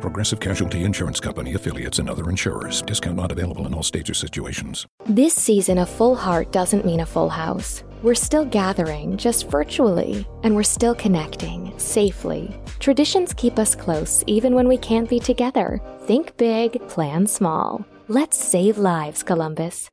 [0.00, 2.82] Progressive Casualty Insurance Company affiliates and other insurers.
[2.82, 4.86] Discount not available in all states or situations.
[5.06, 7.82] This season, a full heart doesn't mean a full house.
[8.02, 12.60] We're still gathering, just virtually, and we're still connecting, safely.
[12.78, 15.80] Traditions keep us close even when we can't be together.
[16.02, 17.84] Think big, plan small.
[18.08, 19.88] Let's save lives, Columbus.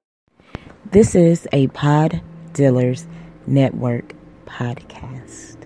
[0.92, 3.08] This is a Pod Dealers
[3.48, 4.14] Network
[4.45, 5.58] podcast.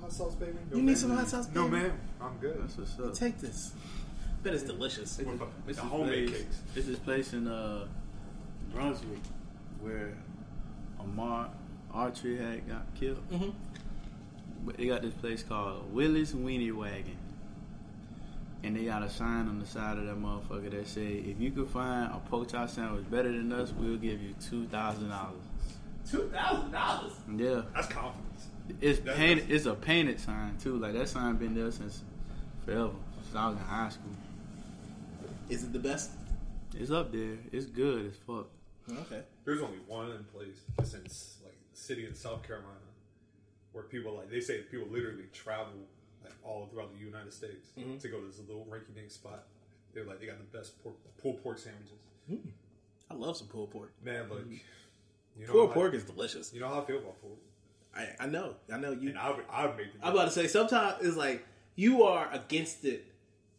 [0.00, 0.52] Hot sauce, baby?
[0.72, 1.58] You need some hot sauce, baby?
[1.58, 1.92] No, baby?
[2.28, 2.34] Man.
[2.34, 2.62] I'm good.
[2.62, 3.14] That's what's up.
[3.14, 3.72] Take this.
[4.42, 5.18] Bet it's delicious.
[5.18, 6.60] What about It's a homemade place, cakes?
[6.76, 7.86] It's this place in uh,
[8.72, 9.18] Brunswick
[9.80, 10.14] where
[11.00, 11.48] Ahmaud
[11.92, 13.28] Arbery had got killed.
[13.30, 13.52] Mhm.
[14.64, 17.16] But they got this place called Willie's Weenie Wagon.
[18.64, 21.50] And they got a sign on the side of that motherfucker that say, if you
[21.52, 25.30] can find a pork chop sandwich better than us, we'll give you $2,000.
[26.10, 27.12] Two thousand dollars.
[27.36, 27.62] Yeah.
[27.74, 28.48] That's confidence.
[28.80, 29.44] It's That- painted.
[29.44, 30.76] that's- It's a painted sign too.
[30.78, 32.02] Like that sign been there since
[32.68, 32.90] forever.
[33.24, 34.10] Since I was in high school.
[35.48, 36.10] Is it the best?
[36.74, 37.36] It's up there.
[37.52, 38.48] It's good as fuck.
[38.90, 39.22] Okay.
[39.44, 42.74] There's only one in place just in like the city in South Carolina
[43.72, 45.72] where people like they say people literally travel
[46.24, 47.98] like all throughout the United States Mm-hmm.
[47.98, 49.44] to go to this little rinky dink spot.
[49.94, 51.98] They're like they got the best pork, pulled pork sandwiches.
[53.10, 53.92] I love some pulled pork.
[54.04, 54.40] Man, like
[55.38, 56.52] you know, Pulled how- pork is delicious.
[56.52, 57.38] You know how I feel about pork,
[57.96, 58.54] I, I know.
[58.72, 59.10] I know you.
[59.10, 61.44] and I would I would make I'm about to say sometimes it's like
[61.78, 63.06] you are against it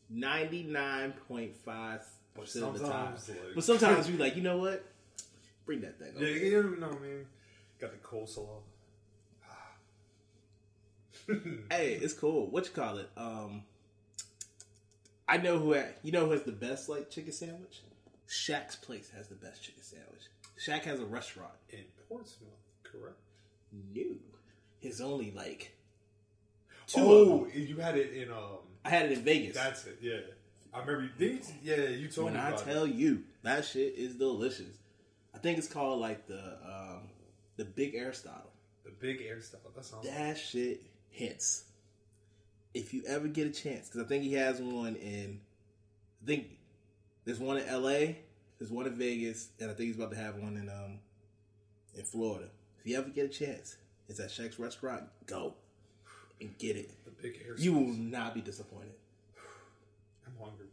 [0.10, 2.04] ninety nine point five
[2.36, 3.14] percent of the time.
[3.16, 4.84] like- but sometimes you like, you know what?
[5.66, 6.14] Bring that thing.
[6.18, 6.38] Yeah, over.
[6.38, 7.26] you don't know, man.
[7.80, 8.60] Got the coleslaw.
[11.70, 12.48] Hey, it's cool.
[12.50, 13.10] What you call it?
[13.16, 13.64] Um,
[15.28, 15.76] I know who.
[15.76, 17.82] ha- You know who has the best like chicken sandwich?
[18.28, 20.24] Shaq's place has the best chicken sandwich.
[20.60, 21.54] Shaq has a restaurant.
[21.70, 22.50] In Portsmouth,
[22.84, 23.20] correct?
[23.94, 24.18] New.
[24.80, 25.76] His only like.
[26.90, 27.52] Two of oh, them.
[27.54, 28.60] you had it in um.
[28.84, 29.56] I had it in Vegas.
[29.56, 30.00] That's it.
[30.02, 30.18] Yeah,
[30.74, 31.04] I remember.
[31.04, 32.40] You, didn't you- yeah, you told when me.
[32.40, 32.96] I tell it.
[32.96, 34.76] you that shit is delicious.
[35.36, 37.10] I think it's called like the um,
[37.58, 38.52] the Big Aristotle.
[38.84, 39.62] the big air style.
[39.76, 40.08] That sounds.
[40.08, 41.66] That shit hits.
[42.74, 45.42] If you ever get a chance, because I think he has one in,
[46.24, 46.48] I think
[47.26, 48.20] there's one in L.A.,
[48.60, 51.00] there's one in Vegas, and I think he's about to have one in um
[51.96, 52.50] in Florida.
[52.80, 55.04] If you ever get a chance, it's at Shaq's restaurant.
[55.28, 55.54] Go
[56.42, 56.92] and get it.
[57.06, 57.56] the big air.
[57.58, 58.94] You will not be disappointed.
[60.28, 60.68] I'm hungry.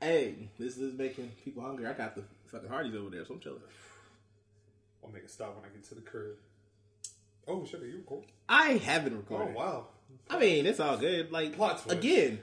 [0.00, 1.86] Hey, this is making people hungry.
[1.86, 3.60] I got the fucking Hardee's over there, so I'm chilling.
[5.04, 6.36] I'll make a stop when I get to the crib.
[7.46, 8.24] Oh shit, are you cool?
[8.48, 9.44] I haven't recorded.
[9.44, 9.56] Oh recorded.
[9.56, 9.86] wow.
[10.30, 11.32] I mean, it's all good.
[11.32, 11.98] Like Plot twist.
[11.98, 12.40] again,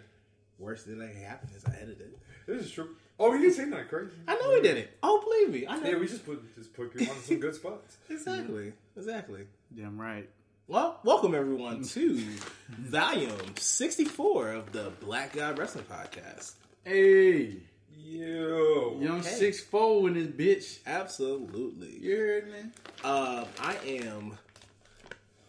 [0.57, 2.19] worst thing that can happen is I edited it.
[2.47, 2.89] This is true.
[3.19, 4.11] Oh, we didn't say that crazy.
[4.27, 4.97] I know he did it.
[5.01, 5.89] Oh, believe me, I know.
[5.89, 7.97] Yeah, we just put just put people on some good spots.
[8.09, 9.45] exactly, exactly.
[9.75, 10.29] Damn right.
[10.67, 12.23] Well, welcome everyone to
[12.69, 16.53] volume sixty-four of the Black Guy Wrestling Podcast.
[16.83, 17.57] Hey,
[17.95, 18.97] Yo.
[18.99, 19.29] young Okay.
[19.29, 20.79] six four in this bitch.
[20.87, 21.99] Absolutely.
[21.99, 22.59] You heard me?
[23.03, 24.37] Uh, I am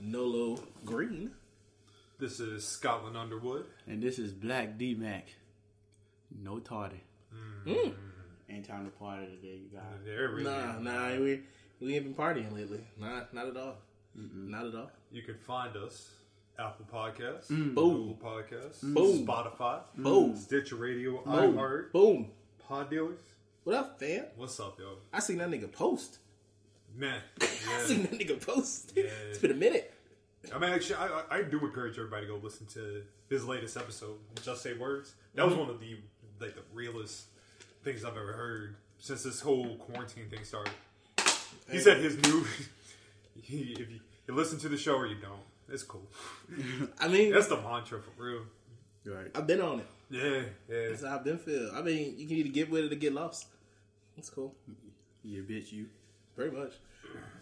[0.01, 1.31] Nolo Green.
[2.19, 3.67] This is Scotland Underwood.
[3.87, 5.29] And this is Black D Mac.
[6.43, 7.01] No tardy.
[7.67, 7.95] Mm.
[8.51, 9.83] Ain't time to party today, you guys.
[10.05, 10.79] There we Nah, go.
[10.81, 11.43] nah, we
[11.81, 12.85] we ain't been partying lately.
[12.99, 13.77] Not, not at all.
[14.17, 14.91] Not at all.
[15.13, 16.11] You can find us
[16.59, 17.75] Apple Podcasts, mm.
[17.75, 18.15] Boom.
[18.15, 18.95] Google Podcasts, mm.
[18.95, 19.27] Boom.
[19.27, 20.37] Spotify, Boom.
[20.37, 21.55] Stitcher Radio, Boom.
[21.57, 22.31] iHeart, Boom.
[22.67, 23.21] Pod Dealers.
[23.65, 24.25] What up, fam?
[24.37, 24.99] What's up, yo?
[25.13, 26.19] I seen that nigga post.
[26.97, 28.93] Man, I seen that nigga post.
[28.97, 29.93] It's been a minute.
[30.55, 34.19] I mean, actually, I, I do encourage everybody to go listen to his latest episode,
[34.43, 35.15] Just Say Words.
[35.35, 35.63] That was mm-hmm.
[35.63, 35.97] one of the
[36.41, 37.27] like the realest
[37.83, 40.73] things I've ever heard since this whole quarantine thing started.
[41.71, 42.47] He said his new,
[43.39, 46.07] if you, you listen to the show or you don't, it's cool.
[47.01, 48.43] I mean, That's the mantra for real.
[49.05, 49.31] Right.
[49.35, 49.87] I've been on it.
[50.11, 50.89] Yeah, yeah.
[50.89, 51.71] That's how I've been feel.
[51.75, 53.47] I mean, you can either get with it or get lost.
[54.17, 54.55] That's cool.
[55.23, 55.87] Yeah, bitch, you.
[56.35, 56.73] Pretty much.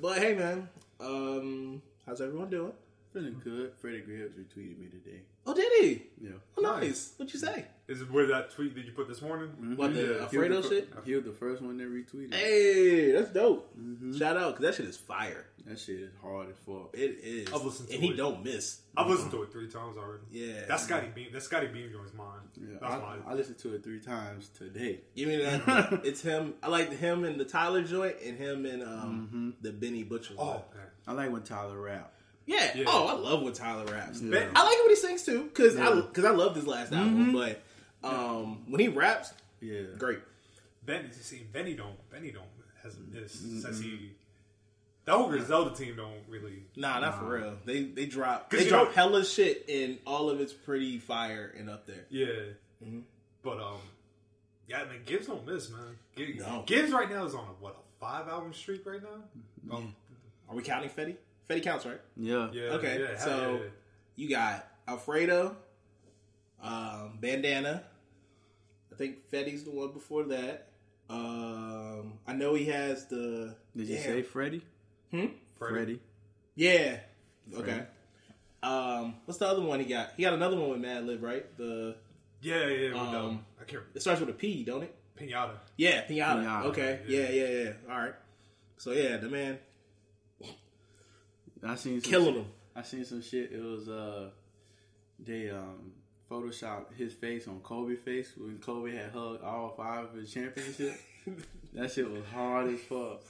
[0.01, 0.69] But hey, man,
[1.01, 2.73] um, how's everyone doing?
[3.15, 3.71] Feeling good.
[3.81, 5.21] Freddie Gibbs retweeted me today.
[5.47, 6.03] Oh, did he?
[6.21, 6.33] Yeah.
[6.59, 7.13] Oh, nice.
[7.17, 7.67] What'd you say?
[7.87, 9.51] Is it where that tweet that you put this morning?
[9.51, 9.77] Mm-hmm.
[9.77, 10.93] What the He was Alfredo the, shit?
[11.05, 12.35] He was the first one that retweeted.
[12.35, 13.71] Hey, that's dope.
[13.79, 14.19] Mm-hmm.
[14.19, 15.47] Shout out, cause that shit is fire.
[15.65, 16.91] That shit is hard as fuck.
[16.93, 17.53] It is.
[17.53, 18.81] I've listened to and he don't miss.
[18.97, 20.25] I've listened to it three times already.
[20.33, 20.63] Yeah.
[20.67, 21.29] That's Scottie Beam.
[21.33, 22.27] That's Scottie Beam joins mine.
[22.57, 23.23] Yeah, That's I, mine.
[23.29, 25.03] I listened to it three times today.
[25.15, 26.01] Give me that.
[26.05, 26.55] it's him.
[26.65, 29.51] I like him and the Tyler joint, and him and um mm-hmm.
[29.63, 30.35] the Benny Butcher.
[30.37, 30.63] oh one.
[30.75, 30.87] man.
[31.07, 32.13] I like when Tyler rap.
[32.47, 32.71] Yeah.
[32.75, 32.85] Yeah.
[32.87, 34.21] Oh, I love when Tyler raps.
[34.21, 34.47] Yeah.
[34.55, 37.33] I like it when he sings too, cause I cause I love his last album.
[37.33, 37.63] But
[38.03, 39.83] um when he raps, Yeah.
[39.99, 40.19] great.
[40.85, 41.97] Benny, see, Benny don't.
[42.11, 42.45] Benny don't
[42.83, 44.13] hasn't missed since he.
[45.07, 46.65] The whole Griselda team don't really.
[46.77, 47.55] Nah, not for real.
[47.65, 51.69] They they drop they drop know- hella shit, and all of it's pretty fire and
[51.71, 52.05] up there.
[52.11, 52.27] Yeah.
[52.85, 53.01] Mm-hmm.
[53.43, 53.79] But um,
[54.69, 55.97] yeah, I mean Gibbs don't miss, man.
[56.17, 56.63] Gibbs, No.
[56.67, 59.75] Gibbs right now is on a what a five album streak right now.
[59.77, 59.95] Um,
[60.49, 61.17] Are we counting Fetty?
[61.49, 62.01] Fetty counts, right?
[62.17, 62.49] Yeah.
[62.53, 62.63] yeah.
[62.73, 63.69] Okay, Yeah, so- yeah.
[64.17, 65.57] You got Alfredo,
[66.63, 67.83] um, Bandana.
[68.93, 70.69] I think Fetty's the one before that.
[71.11, 73.57] Um, I know he has the.
[73.77, 74.63] Did you say Freddy?
[75.11, 75.27] Hmm?
[75.59, 76.01] Freddie.
[76.55, 76.99] Yeah.
[77.55, 77.83] Okay.
[78.63, 80.11] Um, what's the other one he got?
[80.17, 81.45] He got another one with Madlib, right?
[81.59, 81.97] The
[82.41, 82.89] Yeah, yeah.
[82.89, 84.95] With, um, I can't it starts with a P, don't it?
[85.19, 85.59] Pinata.
[85.77, 86.45] Yeah, Pinata.
[86.45, 87.01] Pinata, Okay.
[87.07, 87.29] Yeah.
[87.31, 88.15] yeah, yeah, All right.
[88.79, 89.59] So yeah, the man
[91.67, 92.43] I seen some killing shit.
[92.43, 92.47] him.
[92.77, 93.53] I seen some shit.
[93.53, 94.31] It was uh,
[95.19, 95.93] they um
[96.31, 100.95] photoshopped his face on Kobe face when Kobe had hugged all five of his championship.
[101.75, 103.21] that shit was hard as fuck.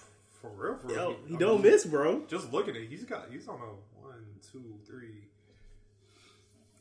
[0.40, 0.96] For real, for real.
[0.96, 2.22] Yo, he I don't mean, miss, bro.
[2.28, 2.88] Just look at it.
[2.88, 3.28] He's got.
[3.30, 5.28] He's on a one, two, three,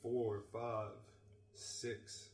[0.02, 0.90] four, five,
[1.54, 2.28] six,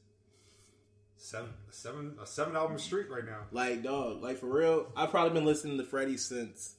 [1.17, 3.41] seven, seven, a seven album streak right now.
[3.51, 6.75] Like, dog, like for real, I've probably been listening to Freddie since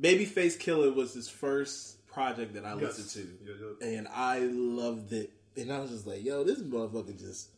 [0.00, 2.98] Baby Face Killa was his first project that I Yes.
[2.98, 3.76] listened to.
[3.80, 3.88] yeah.
[3.96, 5.30] And I loved it.
[5.56, 7.48] And I was just like, yo, this motherfucker just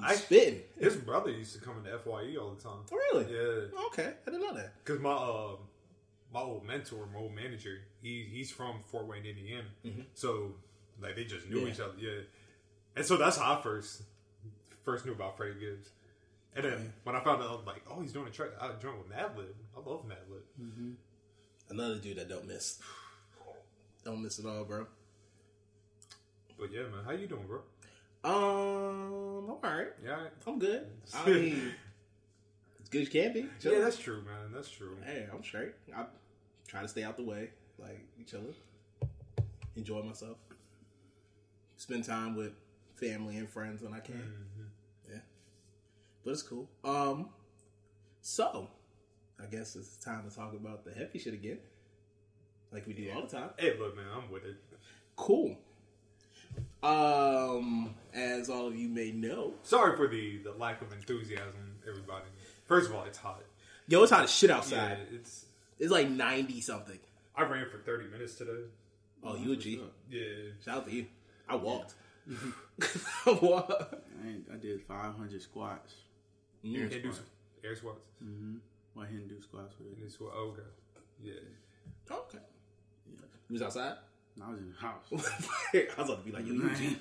[0.00, 0.62] I- spitting.
[0.78, 2.80] His brother used to come into Fye all the time.
[2.92, 3.32] Oh, really?
[3.32, 4.74] Yeah, Okay, I didn't know that.
[4.84, 5.56] because my uh,
[6.32, 9.64] my old mentor, my old manager, he he's from Fort Wayne, Indiana.
[10.14, 10.54] So
[11.00, 11.66] like they just knew Mm-hmm.
[11.66, 11.72] Yeah.
[11.72, 11.94] each other.
[11.98, 12.20] Yeah,
[12.96, 14.02] and so that's how I first
[14.84, 15.90] first knew about Freddie Gibbs.
[16.54, 19.08] And then when I found out, like, oh, he's doing a track, I joined with
[19.10, 19.54] Madlib.
[19.76, 20.94] I love Madlib.
[21.72, 22.78] Another dude that don't miss.
[24.04, 24.86] Don't miss at all, bro.
[26.58, 27.60] But yeah, man, how you doing, bro?
[28.22, 29.88] Um, I'm alright.
[30.04, 30.32] Yeah, all right?
[30.46, 30.86] I'm good.
[31.14, 31.72] I mean,
[32.82, 33.48] as good as can be.
[33.62, 34.52] yeah, that's true, man.
[34.52, 34.98] That's true.
[35.02, 35.72] Hey, I'm straight.
[35.96, 36.04] I
[36.68, 37.48] try to stay out the way.
[37.78, 38.54] Like, chilling.
[39.74, 40.36] Enjoy myself.
[41.78, 42.52] Spend time with
[42.96, 44.22] family and friends when I can.
[45.10, 45.20] Yeah.
[46.22, 46.68] But it's cool.
[46.84, 47.30] Um,
[48.20, 48.68] so,
[49.42, 51.58] I guess it's time to talk about the heavy shit again.
[52.72, 53.50] Like we do all the time.
[53.58, 54.56] Hey, look, man, I'm with it.
[55.16, 55.56] Cool.
[56.82, 62.24] Um, as all of you may know, Sorry for the the lack of enthusiasm, everybody.
[62.66, 63.42] First of all, it's hot.
[63.86, 64.98] yo, it's hot as shit Yeah, outside.
[65.12, 65.46] it's.
[65.78, 66.98] It's like 90 something.
[67.34, 68.66] I ran for 30 minutes today.
[69.24, 69.80] Oh, you a G.
[70.08, 70.22] Yeah,
[70.64, 71.06] Shout out to you.
[71.48, 71.94] I walked.
[73.26, 73.72] I walked.
[73.72, 75.94] I, ain't, I did 500 squats.
[76.64, 77.24] air, can do some
[77.64, 77.98] air squats.
[78.20, 78.26] Why
[79.08, 80.06] he didn't do squats with And it?
[80.06, 80.62] it's what- okay.
[81.22, 81.32] Yeah.
[82.10, 82.38] Okay.
[83.48, 83.96] You was outside?
[84.42, 85.04] I was in the house.
[85.12, 86.96] I was about to be like, yo, you a G.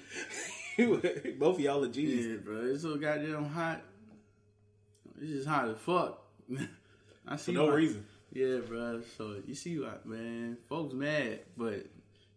[0.78, 2.26] You- Both of y'all are G's.
[2.26, 2.62] yeah, bro.
[2.66, 3.82] It's so goddamn hot.
[5.22, 6.22] It's just hot as fuck.
[7.28, 8.06] I For see no why- reason.
[8.34, 9.02] Yeah, bro.
[9.18, 10.58] So you see what, man?
[10.70, 11.86] Folks mad, but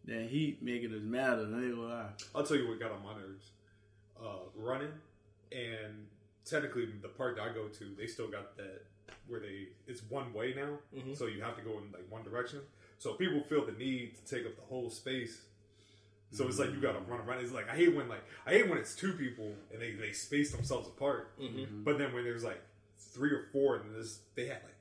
[0.07, 1.43] that heat making us madder.
[1.55, 2.09] I ain't gonna lie.
[2.35, 3.51] I'll tell you what got on my nerves.
[4.21, 4.91] Uh, running,
[5.53, 6.07] and
[6.45, 8.83] technically the park that I go to, they still got that
[9.27, 11.15] where they it's one way now, mm-hmm.
[11.15, 12.61] so you have to go in like one direction.
[12.99, 15.43] So people feel the need to take up the whole space.
[16.31, 17.41] So it's like you gotta run around.
[17.41, 20.13] It's like I hate when like I hate when it's two people and they, they
[20.13, 21.39] space themselves apart.
[21.39, 21.59] Mm-hmm.
[21.59, 21.83] Mm-hmm.
[21.85, 22.61] But then when there's like
[22.99, 24.77] three or four and this they had like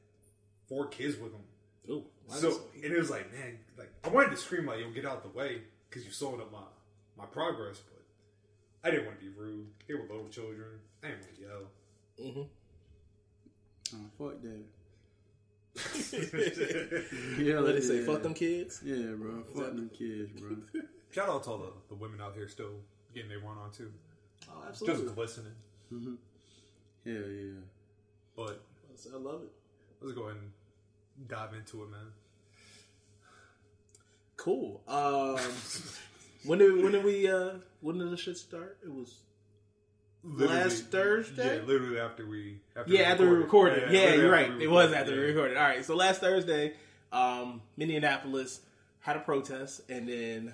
[0.68, 1.42] four kids with them.
[1.90, 4.90] Ooh, So is and it was like, man, like I wanted to scream like, "Yo,
[4.92, 6.60] get out the way," because you're slowing up my
[7.18, 7.80] my progress.
[7.80, 9.68] But I didn't want to be rude.
[9.88, 10.80] They were little children.
[11.04, 12.28] I didn't want to yell.
[13.94, 14.64] Oh, fuck that.
[15.76, 16.18] so-
[17.42, 18.00] Yeah, What they say?
[18.00, 18.06] yeah.
[18.06, 18.82] Fuck them kids.
[18.84, 19.44] Yeah, bro.
[19.56, 20.58] Fuck them kids, bro.
[21.12, 22.72] Shout out to all the, the women out here still
[23.14, 23.92] getting their run on too,
[24.50, 25.04] Oh, absolutely.
[25.04, 25.54] just glistening.
[25.92, 27.52] Hell yeah.
[28.36, 28.62] But
[29.14, 29.52] I love it.
[30.02, 32.08] let's go ahead and dive into it, man.
[34.38, 34.82] Cool.
[34.88, 35.38] Um,
[36.46, 38.78] when did when did we uh when did the shit start?
[38.84, 39.20] It was
[40.24, 41.58] Last Thursday?
[41.58, 43.92] Yeah, literally after we after yeah after we recorded.
[43.92, 44.62] Yeah, literally you're right.
[44.62, 45.20] It was after yeah.
[45.20, 45.58] we recorded.
[45.58, 45.84] All right.
[45.84, 46.74] So last Thursday,
[47.12, 48.62] um, Minneapolis
[49.02, 50.54] had a protest, and then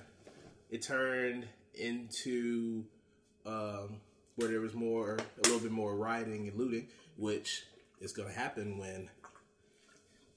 [0.71, 1.45] it turned
[1.75, 2.83] into
[3.45, 4.01] um,
[4.37, 7.63] where there was more, a little bit more rioting and looting, which
[8.01, 9.07] is going to happen when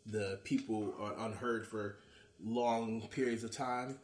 [0.04, 1.96] the people are unheard for
[2.44, 3.98] long periods of time,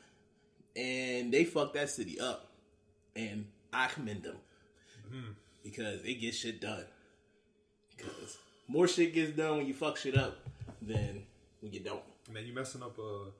[0.74, 2.50] and they fucked that city up,
[3.14, 4.36] and I commend them
[5.62, 6.84] because it gets shit done.
[7.96, 8.38] Because
[8.68, 10.38] more shit gets done when you fuck shit up
[10.82, 11.24] than
[11.60, 12.02] when you don't.
[12.32, 13.30] Man, you messing up uh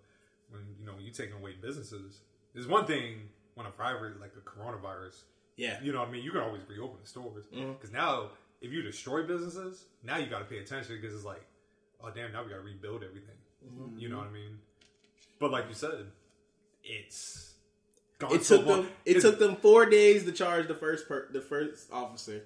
[0.50, 2.20] when you know you taking away businesses.
[2.54, 5.22] There's one thing when a virus like a coronavirus,
[5.56, 6.22] Yeah, you know what I mean.
[6.25, 10.40] You can always reopen the stores because now if you destroy businesses, now you got
[10.40, 11.44] to pay attention because it's like,
[12.02, 13.37] oh damn, now we got to rebuild everything.
[13.96, 14.58] You know what I mean?
[15.38, 16.06] But like you said,
[16.82, 17.47] it's
[18.26, 18.82] it so took long.
[18.82, 18.90] them.
[19.04, 22.42] It It's- took them four days to charge the first per, the first officer,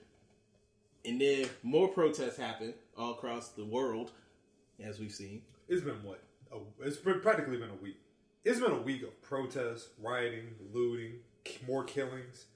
[1.05, 4.13] and then more protests happened all across the world,
[4.81, 5.43] as we've seen.
[5.69, 6.21] It's been what?
[6.53, 7.97] Oh, it's been practically been a week.
[8.45, 11.21] It's been a week of protests, rioting, looting,
[11.67, 12.47] more killings,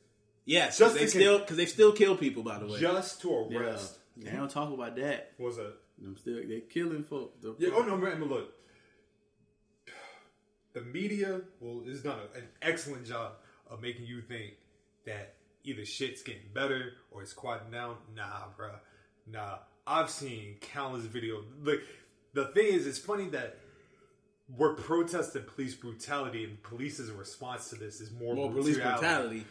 [0.49, 2.45] Yes, Just they still because they still kill people.
[2.45, 3.59] By the way, just to Yeah.
[3.59, 3.99] arrest.
[4.17, 5.33] They don't talk about that.
[5.39, 5.75] What was that?
[5.99, 7.41] Them still they killing folk.
[7.41, 7.71] The- Yeah.
[7.75, 8.23] Oh no, man.
[8.25, 8.55] Look,
[10.77, 13.33] the media well is done an excellent job
[13.71, 14.53] of making you think
[15.07, 17.97] that either shit's getting better or it's quieting down.
[18.15, 18.79] Nah, bruh.
[19.27, 19.57] Nah.
[19.87, 21.45] I've seen countless videos.
[21.65, 21.81] Like
[22.35, 23.57] the thing is, it's funny that
[24.55, 29.47] we're protesting police brutality, and police's response to this is more, more police brutality.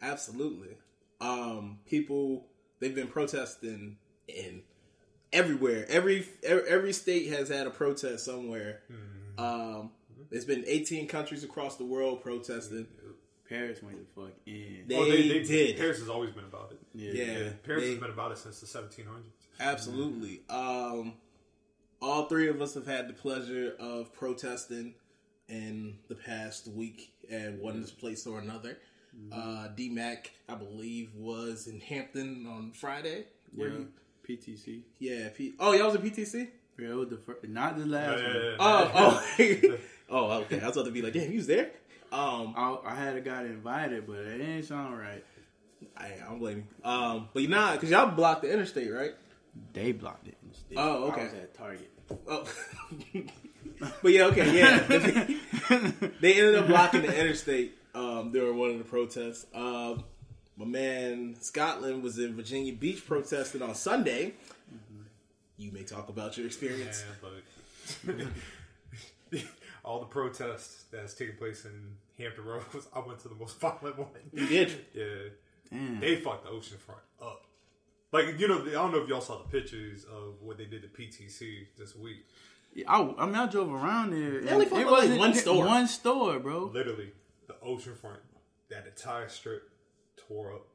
[0.00, 0.76] Absolutely.
[1.20, 2.46] Um, people
[2.78, 3.96] they've been protesting
[4.28, 4.62] in
[5.32, 5.86] everywhere.
[5.88, 8.82] Every every, every state has had a protest somewhere.
[9.38, 9.90] Um,
[10.30, 12.86] there's been 18 countries across the world protesting.
[13.48, 14.84] Paris went the fuck in.
[14.86, 15.78] They, Oh, they, they did.
[15.78, 16.78] Paris has always been about it.
[16.94, 17.12] yeah.
[17.12, 19.04] yeah, Paris they- has been about it since the 1700s.
[19.60, 20.42] Absolutely.
[20.50, 21.14] Um,
[22.00, 24.94] all three of us have had the pleasure of protesting
[25.48, 28.78] in the past week at one place or another.
[29.32, 33.24] Uh, DMAC, I believe, was in Hampton on Friday.
[33.54, 33.78] Where Yeah.
[33.78, 33.88] you-
[34.28, 34.82] PTC.
[34.98, 35.30] yeah.
[35.30, 36.48] P- oh, y'all was at PTC.
[36.78, 38.36] Yeah, it was the first, not the last Yeah, one.
[38.36, 38.56] yeah, yeah.
[38.60, 39.78] Oh, oh,
[40.10, 40.30] oh.
[40.42, 41.70] Okay, I was about to be like, damn, you was there.
[42.10, 45.24] Um, I, I had a guy invited, but it ain't sound right.
[45.96, 46.66] I, I'm blaming.
[46.84, 49.12] Um, but you're not because y'all blocked the interstate, right?
[49.72, 50.36] They blocked it.
[50.46, 50.78] instead.
[50.78, 51.22] Oh, okay.
[51.22, 51.90] I was at Target.
[52.26, 52.44] Oh.
[54.02, 54.78] but yeah, okay, yeah.
[56.20, 59.46] they ended up blocking the interstate um, during one of the protests.
[59.54, 60.04] Um,
[60.56, 64.34] my man Scotland was in Virginia Beach protesting on Sunday.
[65.56, 67.04] You may talk about your experience.
[68.06, 68.20] Yeah,
[69.30, 69.40] but
[69.84, 73.98] all the protests that's taking place in Hampton Roads, I went to the most violent
[73.98, 74.08] one.
[74.32, 74.84] You did.
[74.94, 75.04] Yeah,
[75.70, 76.00] Damn.
[76.00, 77.44] they fucked the oceanfront up.
[78.12, 80.82] Like you know, I don't know if y'all saw the pictures of what they did
[80.82, 82.24] to PTC this week.
[82.74, 84.40] Yeah, I, I mean, I drove around there.
[84.40, 85.66] They only it up, like, wasn't one store.
[85.66, 86.70] One store, bro.
[86.72, 87.12] Literally,
[87.46, 88.20] the ocean front,
[88.70, 89.68] that entire strip
[90.16, 90.66] tore up.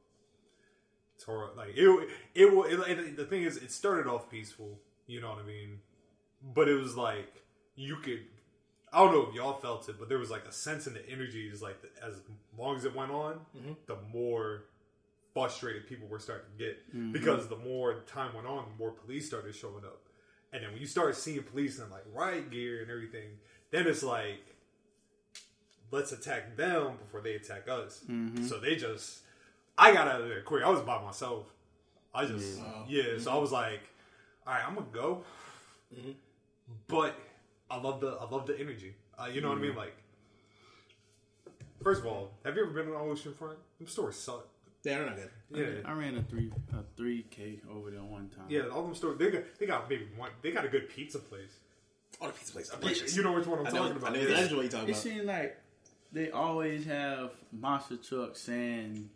[1.24, 1.58] Tore up.
[1.58, 3.18] Like it, it, will- it, it.
[3.18, 4.80] The thing is, it started off peaceful.
[5.08, 5.80] You know what I mean?
[6.54, 7.44] But it was like
[7.76, 8.22] you could.
[8.94, 11.10] I don't know if y'all felt it, but there was like a sense in the
[11.10, 11.50] energy.
[11.52, 12.22] Is like as
[12.58, 13.74] long as it went on, mm-hmm.
[13.88, 14.66] the more
[15.34, 17.12] frustrated people were starting to get mm-hmm.
[17.12, 20.00] because the more time went on, the more police started showing up.
[20.52, 23.30] And then when you start seeing police in like riot gear and everything,
[23.72, 24.46] then it's like
[25.94, 28.02] let's attack them before they attack us.
[28.10, 28.46] Mm-hmm.
[28.46, 29.20] So they just,
[29.78, 30.64] I got out of there quick.
[30.64, 31.46] I was by myself.
[32.14, 33.18] I just, yeah.
[33.20, 33.82] So I was like,
[34.46, 35.24] all right, I'm gonna go.
[36.88, 37.16] But
[37.74, 38.94] I love the, I love the energy.
[39.18, 39.76] Uh, you know what I mean?
[39.76, 39.96] Like,
[41.82, 43.56] first of all, have you ever been on Oceanfront?
[43.80, 44.48] Them stores suck.
[44.84, 45.30] Yeah, they're not good.
[45.84, 45.90] Yeah.
[45.90, 48.46] I ran a three a three k over there one time.
[48.50, 49.18] Yeah, all them stores.
[49.18, 50.30] They got they got maybe one.
[50.42, 51.56] They got a good pizza place.
[52.22, 52.70] Oh, the pizza place.
[52.70, 53.16] delicious.
[53.16, 54.12] You know which one I'm I know, talking about?
[54.12, 55.02] I know exactly what you're talking It about.
[55.02, 55.58] seems like
[56.12, 59.10] they always have monster trucks saying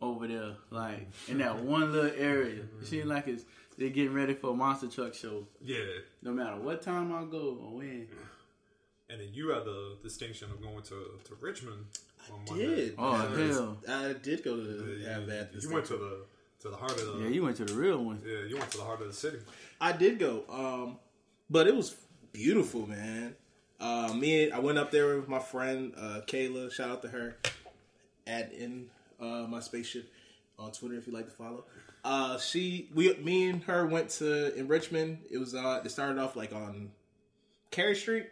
[0.00, 2.62] over there, like in that one little area.
[2.80, 3.44] It seems like it's
[3.80, 5.46] they're getting ready for a monster truck show.
[5.62, 5.78] Yeah,
[6.22, 8.06] No matter what time I go or when.
[9.08, 11.86] and then you had the distinction of going to to Richmond.
[12.30, 12.66] On Monday.
[12.66, 13.78] Did Oh, Because hell.
[13.88, 15.50] I did go to Yeah, have that.
[15.58, 16.20] You went to the
[16.60, 18.20] to the heart of the Yeah, you went to the real one.
[18.24, 19.38] yeah, you went to the heart of the city.
[19.80, 20.98] I did go, um,
[21.48, 21.96] but it was
[22.32, 23.34] beautiful, man.
[23.80, 26.70] Uh, me, and, I went up there with my friend uh, Kayla.
[26.70, 27.38] Shout out to her.
[28.26, 30.12] At in uh, my spaceship
[30.58, 31.64] on Twitter if you'd like to follow.
[32.02, 35.18] Uh, she, we, me and her went to in Richmond.
[35.30, 36.90] It was uh, it started off like on
[37.70, 38.28] Cary Street,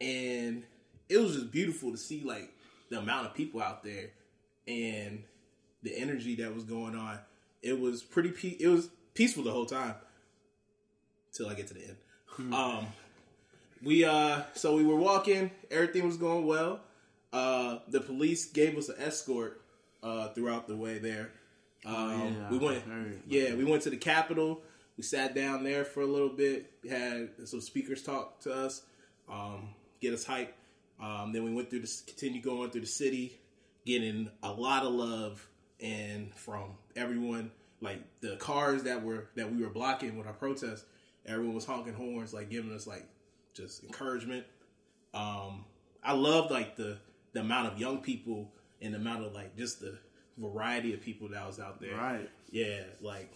[0.00, 0.62] and
[1.08, 2.50] it was just beautiful to see like
[2.90, 4.10] the amount of people out there
[4.68, 5.24] and
[5.82, 7.18] the energy that was going on.
[7.62, 8.30] It was pretty.
[8.30, 9.94] Pe- it was peaceful the whole time
[11.32, 11.96] till I get to the end.
[12.54, 12.86] Um,
[13.82, 15.50] we uh, so we were walking.
[15.70, 16.80] Everything was going well.
[17.32, 19.62] Uh, the police gave us an escort
[20.02, 21.30] uh, throughout the way there.
[21.84, 22.84] Um, yeah, we went,
[23.26, 24.62] yeah, we went to the Capitol.
[24.96, 26.70] We sat down there for a little bit.
[26.88, 28.82] Had some speakers talk to us,
[29.30, 29.70] um,
[30.00, 30.48] get us hyped.
[31.02, 33.40] Um, then we went through the continue going through the city,
[33.84, 35.48] getting a lot of love
[35.80, 37.50] and from everyone.
[37.80, 40.84] Like the cars that were that we were blocking with our protest,
[41.26, 43.06] everyone was honking horns, like giving us like
[43.54, 44.44] just encouragement.
[45.14, 45.64] Um,
[46.04, 46.98] I loved like the
[47.32, 49.98] the amount of young people and the amount of like just the
[50.38, 51.96] variety of people that was out there.
[51.96, 52.28] Right.
[52.50, 53.32] Yeah, like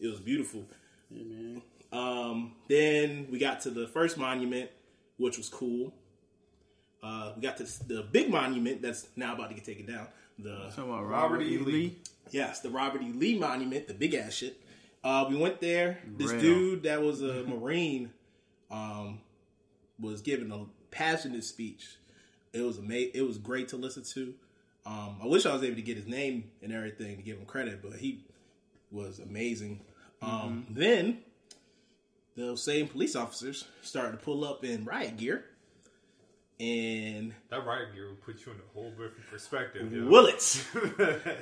[0.00, 0.64] it was beautiful.
[1.10, 1.62] Yeah, man.
[1.92, 4.70] Um, then we got to the first monument,
[5.16, 5.92] which was cool.
[7.02, 10.06] Uh, we got to the big monument that's now about to get taken down.
[10.38, 11.58] The about Robert Robert E.
[11.58, 11.72] Lee.
[11.72, 11.98] Lee.
[12.30, 13.12] yes, the Robert E.
[13.12, 14.60] Lee monument, the big ass shit.
[15.02, 15.98] Uh, we went there.
[16.18, 16.40] This Real.
[16.40, 18.10] dude that was a Marine
[18.70, 19.20] um,
[19.98, 21.96] was giving a passionate speech.
[22.52, 24.34] It was ama- It was great to listen to.
[24.86, 27.44] Um, I wish I was able to get his name and everything to give him
[27.46, 28.24] credit, but he
[28.90, 29.80] was amazing.
[30.22, 31.18] Um, Then
[32.36, 35.44] those same police officers started to pull up in riot gear,
[36.58, 39.92] and That riot gear will put you in a whole different perspective.
[39.92, 40.06] yo.
[40.06, 40.66] will it?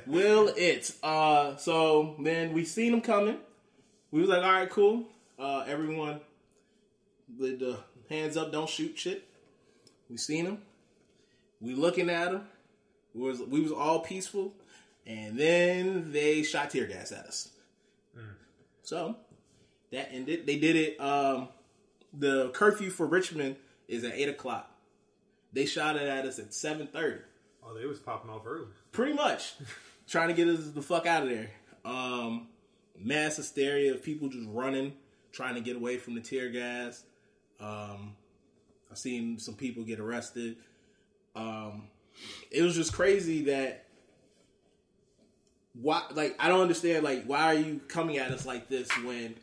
[0.07, 0.93] will it?
[1.03, 3.39] Uh, so then we seen them coming.
[4.11, 5.05] We was like, all right, cool.
[5.39, 6.21] Uh, everyone,
[7.39, 7.79] with the
[8.11, 9.25] hands up, don't shoot shit.
[10.09, 10.63] We seen them.
[11.61, 12.47] We looking at them.
[13.15, 14.55] We was we was all peaceful,
[15.07, 17.49] and then they shot tear gas at us.
[18.83, 19.17] So
[19.93, 20.47] that ended.
[20.47, 21.01] They did it.
[21.01, 21.49] Um,
[22.13, 24.71] the curfew for Richmond is at eight o'clock.
[25.53, 27.21] They shot it at us at seven thirty.
[27.65, 28.67] Oh, they was popping off early.
[28.93, 29.55] pretty much
[30.09, 31.51] trying to get us the fuck out of there.
[31.85, 32.49] Um,
[32.99, 34.95] mass hysteria of people just running,
[35.33, 37.05] trying to get away from the tear gas.
[37.61, 38.15] Um,
[38.91, 40.57] I've seen some people get arrested.
[41.37, 41.89] Um,
[42.51, 43.85] it was just crazy that
[45.75, 49.35] why like I don't understand like why are you coming at us like this when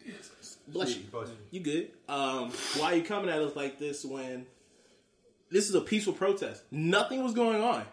[0.68, 1.04] bless you.
[1.52, 1.60] you.
[1.62, 1.92] Good?
[2.10, 4.46] Um why are you coming at us like this when
[5.50, 6.64] this is a peaceful protest?
[6.72, 7.86] Nothing was going on.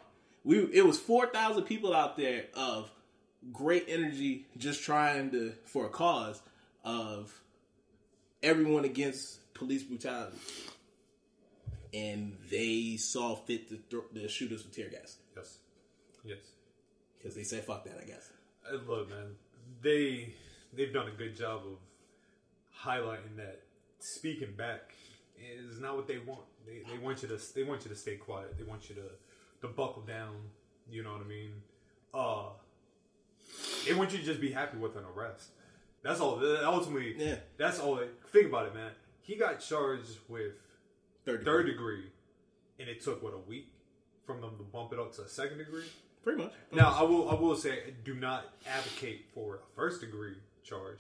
[0.44, 2.90] We it was 4000 people out there of
[3.52, 6.40] great energy just trying to for a cause
[6.84, 7.32] of
[8.42, 10.36] everyone against police brutality
[11.94, 15.58] and they saw fit to, throw, to shoot us with tear gas Yes.
[16.25, 16.38] Yes.
[17.19, 18.30] because they said fuck that i guess
[18.71, 19.34] Uh, Look, man,
[19.82, 20.34] they
[20.73, 21.78] they've done a good job of
[22.84, 23.60] highlighting that
[23.99, 24.95] speaking back
[25.36, 26.43] is not what they want.
[26.67, 28.56] They, they want you to they want you to stay quiet.
[28.56, 29.08] They want you to
[29.62, 30.36] to buckle down.
[30.90, 31.52] You know what I mean?
[32.14, 32.50] Uh,
[33.86, 35.50] they want you to just be happy with an arrest.
[36.02, 36.40] That's all.
[36.64, 37.36] Ultimately, Yeah.
[37.56, 38.00] That's all.
[38.32, 38.93] Think about it, man.
[39.21, 40.52] He got charged with
[41.25, 42.04] third, third degree,
[42.78, 43.69] and it took what a week
[44.26, 45.85] from them to bump it up to a second degree.
[46.23, 50.35] pretty much Now, I will I will say, do not advocate for a first degree
[50.65, 50.99] charge.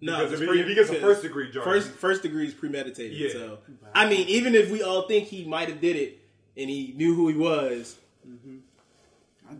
[0.00, 2.54] No, because it's if, pre- he, gets a first degree charge, First first degree is
[2.54, 3.16] premeditated.
[3.16, 3.32] Yeah.
[3.32, 3.58] So
[3.94, 6.20] I mean, even if we all think he might have did it
[6.56, 7.96] and he knew who he was,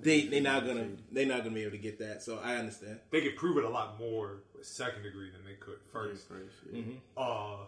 [0.03, 2.22] they they not gonna they not gonna be able to get that.
[2.22, 2.98] So I understand.
[3.11, 6.29] they could prove it a lot more with second degree than they could first.
[6.31, 6.92] Mm-hmm.
[7.16, 7.64] Uh,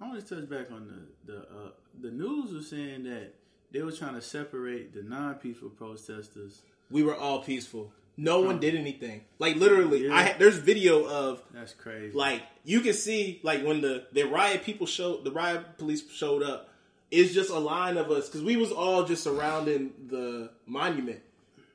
[0.00, 0.88] I want to touch back on
[1.26, 3.34] the the uh, the news was saying that
[3.72, 6.62] they were trying to separate the non-peaceful protesters.
[6.90, 7.92] We were all peaceful.
[8.16, 9.22] No one did anything.
[9.38, 10.14] Like literally, Yeah.
[10.14, 12.16] I there's video of That's crazy.
[12.16, 16.42] like you can see like when the the riot people showed the riot police showed
[16.42, 16.68] up
[17.10, 21.20] it's just a line of us because we was all just surrounding the monument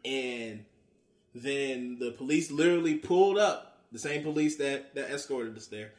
[0.05, 0.63] and
[1.33, 5.91] then the police literally pulled up the same police that that escorted us there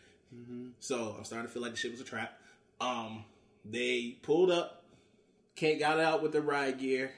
[0.81, 2.39] so i'm starting to feel like the shit was a trap
[2.81, 3.25] um
[3.65, 4.83] they pulled up
[5.55, 7.11] Kate got out with the riot gear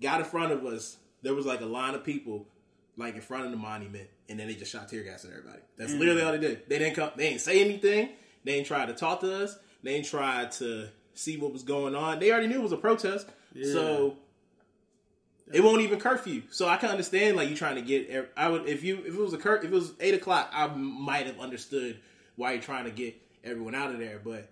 [0.00, 2.46] got in front of us there was like a line of people
[2.96, 5.60] like in front of the monument, and then they just shot tear gas at everybody.
[5.76, 6.68] That's literally all they did.
[6.68, 7.10] They didn't come.
[7.16, 8.10] They didn't say anything.
[8.44, 9.58] They didn't try to talk to us.
[9.82, 12.18] They didn't try to see what was going on.
[12.18, 13.28] They already knew it was a protest,
[13.72, 14.16] so
[15.52, 16.42] it won't even curfew.
[16.50, 18.32] So I can understand like you trying to get.
[18.36, 20.66] I would if you if it was a cur if it was eight o'clock, I
[20.68, 21.98] might have understood
[22.36, 24.20] why you're trying to get everyone out of there.
[24.22, 24.48] But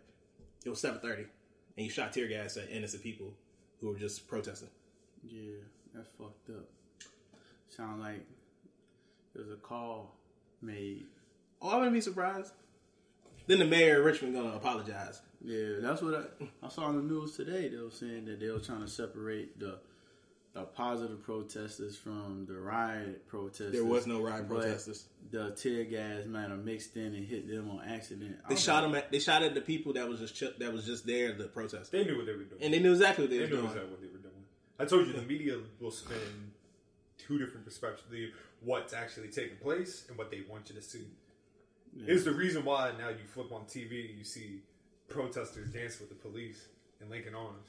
[0.65, 1.27] it was seven thirty,
[1.77, 3.35] and you shot tear gas at innocent people
[3.81, 4.69] who were just protesting.
[5.23, 5.57] yeah,
[5.95, 6.69] that's fucked up.
[7.69, 8.27] Sound like
[9.35, 10.15] there was a call
[10.61, 11.07] made.
[11.61, 12.53] Oh, I wouldn't be surprised.
[13.47, 15.21] Then the mayor of Richmond gonna apologize.
[15.45, 17.69] Yeah, that's what I, I saw on the news today.
[17.69, 19.79] They were saying that they were trying to separate the
[20.55, 23.73] uh, positive protesters from the riot protesters.
[23.73, 25.07] There was no riot protesters.
[25.31, 28.37] The tear gas man are mixed in and hit them on accident.
[28.45, 28.95] I They shot like, them.
[29.03, 31.45] At, they shot at the people that was just ch- that was just there to
[31.45, 32.63] protest, They knew what they were doing.
[32.63, 33.65] and they knew exactly what they, They were doing.
[33.65, 34.45] exactly what they were doing.
[34.79, 36.19] I told you the media will spin
[37.17, 41.07] two different perspectives: the what's actually taking place and what they want you to see.
[42.07, 44.61] Is the reason why now you flip on TV and you see
[45.09, 46.67] protesters dance with the police
[47.03, 47.69] in Lincoln Arms.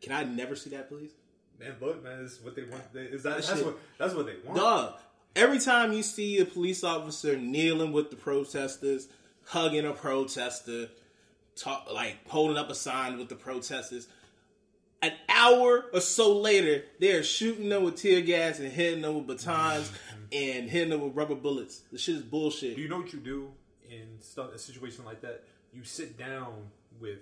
[0.00, 1.12] Can I never see that, please?
[1.58, 2.92] Man, look, man, is what they want.
[2.92, 4.58] They, is that, That that's what that's what they want.
[4.58, 4.94] Dog.
[5.34, 9.08] Every time you see a police officer kneeling with the protesters,
[9.44, 10.88] hugging a protester,
[11.56, 14.08] talk like holding up a sign with the protesters,
[15.02, 19.26] an hour or so later, they're shooting them with tear gas and hitting them with
[19.26, 19.92] batons
[20.32, 21.82] and hitting them with rubber bullets.
[21.92, 22.76] The shit is bullshit.
[22.76, 23.50] Do you know what you do
[23.88, 25.44] in stuff, a situation like that?
[25.72, 26.54] You sit down
[27.00, 27.18] with,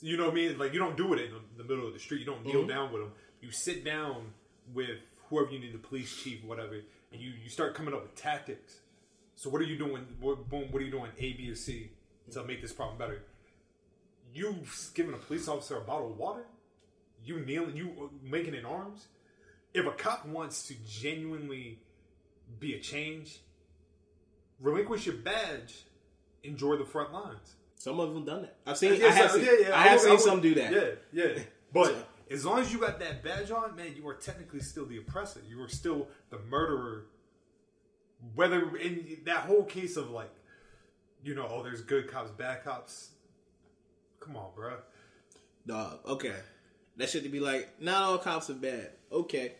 [0.00, 0.58] you know what I mean?
[0.58, 2.20] Like you don't do it in the middle of the street.
[2.20, 2.68] You don't kneel mm-hmm.
[2.68, 3.12] down with them.
[3.44, 4.32] You sit down
[4.72, 6.74] with whoever you need, the police chief, whatever,
[7.12, 8.80] and you you start coming up with tactics.
[9.36, 10.06] So what are you doing?
[10.20, 11.10] What, boom, what are you doing?
[11.18, 11.90] A, B, or C
[12.32, 13.22] to make this problem better?
[14.32, 16.46] You've given a police officer a bottle of water?
[17.24, 17.76] You kneeling?
[17.76, 19.06] You uh, making in arms?
[19.74, 21.80] If a cop wants to genuinely
[22.60, 23.40] be a change,
[24.60, 25.82] relinquish your badge,
[26.44, 27.56] enjoy the front lines.
[27.76, 28.56] Some of them done that.
[28.66, 28.94] I've seen.
[29.00, 30.72] Yeah, I have so- seen, yeah, yeah, I have would- seen would- some do that.
[30.72, 31.42] Yeah, yeah.
[31.72, 34.98] But as long as you got that badge on, man, you are technically still the
[34.98, 35.40] oppressor.
[35.48, 37.06] You are still the murderer.
[38.34, 40.30] Whether in that whole case of like,
[41.22, 43.10] you know, oh, there's good cops, bad cops.
[44.20, 44.76] Come on, bro.
[45.66, 46.00] Dog.
[46.06, 46.34] Okay.
[46.96, 48.90] That shit to be like, not all cops are bad.
[49.12, 49.52] Okay.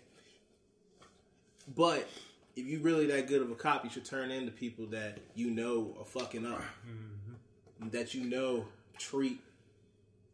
[1.74, 2.08] But
[2.56, 5.18] if you really that good of a cop, you should turn in the people that
[5.34, 6.62] you know are fucking up.
[6.88, 7.88] Mm-hmm.
[7.90, 8.66] That you know
[8.98, 9.40] treat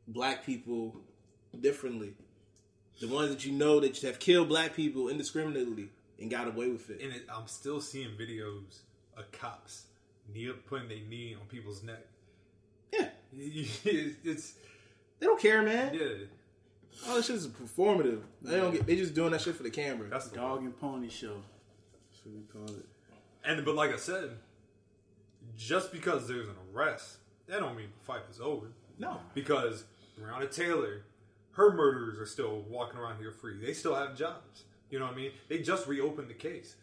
[0.07, 1.01] black people
[1.59, 2.15] differently.
[3.01, 5.89] The ones that you know that have killed black people indiscriminately
[6.21, 7.01] and got away with it.
[7.01, 8.81] And it, I'm still seeing videos
[9.17, 9.85] of cops
[10.33, 12.05] kneel, putting their knee on people's neck.
[12.93, 13.09] Yeah.
[13.33, 14.55] it's
[15.19, 15.95] They don't care, man.
[15.95, 16.09] yeah.
[17.09, 18.21] All this shit is performative.
[18.43, 20.09] They don't get they just doing that shit for the camera.
[20.09, 21.37] That's the dog and pony show.
[22.11, 22.85] That's what we call it.
[23.45, 24.31] And but like I said,
[25.57, 28.67] just because there's an arrest, that don't mean the fight is over.
[28.99, 29.19] no.
[29.35, 29.85] Because
[30.21, 31.03] Breonna Taylor,
[31.53, 33.59] her murderers are still walking around here free.
[33.65, 34.65] They still have jobs.
[34.91, 35.33] You know what I mean?
[35.49, 36.77] They just reopened the case.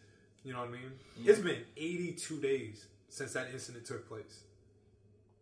[0.44, 0.92] You know what I mean?
[1.24, 4.40] It's been 82 days since that incident took place.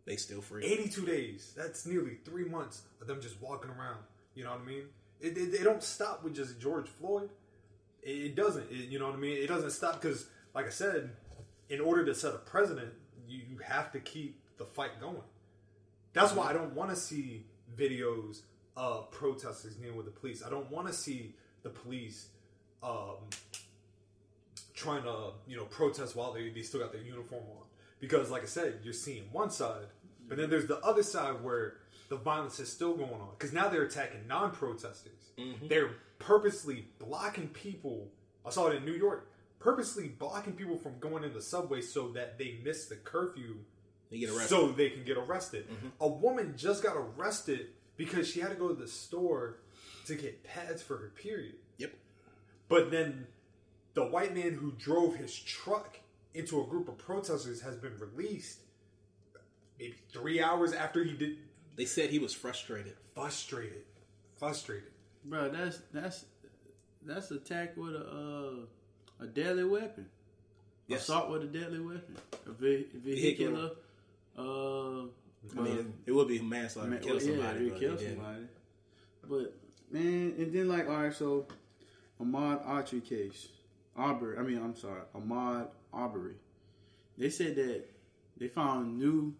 [0.05, 0.65] They still free.
[0.65, 1.53] 82 days.
[1.55, 3.99] That's nearly three months of them just walking around.
[4.35, 4.83] You know what I mean?
[5.19, 7.29] It, it, they don't stop with just George Floyd.
[8.03, 8.71] It, it doesn't.
[8.71, 9.37] It- you know what I mean?
[9.37, 11.09] It doesn't stop because, like I said,
[11.69, 12.93] in order to set a precedent,
[13.27, 15.17] you, you have to keep the fight going.
[16.13, 17.45] That's why I don't want to see
[17.77, 18.41] videos
[18.77, 20.43] Uh, of protesters kneeling with the police.
[20.45, 22.27] I don't want to see the police
[22.83, 23.15] um,
[24.75, 27.63] trying to, you know, protest while they, they still got their uniform on.
[27.99, 29.87] Because, like I said, you're seeing one side,
[30.27, 31.77] but then there's the other side where
[32.09, 33.29] the violence is still going on.
[33.37, 35.31] Because now they're attacking non protesters.
[35.39, 35.67] Mm-hmm.
[35.67, 38.09] They're purposely blocking people.
[38.45, 39.31] I saw it in New York.
[39.59, 43.55] Purposely blocking people from going in the subway so that they miss the curfew
[44.11, 44.49] They get arrested.
[44.49, 45.67] so they can get arrested.
[45.67, 45.87] Mm-hmm.
[45.99, 49.57] A woman just got arrested because she had to go to the store
[50.05, 51.55] to get pads for her period.
[51.77, 51.93] yep.
[52.69, 53.27] But then
[53.93, 55.99] the white man who drove his truck
[56.33, 58.59] into a group of protesters has been released
[59.79, 61.37] maybe three hours after he did.
[61.75, 62.95] They said he was frustrated.
[63.15, 63.83] Frustrated.
[64.37, 64.91] Frustrated.
[65.25, 66.25] Bro, that's that's
[67.03, 68.65] that's attack with a
[69.19, 70.07] uh, a deadly weapon.
[70.87, 71.03] Yes.
[71.03, 72.15] Assault with a deadly weapon.
[72.45, 73.71] A ve- vehicular.
[74.37, 75.07] Uh,
[75.57, 77.65] I mean, it would be manslaughter man, to kill somebody.
[77.65, 78.43] Yeah, but kill somebody.
[79.29, 79.53] But
[79.91, 81.47] man, and then like all right, so
[82.21, 83.47] Ahmaud Archery case,
[83.95, 84.37] Arbery.
[84.37, 86.35] I mean, I'm sorry, Ahmaud Arbery.
[87.17, 87.85] They said that
[88.37, 89.33] they found new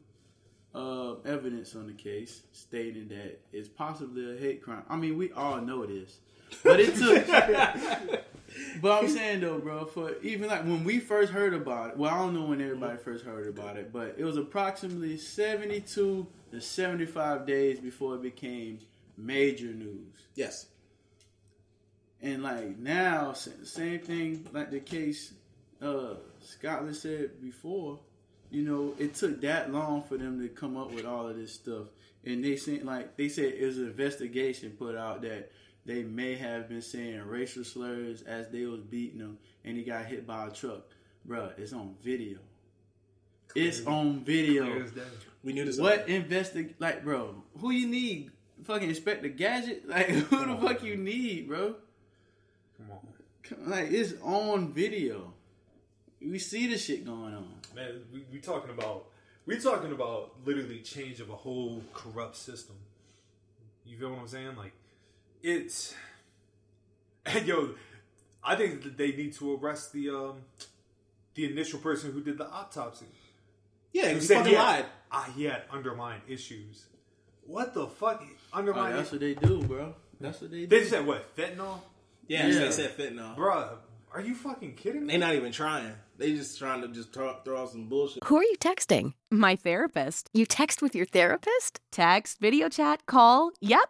[0.74, 4.84] uh, evidence on the case stating that it's possibly a hate crime.
[4.89, 6.20] I mean, we all know this,
[6.63, 8.24] but it took.
[8.82, 12.13] but I'm saying though, bro, for even like when we first heard about it, well,
[12.13, 16.62] I don't know when everybody first heard about it, but it was approximately 72 to
[16.62, 18.80] 75 days before it became
[19.17, 20.13] major news.
[20.36, 20.67] Yes.
[22.22, 25.34] And like now, same thing like the case
[25.82, 28.00] uh Scotland said before.
[28.50, 31.54] You know, it took that long for them to come up with all of this
[31.54, 31.88] stuff,
[32.26, 35.52] and they said like they said it was an investigation put out that
[35.88, 40.06] they may have been saying racial slurs as they was beating him, and he got
[40.06, 40.84] hit by a truck.
[41.28, 42.39] Bruh, it's on video.
[43.56, 44.65] It's on video.
[44.65, 45.02] Clear as day.
[45.43, 45.80] We knew this.
[45.80, 47.41] What investig like, bro?
[47.60, 48.32] Who you need?
[48.63, 49.84] Fucking Inspector Gadget?
[49.88, 51.76] Like, who the fuck you need, bro?
[52.78, 55.34] Come on, Like it's on video.
[56.21, 57.47] We see the shit going on.
[57.76, 58.02] man.
[58.12, 59.06] We, we talking about
[59.45, 62.76] we talking about literally change of a whole corrupt system.
[63.86, 64.56] You feel what I'm saying?
[64.58, 64.73] Like
[65.43, 65.93] it's
[67.26, 67.71] and yo,
[68.43, 70.41] I think that they need to arrest the um
[71.36, 73.06] the initial person who did the autopsy.
[73.93, 74.86] Yeah, Who he said fucking he had, lied.
[75.12, 76.86] ah, he had underlying issues.
[77.45, 78.21] What the fuck?
[78.54, 78.95] Oh, Underlying?
[78.95, 79.95] that's what they do, bro.
[80.19, 80.67] That's what they do.
[80.67, 81.36] they just said what?
[81.36, 81.80] Fentanyl?
[82.28, 82.60] Yeah, Yeah.
[82.60, 83.36] they said fentanyl.
[83.36, 83.78] bro.
[84.12, 85.13] are you fucking kidding me?
[85.13, 85.93] They not even trying.
[86.17, 88.23] They just trying to just throw, throw out some bullshit.
[88.26, 89.13] Who are you texting?
[89.32, 90.30] My therapist.
[90.34, 91.80] You text with your therapist?
[91.91, 93.52] Text, video chat, call.
[93.62, 93.89] Yep.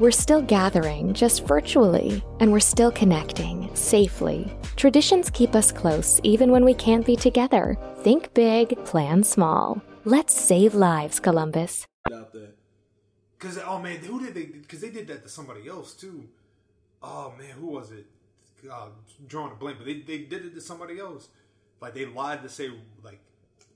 [0.00, 4.50] We're still gathering, just virtually, and we're still connecting, safely.
[4.74, 7.76] Traditions keep us close, even when we can't be together.
[7.98, 9.82] Think big, plan small.
[10.06, 11.86] Let's save lives, Columbus.
[13.38, 14.46] Cause oh man, who did they?
[14.46, 16.24] Because they did that to somebody else too.
[17.02, 18.06] Oh man, who was it?
[18.66, 21.28] God, I'm drawing a blank, but they, they did it to somebody else.
[21.78, 22.70] Like they lied to say
[23.04, 23.20] like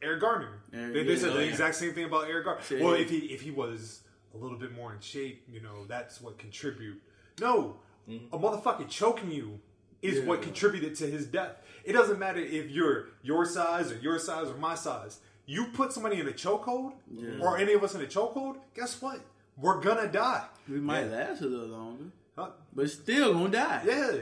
[0.01, 0.63] Eric Garner.
[0.73, 1.51] Eric- they, they yeah, said the yeah.
[1.51, 2.63] exact same thing about Eric Garner.
[2.83, 4.04] Well, if he if he was
[4.35, 7.01] a little bit more in shape, you know, that's what contribute.
[7.41, 7.77] No,
[8.09, 8.35] mm-hmm.
[8.35, 9.61] a motherfucker choking you
[10.03, 11.53] is what contributed to his death.
[11.85, 15.21] It doesn't matter if you're your size or your size or my size.
[15.47, 16.93] You put somebody in a chokehold,
[17.41, 18.57] or any of us in a chokehold.
[18.75, 19.21] Guess what?
[19.57, 20.45] We're gonna die.
[20.69, 22.05] We might last a little longer,
[22.37, 22.51] Huh?
[22.75, 23.83] but still gonna die.
[23.87, 24.13] Yeah.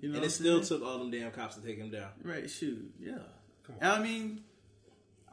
[0.00, 0.80] You know, And it still saying?
[0.80, 2.10] took all them damn cops to take him down.
[2.22, 2.48] right.
[2.48, 3.18] Shoot, yeah.
[3.80, 4.42] And I mean,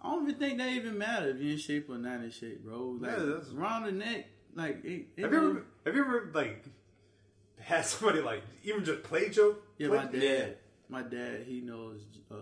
[0.03, 2.63] I don't even think that even matter if you're in shape or not in shape,
[2.63, 2.97] bro.
[2.99, 6.31] Like Yeah, that's- around the neck, like it, it Have you ever have you ever
[6.33, 6.65] like
[7.59, 9.63] had somebody like even just play joke?
[9.77, 10.21] Yeah, play- my dad.
[10.21, 10.45] Yeah.
[10.89, 12.35] My dad, he knows uh,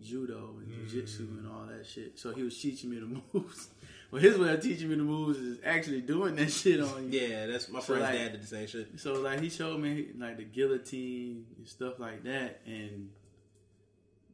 [0.00, 0.88] judo and Mm.
[0.88, 2.18] jujitsu and all that shit.
[2.18, 3.68] So he was teaching me the moves.
[4.10, 7.18] well, his way of teaching me the moves is actually doing that shit on you.
[7.20, 8.88] Yeah, that's my So, friend's like- dad did the same shit.
[9.00, 13.10] So like he showed me like the guillotine and stuff like that, and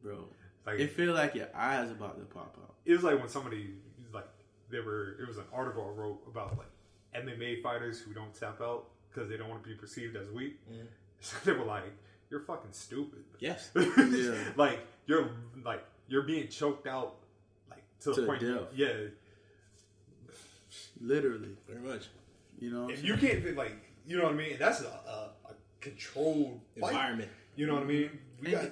[0.03, 0.27] bro,
[0.65, 2.75] Like- it feel like your eyes about to pop out.
[2.85, 3.71] It was like when somebody
[4.13, 4.27] like
[4.69, 8.61] there were it was an article I wrote about like MMA fighters who don't tap
[8.61, 10.59] out because they don't want to be perceived as weak.
[10.71, 10.85] Mm.
[11.23, 11.83] So they were like,
[12.31, 13.69] "You're fucking stupid." Yes.
[13.75, 14.33] Yeah.
[14.55, 15.29] like you're
[15.63, 17.17] like you're being choked out
[17.69, 18.41] like to, To the point.
[18.41, 18.61] death.
[18.73, 18.93] Yeah.
[20.99, 22.07] Literally, Very much.
[22.59, 22.89] you know.
[22.89, 23.75] If you can't like
[24.07, 26.91] you know what I mean, that's a, a, a controlled fight.
[26.91, 27.29] Environment.
[27.55, 28.09] You know what I mean?
[28.41, 28.65] We got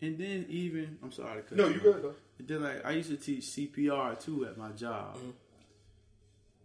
[0.00, 1.68] and, then even I'm sorry to cut no.
[1.68, 2.14] you good though.
[2.38, 5.18] And then like I used to teach CPR too at my job.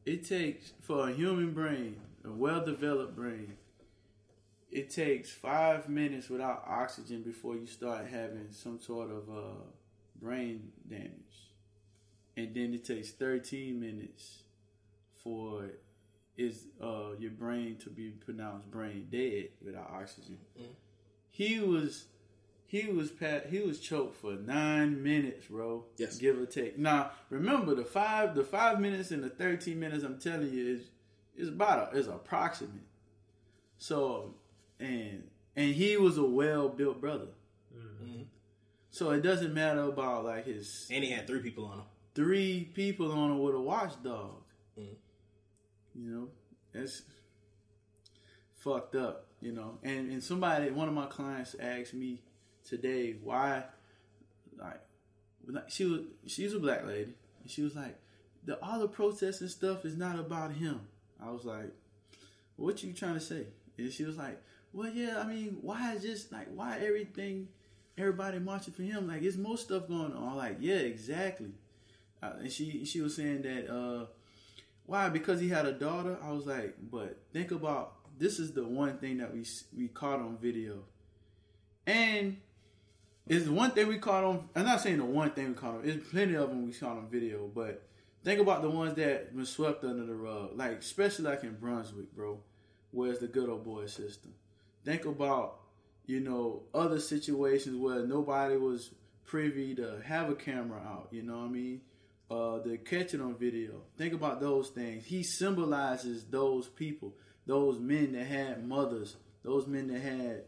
[0.05, 3.57] It takes for a human brain, a well-developed brain,
[4.71, 9.61] it takes five minutes without oxygen before you start having some sort of uh,
[10.21, 11.11] brain damage,
[12.37, 14.43] and then it takes 13 minutes
[15.23, 15.69] for
[16.37, 20.37] is uh, your brain to be pronounced brain dead without oxygen.
[21.31, 22.05] He was
[22.69, 25.85] he was pat he was choked for nine minutes, bro.
[25.97, 26.17] Yes.
[26.19, 26.77] give or take.
[26.77, 30.03] Now remember the five the five minutes and the thirteen minutes.
[30.03, 30.81] I'm telling you is
[31.35, 32.87] is about a, is approximate.
[33.79, 34.35] So
[34.79, 35.23] and
[35.55, 37.29] and he was a well built brother.
[37.75, 38.21] Mm-hmm.
[38.91, 41.85] So it doesn't matter about like his And he had three people on him.
[42.13, 44.43] three people on him with a watchdog.
[44.79, 44.93] Mm-hmm.
[45.95, 46.27] You know,
[46.73, 47.01] it's
[48.59, 49.25] fucked up.
[49.41, 52.21] You know, and and somebody, one of my clients asked me
[52.67, 53.63] today why,
[54.57, 54.81] like,
[55.69, 57.97] she was she's a black lady, and she was like,
[58.45, 60.81] the all the protests and stuff is not about him.
[61.21, 61.71] I was like,
[62.55, 63.47] what you trying to say?
[63.77, 64.41] And she was like,
[64.73, 67.47] well, yeah, I mean, why is just like why everything,
[67.97, 69.07] everybody marching for him?
[69.07, 70.29] Like, it's most stuff going on.
[70.29, 71.51] I'm like, yeah, exactly.
[72.21, 74.05] Uh, and she she was saying that uh,
[74.85, 76.17] why because he had a daughter.
[76.21, 79.45] I was like, but think about this is the one thing that we
[79.75, 80.83] we caught on video,
[81.87, 82.37] and
[83.29, 84.49] it's one thing we caught on.
[84.55, 85.83] I'm not saying the one thing we caught on.
[85.83, 87.83] There's plenty of them we caught on video, but
[88.23, 92.13] think about the ones that been swept under the rug, like especially like in Brunswick,
[92.13, 92.39] bro.
[92.91, 94.33] Where's the good old boy system?
[94.83, 95.59] Think about
[96.07, 98.89] you know other situations where nobody was
[99.25, 101.09] privy to have a camera out.
[101.11, 101.81] You know what I mean?
[102.31, 103.83] Uh, the catch it on video.
[103.95, 105.05] Think about those things.
[105.05, 107.13] He symbolizes those people,
[107.45, 110.43] those men that had mothers, those men that had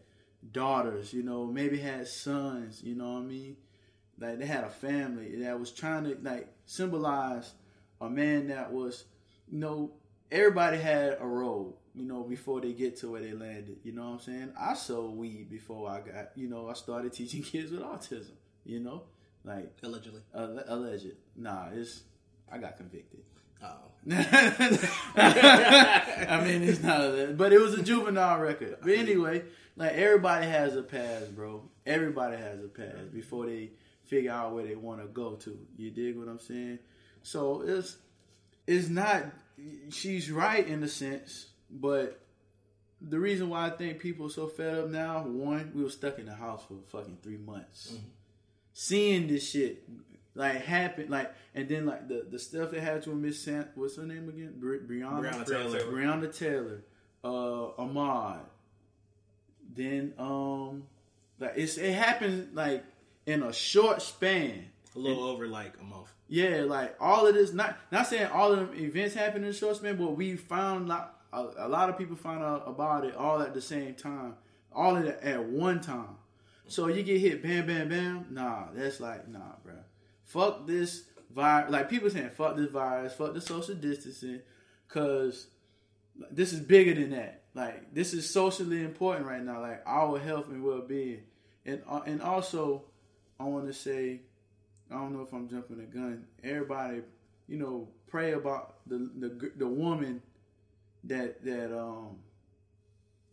[0.52, 1.14] daughters.
[1.14, 2.82] You know, maybe had sons.
[2.84, 3.58] You know what I mean?
[4.20, 7.54] like they had a family that was trying to like symbolize
[8.00, 9.06] a man that was,
[9.50, 9.92] you know,
[10.32, 13.78] everybody had a role, you know, before they get to where they landed.
[13.84, 14.54] You know what I'm saying?
[14.60, 18.34] I sold weed before I got, you know, I started teaching kids with autism.
[18.64, 19.04] You know,
[19.44, 20.22] like Allegedly.
[20.36, 21.16] alle- alleged.
[21.36, 22.04] Nah, it's
[22.52, 23.22] I got convicted.
[23.64, 23.91] Oh.
[24.10, 24.18] I
[26.44, 28.78] mean, it's not, a, but it was a juvenile record.
[28.82, 29.44] But anyway,
[29.76, 31.70] like everybody has a past, bro.
[31.86, 33.72] Everybody has a past before they
[34.06, 35.58] figure out where they want to go to.
[35.78, 36.80] You dig what I'm saying?
[37.22, 37.98] So it's
[38.66, 39.26] it's not.
[39.90, 42.20] She's right in a sense, but
[43.02, 46.18] the reason why I think people are so fed up now, one, we were stuck
[46.18, 48.08] in the house for fucking three months, mm-hmm.
[48.74, 49.84] seeing this shit
[50.34, 53.98] like happened, like, and then like the the stuff that happened to Miss Sant, what's
[53.98, 54.54] her name again?
[54.58, 55.80] Bri- Breonna, Breonna Taylor.
[55.82, 56.84] Breonna Taylor,
[57.24, 58.40] uh, Ahmaud.
[59.74, 60.84] Then um,
[61.40, 62.84] like it's it happened like
[63.26, 64.66] in a short span.
[64.96, 66.12] A little over like a month.
[66.28, 67.54] Yeah, like all of this.
[67.54, 70.88] Not not saying all of the events happened in a short span, but we found
[70.88, 74.36] lot, a, a lot of people found out about it all at the same time,
[74.72, 76.16] all of it at one time.
[76.68, 78.26] So you get hit, bam, bam, bam.
[78.30, 79.74] Nah, that's like nah, bro.
[80.32, 81.72] Fuck this virus.
[81.72, 84.42] Like people saying, fuck this virus, fuck the social distancing,
[84.88, 85.48] cause
[86.32, 87.44] this is bigger than that.
[87.54, 89.60] Like this is socially important right now.
[89.62, 91.24] Like our health and well being,
[91.66, 92.84] and uh, and also
[93.40, 94.22] I want to say
[94.90, 96.26] I don't know if I'm jumping the gun.
[96.44, 97.02] Everybody,
[97.50, 100.22] you know, pray about the the the woman
[101.04, 102.20] that that um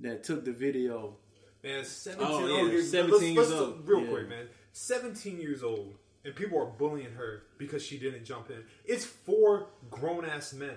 [0.01, 1.17] that took the video.
[1.63, 3.89] Man, 17, Oh, yeah, oh, 17 let's- years let's- old.
[3.89, 4.11] Real Yeah.
[4.11, 4.49] quick, man.
[4.73, 8.63] 17 years old, and people are bullying her because she didn't jump in.
[8.85, 10.77] It's four grown ass men.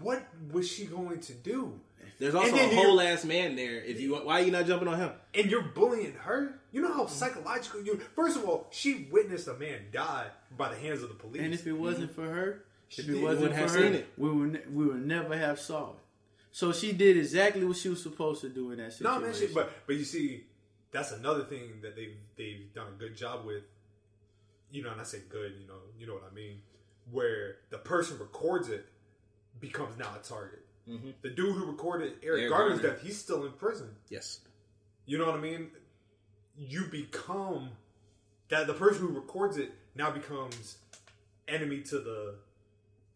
[0.00, 1.80] What was she going to do?
[2.18, 3.82] There's also a whole ass man there.
[3.82, 5.10] If you why are you not jumping on him?
[5.34, 6.60] And you're bullying her?
[6.72, 8.00] You know how psychological you.
[8.14, 11.42] First of all, she witnessed a man die by the hands of the police.
[11.42, 12.22] And if it wasn't mm-hmm.
[12.22, 14.08] for her, if it wasn't for have her, seen it.
[14.16, 15.96] we would ne- we would never have saw it.
[16.52, 19.22] So she did exactly what she was supposed to do in that No, situation.
[19.22, 20.44] man, shit, but but you see,
[20.92, 23.64] that's another thing that they've they've done a good job with.
[24.74, 26.56] You know, and I say good, you know, you know what I mean.
[27.12, 28.86] Where the person records it
[29.60, 30.64] becomes now a target.
[30.88, 31.10] Mm-hmm.
[31.22, 32.96] The dude who recorded Eric, Eric Garner's Garner.
[32.96, 33.94] death, he's still in prison.
[34.10, 34.40] Yes.
[35.06, 35.68] You know what I mean?
[36.58, 37.70] You become
[38.48, 40.78] that the person who records it now becomes
[41.46, 42.34] enemy to the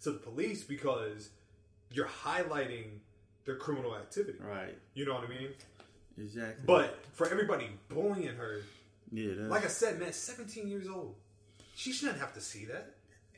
[0.02, 1.30] to the police because
[1.90, 2.84] you're highlighting
[3.46, 4.38] their criminal activity.
[4.40, 5.48] right, You know what I mean?
[6.16, 6.62] exactly.
[6.66, 8.60] But for everybody bullying her,
[9.10, 11.16] yeah, like I said, man, 17 years old.
[11.78, 12.94] She shouldn't have to see that.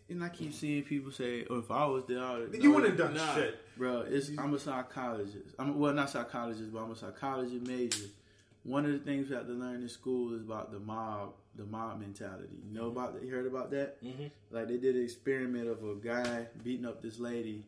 [0.09, 2.98] and I keep seeing people say, "Oh, if I was there, I would, You wouldn't
[2.98, 3.35] have done Nah.
[3.35, 3.55] shit.
[3.76, 5.55] Bro, it's I'm a psychologist.
[5.59, 8.07] I'm well, not psychologist, but I'm a psychology major.
[8.64, 11.64] One of the things we have to learn in school is about the mob, the
[11.64, 12.57] mob mentality.
[12.66, 13.22] You know about that?
[13.24, 14.03] You heard about that?
[14.03, 14.26] Mm-hmm.
[14.50, 17.66] Like they did an experiment of a guy beating up this lady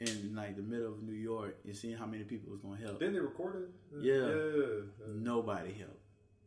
[0.00, 2.98] in like the middle of New York and seeing how many people was gonna help.
[3.00, 3.68] Didn't they recorded.
[4.00, 4.14] Yeah.
[4.14, 5.12] Yeah.
[5.14, 6.00] Nobody helped.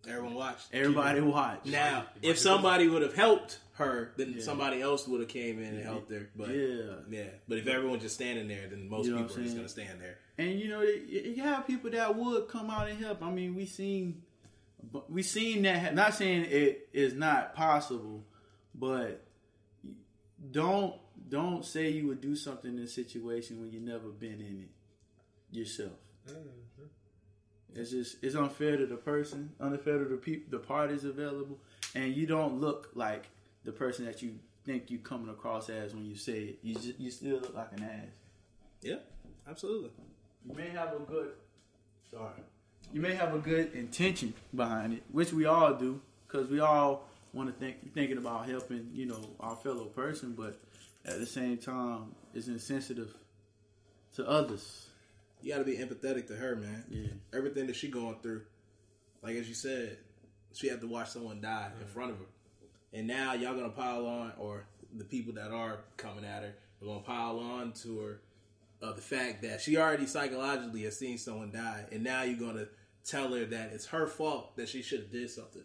[0.07, 0.67] Everyone watched.
[0.73, 1.65] Everybody watched.
[1.65, 5.83] Now, if somebody would have helped her, then somebody else would have came in and
[5.83, 6.29] helped her.
[6.35, 6.95] But Yeah.
[7.09, 7.29] yeah.
[7.47, 10.01] But if everyone's just standing there, then most You know people are just gonna stand
[10.01, 10.17] there.
[10.38, 13.21] And you know, you you have people that would come out and help.
[13.21, 14.21] I mean, we seen,
[15.09, 15.93] we seen that.
[15.95, 18.23] Not saying it is not possible,
[18.73, 19.25] but
[20.51, 20.95] don't
[21.29, 25.57] don't say you would do something in a situation when you never been in it
[25.57, 25.91] yourself.
[26.27, 26.35] Mm.
[27.75, 31.58] It's just it's unfair to the person, unfair to the people, the parties available,
[31.95, 33.27] and you don't look like
[33.63, 36.60] the person that you think you coming across as when you say it.
[36.62, 38.08] You just, you still look like an ass.
[38.82, 38.95] Yeah,
[39.47, 39.91] absolutely.
[40.45, 41.32] You may have a good
[42.12, 42.41] sorry.
[42.91, 47.08] You may have a good intention behind it, which we all do, because we all
[47.34, 50.60] want to think thinking about helping, you know, our fellow person, but
[51.05, 53.13] at the same time, it's insensitive
[54.15, 54.88] to others.
[55.41, 56.84] You got to be empathetic to her, man.
[56.89, 57.08] Yeah.
[57.34, 58.41] Everything that she going through,
[59.21, 59.97] like as you said,
[60.54, 62.25] she had to watch someone die in front of her,
[62.93, 64.65] and now y'all gonna pile on, or
[64.97, 68.21] the people that are coming at her are gonna pile on to her
[68.82, 72.65] of the fact that she already psychologically has seen someone die, and now you're gonna
[73.06, 75.63] tell her that it's her fault that she should have did something.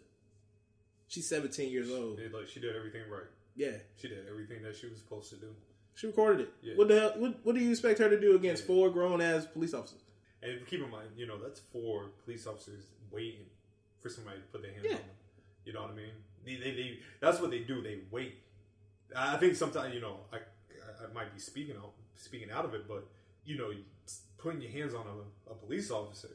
[1.07, 2.17] She's 17 years old.
[2.17, 3.27] Did, like she did everything right.
[3.55, 5.55] Yeah, She did everything that she was supposed to do.
[5.95, 6.53] She recorded it.
[6.61, 6.73] Yeah.
[6.75, 7.13] What the hell?
[7.17, 10.01] What, what do you expect her to do against four grown ass police officers?
[10.43, 13.45] And keep in mind, you know, that's four police officers waiting
[14.01, 14.91] for somebody to put their hands Yeah.
[14.91, 15.15] on them.
[15.65, 16.11] You know what I mean?
[16.45, 17.81] They, they, they, that's what they do.
[17.81, 18.35] They wait.
[19.15, 22.87] I think sometimes, you know, I, I might be speaking out, speaking out of it,
[22.87, 23.07] but
[23.45, 23.71] you know,
[24.37, 26.29] putting your hands on a, a police officer,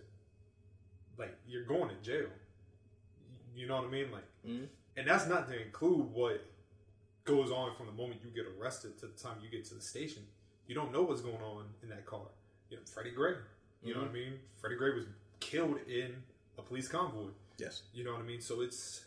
[1.18, 2.26] like you're going to jail.
[3.54, 4.10] You know what I mean?
[4.10, 4.64] Like, Mm-hmm.
[4.96, 6.42] and that's not to include what
[7.30, 9.80] goes on from the moment you get arrested to the time you get to the
[9.80, 10.22] station.
[10.66, 12.26] You don't know what's going on in that car.
[12.70, 13.34] You know, Freddie Gray.
[13.82, 14.16] You know what mm-hmm.
[14.16, 14.32] I mean?
[14.60, 15.06] Freddie Gray was
[15.38, 16.14] killed in
[16.58, 17.30] a police convoy.
[17.58, 17.82] Yes.
[17.94, 18.40] You know what I mean?
[18.40, 19.04] So it's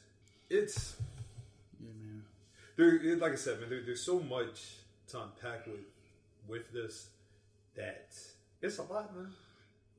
[0.50, 0.96] it's
[1.80, 2.24] Yeah, man.
[2.76, 3.18] there.
[3.18, 4.78] Like I said, man, there, there's so much
[5.10, 5.86] to unpack with
[6.48, 7.10] with this
[7.76, 8.14] that
[8.62, 9.32] it's a lot, man.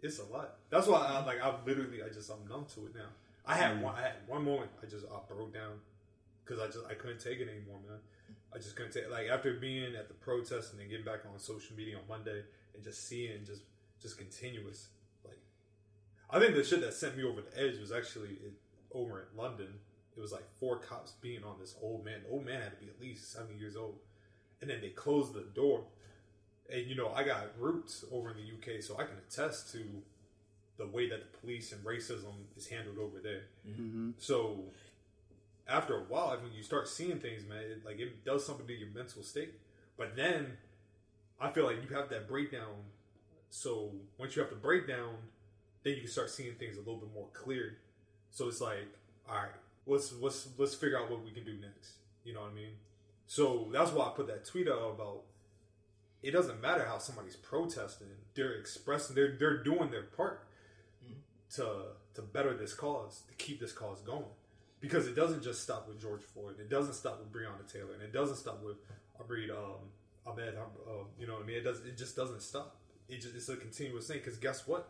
[0.03, 0.57] It's a lot.
[0.71, 1.43] That's why I like.
[1.43, 3.11] I literally, I just I'm numb to it now.
[3.47, 3.83] I had mm.
[3.83, 3.95] one.
[3.97, 4.71] I had one moment.
[4.83, 5.81] I just I broke down
[6.45, 7.99] because I just I couldn't take it anymore, man.
[8.55, 11.39] I just couldn't take like after being at the protest and then getting back on
[11.39, 12.43] social media on Monday
[12.75, 13.63] and just seeing just
[14.01, 14.89] just continuous
[15.25, 15.39] like
[16.31, 18.53] I think the shit that sent me over the edge was actually it,
[18.93, 19.69] over in London.
[20.17, 22.21] It was like four cops being on this old man.
[22.25, 23.97] The old man had to be at least seventy years old,
[24.61, 25.85] and then they closed the door.
[26.73, 29.83] And you know I got roots over in the UK, so I can attest to
[30.77, 33.43] the way that the police and racism is handled over there.
[33.69, 34.11] Mm-hmm.
[34.19, 34.65] So
[35.69, 38.75] after a while, when you start seeing things, man, it, like it does something to
[38.75, 39.55] your mental state.
[39.97, 40.59] But then
[41.41, 42.85] I feel like you have that breakdown.
[43.51, 45.15] So once you have the breakdown,
[45.83, 47.79] then you can start seeing things a little bit more clear.
[48.31, 48.89] So it's like,
[49.29, 49.51] all right,
[49.87, 51.95] let's let's let's figure out what we can do next.
[52.25, 52.73] You know what I mean?
[53.27, 55.23] So that's why I put that tweet out about.
[56.23, 60.47] It doesn't matter how somebody's protesting; they're expressing, they're they're doing their part
[61.05, 61.15] mm-hmm.
[61.57, 61.83] to
[62.15, 64.25] to better this cause, to keep this cause going.
[64.89, 66.57] Because it doesn't just stop with George Floyd.
[66.61, 68.77] It doesn't stop with Breonna Taylor, and it doesn't stop with
[69.19, 69.89] Abreed um,
[70.27, 70.57] Ahmaud.
[70.59, 71.57] Uh, you know what I mean?
[71.57, 71.81] It does.
[71.87, 72.77] It just doesn't stop.
[73.09, 74.19] It just it's a continuous thing.
[74.19, 74.89] Because guess what?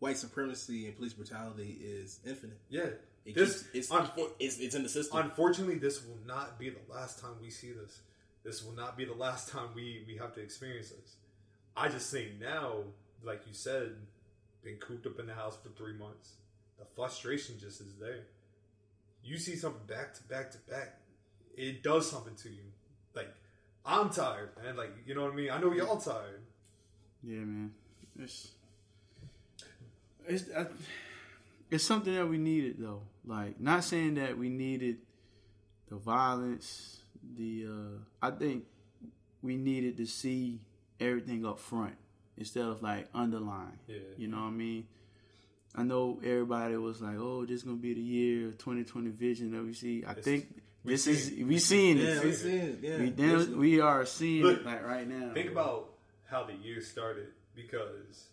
[0.00, 2.58] White supremacy and police brutality is infinite.
[2.70, 2.86] Yeah,
[3.24, 5.18] It this keeps- it's, unfor- it's it's in the system.
[5.18, 8.00] unfortunately this will not be the last time we see this.
[8.44, 11.16] This will not be the last time we we have to experience this.
[11.76, 12.84] I just think now,
[13.24, 13.96] like you said,
[14.62, 16.34] been cooped up in the house for three months.
[16.78, 18.20] The frustration just is there.
[19.28, 20.96] You see something back to back to back,
[21.54, 22.62] it does something to you.
[23.14, 23.28] Like
[23.84, 24.74] I'm tired, man.
[24.74, 25.50] Like you know what I mean.
[25.50, 26.40] I know y'all tired.
[27.22, 27.72] Yeah, man.
[28.18, 28.52] It's
[30.26, 30.66] it's I,
[31.70, 33.02] it's something that we needed though.
[33.26, 34.96] Like not saying that we needed
[35.90, 37.02] the violence,
[37.36, 38.64] the uh I think
[39.42, 40.60] we needed to see
[41.00, 41.96] everything up front
[42.38, 43.78] instead of like underlying.
[43.86, 43.98] Yeah.
[44.16, 44.86] You know what I mean?
[45.78, 49.62] I know everybody was like, "Oh, this is gonna be the year 2020 vision that
[49.62, 51.44] we see." I think this seen is it.
[51.44, 52.02] we seeing it.
[52.02, 52.78] yeah, we see it.
[52.82, 55.32] Yeah, We, damn- we are seeing Look, it like right now.
[55.34, 55.90] Think about
[56.28, 58.26] how the year started because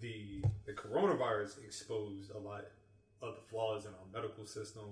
[0.00, 2.64] the the coronavirus exposed a lot
[3.22, 4.84] of the flaws in our medical system,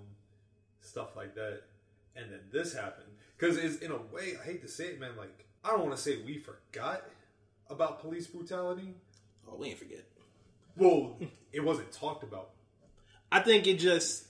[0.83, 1.63] stuff like that,
[2.15, 5.17] and then this happened because it's in a way I hate to say it, man.
[5.17, 7.03] Like I don't want to say we forgot
[7.69, 8.95] about police brutality.
[9.51, 10.05] oh, we ain't forget.
[10.77, 11.17] Well,
[11.53, 12.51] it wasn't talked about.
[13.31, 14.27] I think it just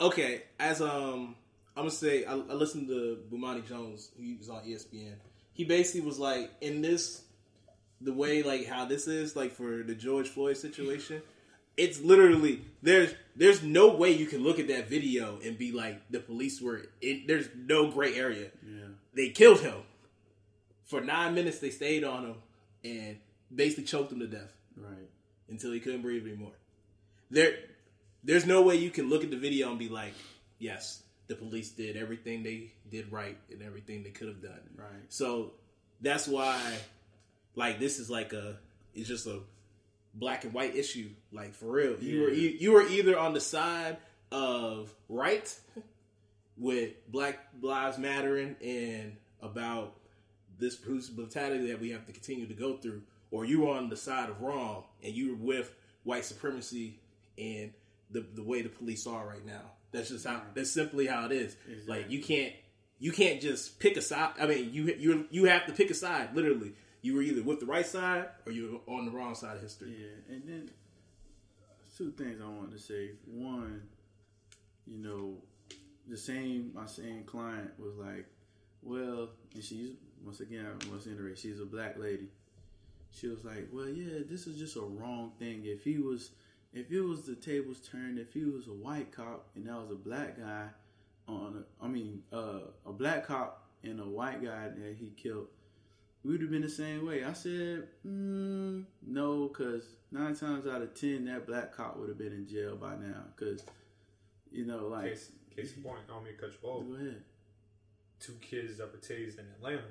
[0.00, 0.42] okay.
[0.58, 1.36] As um,
[1.76, 4.10] I'm gonna say I, I listened to Bomani Jones.
[4.16, 5.14] He was on ESPN.
[5.54, 7.22] He basically was like, in this,
[8.00, 11.22] the way like how this is like for the George Floyd situation.
[11.76, 16.00] It's literally there's there's no way you can look at that video and be like
[16.10, 16.82] the police were.
[17.00, 18.48] It, there's no gray area.
[18.66, 18.88] Yeah.
[19.14, 19.82] They killed him
[20.84, 21.58] for nine minutes.
[21.58, 22.34] They stayed on him
[22.84, 23.16] and
[23.54, 25.08] basically choked him to death Right.
[25.52, 26.52] Until he couldn't breathe anymore.
[27.30, 27.54] There,
[28.24, 30.14] there's no way you can look at the video and be like,
[30.58, 34.60] yes, the police did everything they did right and everything they could have done.
[34.76, 34.88] Right.
[35.08, 35.52] So
[36.00, 36.60] that's why,
[37.54, 38.56] like, this is like a,
[38.94, 39.40] it's just a
[40.14, 41.10] black and white issue.
[41.30, 43.96] Like for real, you were e- you were either on the side
[44.30, 45.54] of right
[46.56, 49.94] with Black Lives Mattering and about
[50.58, 53.02] this brutality that we have to continue to go through,
[53.32, 55.74] or you were on the side of wrong and you're with
[56.04, 57.00] white supremacy
[57.36, 57.72] and
[58.10, 59.72] the the way the police are right now.
[59.90, 60.42] That's just how.
[60.54, 61.56] That's simply how it is.
[61.88, 62.52] Like you can't
[62.98, 64.34] you can't just pick a side.
[64.40, 66.34] I mean, you you you have to pick a side.
[66.34, 69.62] Literally, you were either with the right side or you're on the wrong side of
[69.62, 69.96] history.
[69.98, 70.70] Yeah, and then
[71.96, 73.10] two things I wanted to say.
[73.26, 73.82] One,
[74.86, 75.38] you know,
[76.08, 78.26] the same my same client was like,
[78.82, 79.90] well, and she's
[80.24, 82.28] once again I must iterate, she's a black lady.
[83.14, 85.62] She was like, well, yeah, this is just a wrong thing.
[85.64, 86.30] If he was,
[86.72, 89.90] if it was the tables turned, if he was a white cop and that was
[89.90, 90.68] a black guy
[91.28, 95.48] on, a, I mean, uh, a black cop and a white guy that he killed,
[96.24, 97.24] we would have been the same way.
[97.24, 102.18] I said, mm, no, because nine times out of ten, that black cop would have
[102.18, 103.24] been in jail by now.
[103.36, 103.62] Because,
[104.50, 106.86] you know, like, Case, case in point, I don't mean to cut you off.
[106.86, 107.22] go ahead.
[108.20, 109.82] Two kids that were tased in Atlanta.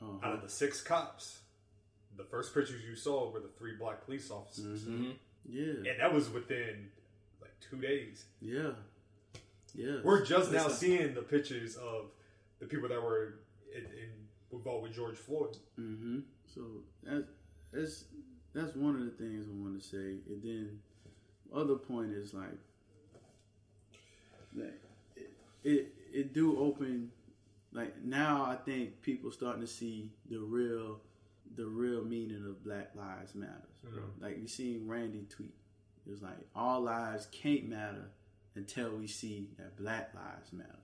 [0.00, 1.40] Oh, Out of the six cops,
[2.18, 4.84] the first pictures you saw were the three black police officers,
[5.48, 6.90] yeah, and that was within
[7.40, 8.26] like two days.
[8.40, 8.70] yeah.
[9.74, 10.78] Yeah, We're just now Listen.
[10.78, 12.06] seeing the pictures of
[12.58, 13.34] the people that were
[13.72, 14.10] in, in
[14.50, 15.56] involved with George Floyd.
[15.76, 16.20] hmm
[16.52, 16.62] So
[17.04, 17.24] that's
[17.72, 18.04] that's
[18.54, 20.78] that's one of the things I want to say, and then
[21.54, 22.48] other point is like
[24.56, 24.72] that
[25.16, 25.30] it,
[25.64, 27.10] it it do open
[27.72, 31.00] like now I think people starting to see the real
[31.58, 33.82] the real meaning of Black Lives Matters.
[33.82, 34.04] Bro.
[34.20, 35.54] Like we seen Randy tweet.
[36.06, 38.12] It was like all lives can't matter
[38.54, 40.78] until we see that Black Lives Matter,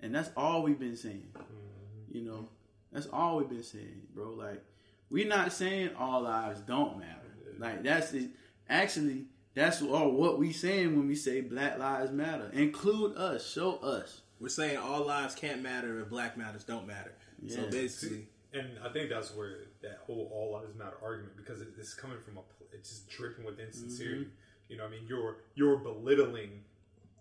[0.00, 1.30] and that's all we've been saying.
[1.34, 2.16] Mm-hmm.
[2.16, 2.48] You know,
[2.92, 4.30] that's all we've been saying, bro.
[4.30, 4.62] Like
[5.10, 7.34] we're not saying all lives don't matter.
[7.58, 8.28] Like that's the,
[8.68, 9.24] actually
[9.54, 12.50] that's all oh, what we saying when we say Black Lives Matter.
[12.52, 14.20] Include us, show us.
[14.38, 17.14] We're saying all lives can't matter if black matters don't matter.
[17.48, 21.68] So basically, And I think that's where that whole all lives matter argument because it,
[21.78, 24.22] it's coming from a pl- it's just dripping with insincerity.
[24.22, 24.30] Mm-hmm.
[24.68, 26.62] You know, what I mean, you're you're belittling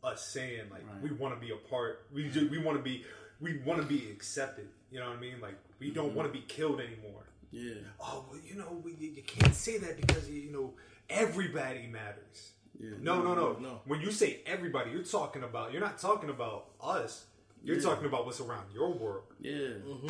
[0.03, 2.05] us saying like we want to be a part.
[2.13, 3.05] We ju- we want to be
[3.39, 4.67] we want to be accepted.
[4.91, 5.41] You know what I mean?
[5.41, 6.17] Like we don't mm-hmm.
[6.17, 7.21] want to be killed anymore.
[7.51, 10.73] Yeah, Oh, well, you know, we, you you can't say that because you know
[11.09, 12.53] everybody matters.
[12.79, 12.91] Yeah.
[12.99, 13.81] No, no, no, No.
[13.85, 15.71] When you say everybody, you're talking about.
[15.71, 17.25] You're not talking about us.
[17.63, 19.23] You're talking about what's around your world.
[19.39, 19.51] yeah.
[19.51, 20.07] Mm-hmm.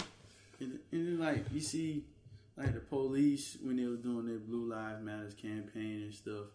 [0.59, 2.05] And, and then like you see,
[2.57, 6.45] like the police when they was doing their Blue Lives Matters campaign and stuff.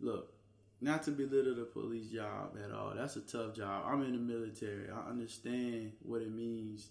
[0.00, 0.32] Look,
[0.80, 2.92] not to belittle the police job at all.
[2.96, 3.84] That's a tough job.
[3.86, 4.90] I'm in the military.
[4.90, 6.88] I understand what it means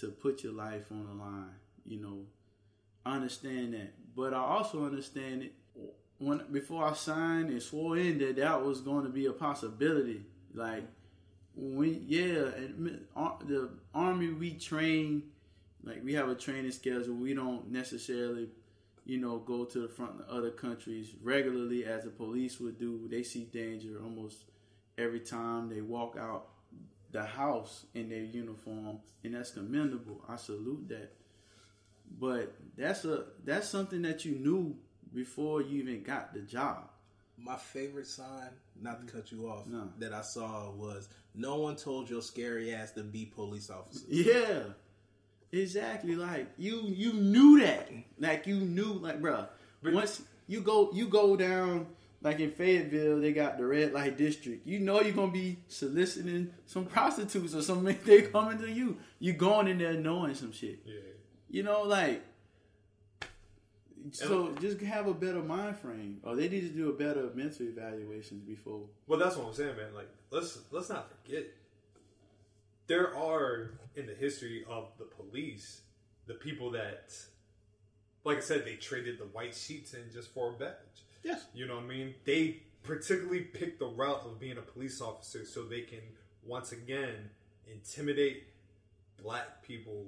[0.00, 1.54] to put your life on the line.
[1.84, 2.18] You know,
[3.04, 5.52] I understand that, but I also understand it
[6.18, 10.22] when before I signed and swore in that that was going to be a possibility.
[10.54, 10.84] Like
[11.54, 15.24] when yeah, and uh, the army we train
[15.88, 17.14] like we have a training schedule.
[17.14, 18.48] We don't necessarily,
[19.04, 23.08] you know, go to the front of other countries regularly as the police would do.
[23.10, 24.44] They see danger almost
[24.98, 26.48] every time they walk out
[27.10, 30.22] the house in their uniform, and that's commendable.
[30.28, 31.12] I salute that.
[32.20, 34.76] But that's a that's something that you knew
[35.14, 36.90] before you even got the job.
[37.38, 39.14] my favorite sign, not to mm.
[39.16, 39.88] cut you off, No.
[39.98, 44.04] that I saw was no one told your scary ass to be police officers.
[44.08, 44.64] Yeah,
[45.52, 46.14] exactly.
[46.14, 47.90] Like you, you knew that.
[48.18, 49.48] Like you knew, like, bruh,
[49.82, 51.86] Once you go, you go down.
[52.20, 54.66] Like in Fayetteville, they got the red light district.
[54.66, 57.96] You know you're gonna be soliciting some prostitutes or something.
[58.04, 58.96] They coming to you.
[59.20, 60.80] You going in there knowing some shit.
[60.84, 60.94] Yeah.
[61.48, 62.22] You know, like.
[64.12, 67.66] So just have a better mind frame, or they need to do a better mental
[67.66, 68.82] evaluations before.
[69.06, 69.94] Well, that's what I'm saying, man.
[69.94, 71.46] Like, let's let's not forget.
[72.88, 75.82] There are in the history of the police
[76.26, 77.14] the people that,
[78.24, 80.74] like I said, they traded the white sheets in just for a badge.
[81.22, 81.46] Yes.
[81.54, 82.14] You know what I mean?
[82.24, 86.00] They particularly pick the route of being a police officer so they can
[86.44, 87.30] once again
[87.70, 88.44] intimidate
[89.22, 90.06] black people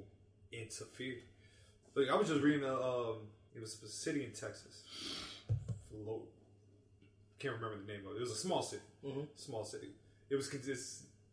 [0.53, 1.17] into fear.
[1.95, 3.17] Like I was just reading a, um,
[3.55, 4.83] it was a city in Texas,
[7.41, 8.19] can't remember the name of it.
[8.19, 8.83] It was a small city,
[9.35, 9.89] small city.
[10.29, 10.51] It was.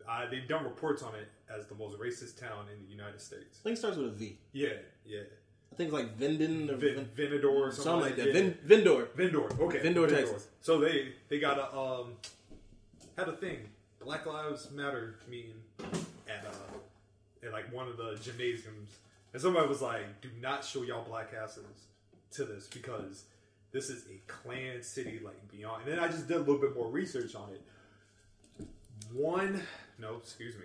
[0.08, 3.60] Uh, they've done reports on it as the most racist town in the United States.
[3.62, 4.38] I think it starts with a V.
[4.54, 4.70] Yeah,
[5.06, 5.22] yeah.
[5.72, 8.28] I think it's like Vindon or Vin, Venador or something, something like that.
[8.28, 8.34] Yeah.
[8.34, 9.14] Vin, Vindor.
[9.16, 9.62] Vendor.
[9.62, 9.80] Okay.
[9.80, 10.48] Vendor, Texas.
[10.62, 12.14] So they they got a um
[13.18, 13.60] had a thing
[14.04, 15.56] Black Lives Matter meeting
[16.28, 18.90] at uh at like one of the gymnasiums,
[19.34, 21.66] and somebody was like, "Do not show y'all black asses
[22.32, 23.26] to this because
[23.72, 26.76] this is a Klan city like beyond." And then I just did a little bit
[26.76, 27.62] more research on it.
[29.14, 29.62] One,
[30.00, 30.64] no, excuse me,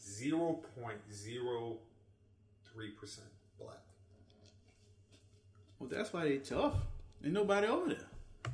[0.00, 1.76] zero point zero
[2.72, 3.26] three percent
[3.58, 3.78] black.
[5.78, 6.74] Well, that's why they tough.
[7.24, 8.52] Ain't nobody over there.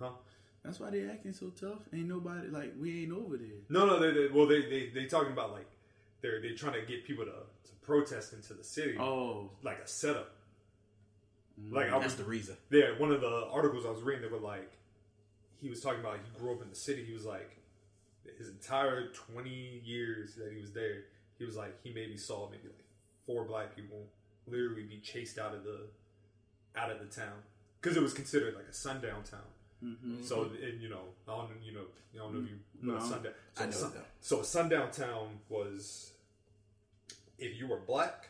[0.00, 0.10] Huh?
[0.64, 1.80] That's why they acting so tough.
[1.92, 3.48] Ain't nobody like we ain't over there.
[3.68, 5.66] No, no, they, they well, they they they talking about like
[6.22, 9.86] they're they trying to get people to, to protest into the city, Oh, like a
[9.86, 10.32] setup.
[11.60, 12.56] Mm, like I was, That's the reason.
[12.70, 14.70] yeah, one of the articles I was reading, they were like,
[15.60, 17.04] he was talking about he grew up in the city.
[17.04, 17.56] He was like,
[18.38, 21.04] his entire twenty years that he was there,
[21.38, 22.84] he was like he maybe saw maybe like
[23.26, 24.06] four black people
[24.46, 25.80] literally be chased out of the
[26.76, 27.32] out of the town
[27.80, 29.40] because it was considered like a sundown town.
[29.84, 30.22] Mm-hmm.
[30.22, 31.84] So and you know, I don't you know,
[32.14, 33.00] I don't know if you know No.
[33.00, 33.32] sundown.
[33.54, 34.00] So, I know sun- though.
[34.20, 36.12] so a sundown town was
[37.38, 38.28] if you were black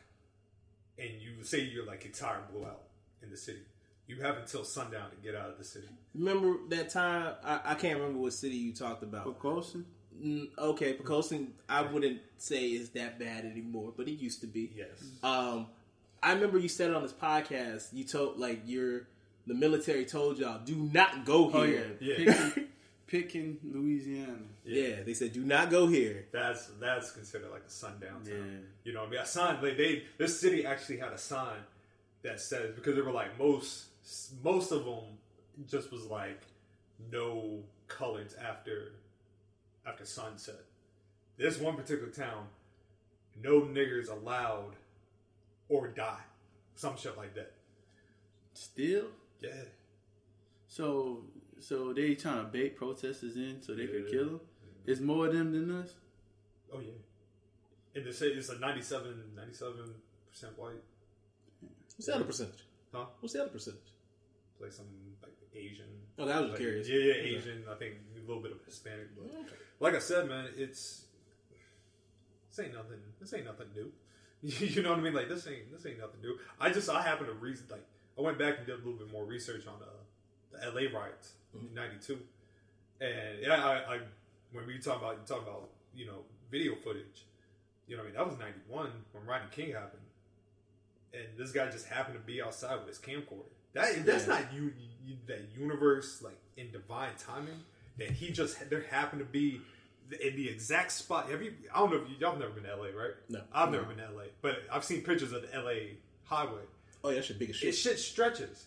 [0.98, 2.82] and you say your like your tire blew out
[3.22, 3.60] in the city,
[4.06, 5.88] you have until sundown to get out of the city.
[6.14, 7.34] Remember that time?
[7.42, 9.38] I, I can't remember what city you talked about.
[9.38, 9.86] Colson.
[10.22, 14.70] Mm, okay, Pocosin, I wouldn't say is that bad anymore, but it used to be.
[14.76, 14.88] Yes.
[15.22, 15.66] Um,
[16.22, 19.08] I remember you said it on this podcast, you told like your
[19.46, 21.60] the military told y'all do not go here.
[21.60, 21.96] Oh here.
[22.00, 22.50] yeah, Yeah.
[22.54, 22.68] Pick,
[23.06, 24.38] Pitkin, Louisiana.
[24.64, 25.02] Yeah.
[25.04, 26.26] they said do not go here.
[26.32, 28.26] That's that's considered like a sundown town.
[28.26, 28.34] Yeah.
[28.84, 31.58] You know, what I mean, a sign like they this city actually had a sign
[32.22, 33.86] that says because they were like most
[34.42, 35.18] most of them
[35.66, 36.40] just was like
[37.10, 38.92] no colors after
[39.86, 40.60] after sunset.
[41.36, 42.46] This one particular town,
[43.42, 44.76] no niggers allowed
[45.68, 46.20] or die,
[46.74, 47.52] some shit like that.
[48.52, 49.06] Still,
[49.40, 49.50] Yeah,
[50.68, 51.24] so
[51.58, 54.40] so they trying to bait protesters in so they could kill them.
[54.86, 55.94] It's more of them than us.
[56.72, 56.90] oh yeah.
[57.96, 59.34] And they say it's a 97
[60.30, 60.72] percent white,
[61.96, 62.64] What's the other percentage?
[62.92, 63.06] huh?
[63.20, 63.80] What's the other percentage?
[64.60, 64.86] Like some
[65.22, 65.86] like Asian.
[66.18, 66.88] Oh, that was Like, curious.
[66.88, 67.64] Yeah, yeah, Asian.
[67.70, 69.30] I think a little bit of Hispanic, but
[69.80, 71.04] like I said, man, it's
[72.50, 72.98] this ain't nothing.
[73.20, 73.92] This ain't nothing new.
[74.42, 75.14] you know what I mean?
[75.14, 76.38] Like this ain't this ain't nothing new.
[76.60, 77.84] I just I happen to read like
[78.16, 79.86] I went back and did a little bit more research on uh,
[80.52, 80.86] the L.A.
[80.94, 82.18] riots in '92,
[83.00, 84.00] and yeah, I, I
[84.52, 86.18] when we talk about you talk about you know
[86.50, 87.24] video footage,
[87.88, 90.02] you know what I mean that was '91 when Rodney King happened,
[91.12, 93.50] and this guy just happened to be outside with his camcorder.
[93.74, 94.34] That that's Yeah.
[94.40, 94.72] not you,
[95.04, 97.60] you that universe like in divine timing
[97.98, 99.60] that he just there happened to be
[100.20, 101.30] in the exact spot.
[101.30, 101.54] Have you?
[101.74, 103.12] I don't know if you, y'all have never been to LA, right?
[103.28, 103.40] No.
[103.52, 105.94] I've never been to LA, but I've seen pictures of the LA
[106.24, 106.60] highway.
[107.02, 107.74] Oh, yeah, that shit big as It shit.
[107.74, 108.66] shit stretches,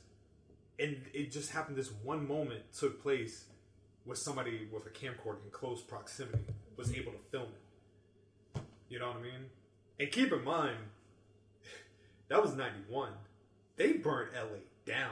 [0.80, 1.76] and it just happened.
[1.78, 3.46] This one moment took place
[4.06, 6.44] with somebody with a camcorder in close proximity
[6.76, 7.48] was able to film
[8.56, 8.62] it.
[8.90, 9.46] You know what I mean?
[10.00, 10.78] And keep in mind,
[12.30, 13.12] that was '91.
[13.76, 15.12] They burned LA down.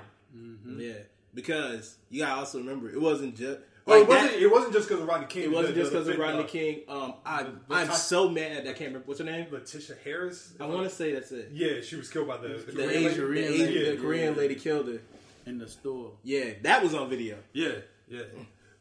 [0.77, 0.93] Yeah,
[1.33, 4.31] because you gotta also remember it wasn't just Well, like it wasn't.
[4.31, 5.43] that- it wasn't just because of Rodney King.
[5.43, 6.81] It wasn't just because of Rodney uh, King.
[6.89, 9.47] Um, I the- I'm the- so mad I can't remember what's her name.
[9.51, 10.53] Letitia Harris.
[10.59, 11.49] I want to say that's it.
[11.53, 13.11] Yeah, she was killed by the, the The Korean Asian, lady.
[13.11, 13.95] the, Korean Asian, lady.
[13.95, 14.39] the Korean Yeah.
[14.41, 15.01] lady killed her.
[15.45, 16.11] in the store.
[16.23, 17.37] Yeah, that was on video.
[17.53, 17.73] Yeah,
[18.09, 18.23] yeah.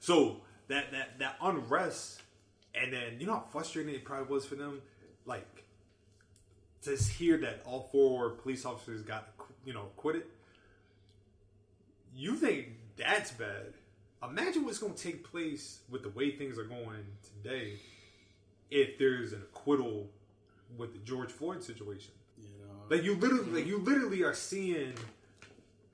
[0.01, 2.23] So that that that unrest,
[2.75, 4.81] and then you know how frustrating it probably was for them,
[5.27, 5.47] like
[6.83, 9.29] to hear that all four police officers got
[9.67, 10.25] you know acquitted.
[12.15, 13.75] You think that's bad?
[14.23, 17.05] Imagine what's going to take place with the way things are going
[17.43, 17.75] today
[18.71, 20.09] if there's an acquittal
[20.79, 22.13] with the George Floyd situation.
[22.39, 24.95] You know, Like you literally, like you literally are seeing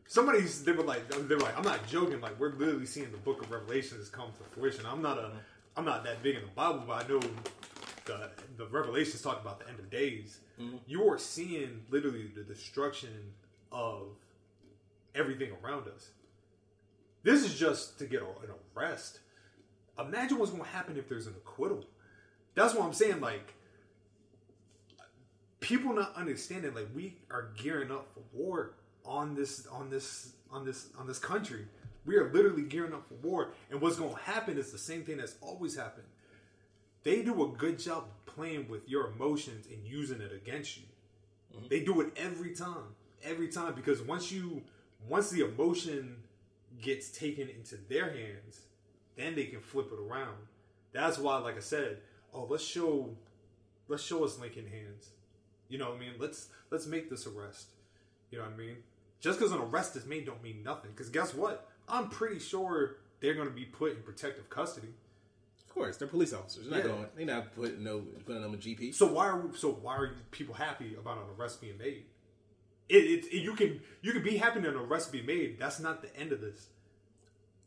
[0.06, 0.62] somebody's.
[0.64, 2.20] They were like, they were like, I'm not joking.
[2.20, 4.86] Like we're literally seeing the Book of Revelations come to fruition.
[4.86, 5.32] I'm not a,
[5.76, 7.20] I'm not that big in the Bible, but I know
[8.04, 10.38] the the Revelations talk about the end of days.
[10.60, 10.76] Mm-hmm.
[10.86, 13.32] You are seeing literally the destruction
[13.72, 14.08] of
[15.14, 16.10] everything around us.
[17.22, 18.28] This is just to get an
[18.76, 19.20] arrest.
[19.98, 21.84] Imagine what's going to happen if there's an acquittal.
[22.54, 23.20] That's what I'm saying.
[23.20, 23.54] Like
[25.60, 28.72] people not understanding like we are gearing up for war
[29.04, 31.66] on this on this on this on this country
[32.06, 35.04] we are literally gearing up for war and what's going to happen is the same
[35.04, 36.06] thing that's always happened
[37.02, 40.84] they do a good job playing with your emotions and using it against you
[41.54, 41.66] mm-hmm.
[41.68, 44.62] they do it every time every time because once you
[45.08, 46.16] once the emotion
[46.80, 48.62] gets taken into their hands
[49.16, 50.36] then they can flip it around
[50.92, 51.98] that's why like i said
[52.32, 53.10] oh let's show
[53.88, 55.10] let's show us lincoln hands
[55.70, 56.12] you know what I mean?
[56.18, 57.68] Let's let's make this arrest.
[58.30, 58.76] You know what I mean?
[59.20, 60.90] Just because an arrest is made don't mean nothing.
[60.90, 61.68] Because guess what?
[61.88, 64.88] I'm pretty sure they're going to be put in protective custody.
[65.58, 66.66] Of course, they're police officers.
[66.68, 67.06] They're not going.
[67.16, 68.94] They're not putting no putting them in GP.
[68.94, 72.04] So why are so why are you people happy about an arrest being made?
[72.90, 75.58] It, it, it- you can you can be happy an arrest be made.
[75.58, 76.68] That's not the end of this.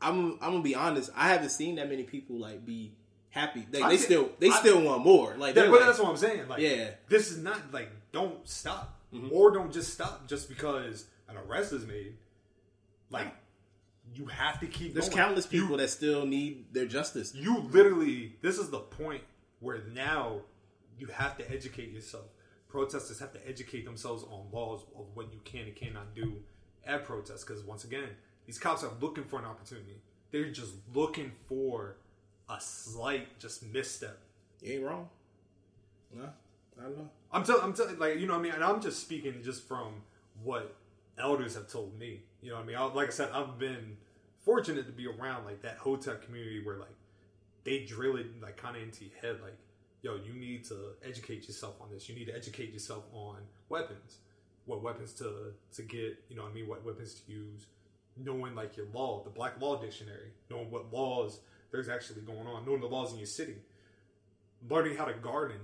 [0.02, 1.10] I'm I'm gonna be honest.
[1.16, 2.94] I haven't seen that many people like be
[3.30, 3.66] happy.
[3.72, 5.36] They, they see- still they I- still want more.
[5.38, 6.48] Like That, but like, that's what I'm saying.
[6.48, 6.92] Like, Yeah.
[7.10, 9.30] this is not like don't stop Mm-hmm.
[9.32, 12.16] or don't just stop just because an arrest is made.
[13.12, 13.28] Like
[14.16, 14.94] you have to keep.
[14.94, 15.18] there's going.
[15.20, 17.34] countless You- people that still need their justice.
[17.36, 19.22] you literally this is the point
[19.60, 20.42] where now
[20.98, 22.26] you have to educate yourself
[22.74, 26.34] protesters have to educate themselves on laws of what you can and cannot do
[26.88, 28.10] at protests because once again
[28.48, 30.02] these cops are looking for an opportunity
[30.32, 31.98] they're just looking for
[32.50, 34.18] a slight just misstep
[34.64, 35.08] You ain't wrong.
[36.16, 36.30] No,
[36.80, 37.10] I don't know.
[37.32, 39.68] I'm telling, I'm telling, like you know what I mean, and I'm just speaking just
[39.68, 40.02] from
[40.44, 40.76] what
[41.20, 42.24] elders have told me.
[42.42, 42.76] You know what I mean?
[42.76, 43.98] I, like I said, I've been
[44.42, 46.96] fortunate to be around like that Hotep community where like
[47.64, 49.58] they drill it like kind of into your head, like
[50.04, 52.08] yo, you need to educate yourself on this.
[52.08, 53.38] You need to educate yourself on
[53.70, 54.18] weapons,
[54.66, 56.24] what weapons to to get.
[56.30, 56.68] You know what I mean?
[56.68, 57.66] What weapons to use.
[58.16, 61.40] Knowing like your law, the Black Law Dictionary, knowing what laws
[61.72, 63.56] there's actually going on, knowing the laws in your city,
[64.70, 65.58] learning how to garden,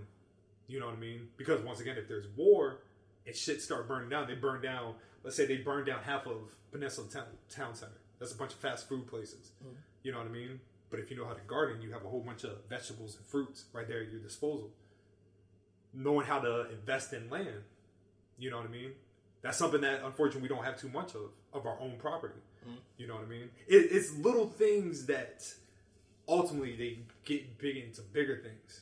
[0.68, 1.28] you know what I mean?
[1.38, 2.80] Because once again, if there's war
[3.28, 4.96] and shit start burning down, they burn down.
[5.24, 7.92] Let's say they burn down half of Peninsula Town, town Center.
[8.20, 9.52] That's a bunch of fast food places.
[9.64, 9.76] Mm-hmm.
[10.02, 10.60] You know what I mean?
[10.90, 13.26] But if you know how to garden, you have a whole bunch of vegetables and
[13.26, 14.72] fruits right there at your disposal.
[15.94, 17.64] Knowing how to invest in land,
[18.38, 18.92] you know what I mean?
[19.42, 22.40] That's something that unfortunately we don't have too much of of our own property.
[22.62, 22.78] Mm-hmm.
[22.98, 23.50] You know what I mean?
[23.68, 25.44] It, it's little things that
[26.28, 28.82] ultimately they get big into bigger things.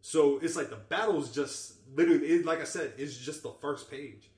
[0.00, 3.90] So it's like the battle's just literally, it, like I said, it's just the first
[3.90, 4.28] page.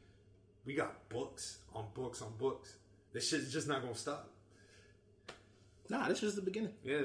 [0.64, 2.76] We got books on books on books.
[3.12, 4.30] This shit's just not gonna stop.
[5.88, 6.72] Nah, this is just the beginning.
[6.82, 7.02] Yeah.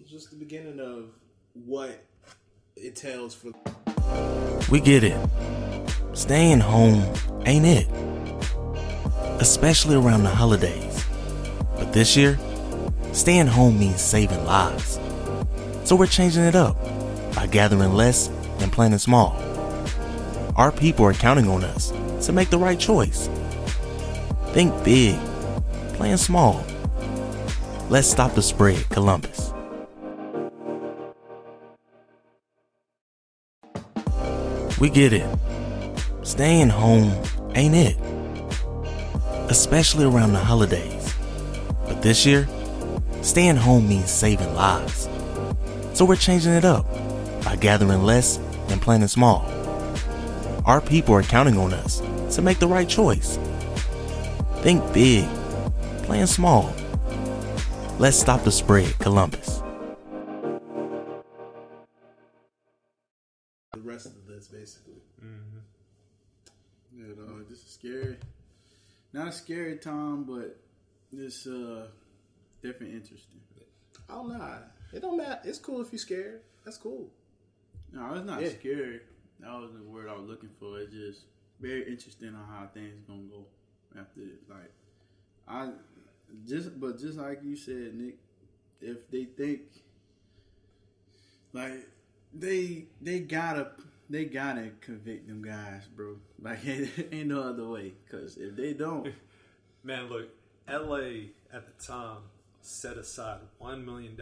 [0.00, 1.10] It's just the beginning of
[1.52, 2.04] what
[2.76, 3.52] it tells for.
[4.70, 5.18] We get it.
[6.14, 7.04] Staying home
[7.46, 7.88] ain't it.
[9.40, 11.04] Especially around the holidays.
[11.76, 12.38] But this year,
[13.12, 14.98] staying home means saving lives.
[15.84, 16.76] So we're changing it up
[17.34, 18.28] by gathering less
[18.58, 19.36] and planning small.
[20.56, 21.92] Our people are counting on us
[22.26, 23.28] to make the right choice.
[24.52, 25.16] Think big,
[25.94, 26.64] plan small.
[27.90, 29.54] Let's stop the spread, Columbus.
[34.78, 35.26] We get it.
[36.22, 37.10] Staying home
[37.54, 37.96] ain't it.
[39.48, 41.14] Especially around the holidays.
[41.86, 42.46] But this year,
[43.22, 45.08] staying home means saving lives.
[45.94, 46.84] So we're changing it up
[47.42, 48.36] by gathering less
[48.68, 49.50] and planning small.
[50.66, 52.02] Our people are counting on us
[52.36, 53.38] to make the right choice.
[54.56, 55.26] Think big,
[56.02, 56.70] plan small.
[57.98, 59.62] Let's stop the spread, Columbus.
[63.72, 64.94] the rest of the list, basically.
[66.96, 68.16] Yeah, dog, this is scary.
[69.12, 70.58] Not a scary time, but
[71.12, 71.86] it's uh
[72.62, 73.40] definitely interesting.
[74.10, 74.58] Oh nah,
[74.92, 75.40] it don't matter.
[75.44, 76.40] It's cool if you're scared.
[76.64, 77.08] That's cool.
[77.92, 78.50] No, it's not Yeah.
[78.50, 79.00] scary.
[79.40, 80.80] That was the word I was looking for.
[80.80, 81.20] It's just
[81.60, 83.44] very interesting on how things gonna go
[83.98, 84.40] after this.
[84.48, 84.72] Like
[85.46, 85.70] I
[86.46, 88.18] just but just like you said, Nick,
[88.80, 89.62] if they think
[91.52, 91.86] like
[92.32, 93.72] they they gotta
[94.10, 96.16] they gotta convict them guys, bro.
[96.40, 97.94] Like ain't no other way.
[98.08, 99.12] Cause if they don't,
[99.88, 100.28] Man, look,
[100.68, 102.18] LA at the time
[102.60, 104.16] set aside $1 million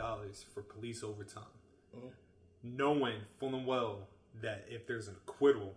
[0.54, 1.44] for police overtime.
[1.96, 2.12] Oh.
[2.62, 4.08] Knowing full and well
[4.42, 5.74] that if there's an acquittal,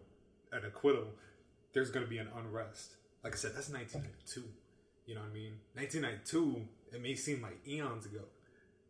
[0.52, 1.08] an acquittal,
[1.74, 2.98] there's going to be an unrest.
[3.24, 4.44] Like I said, that's 1992.
[5.10, 5.54] You know what I mean?
[5.74, 8.26] 1992, it may seem like eons ago.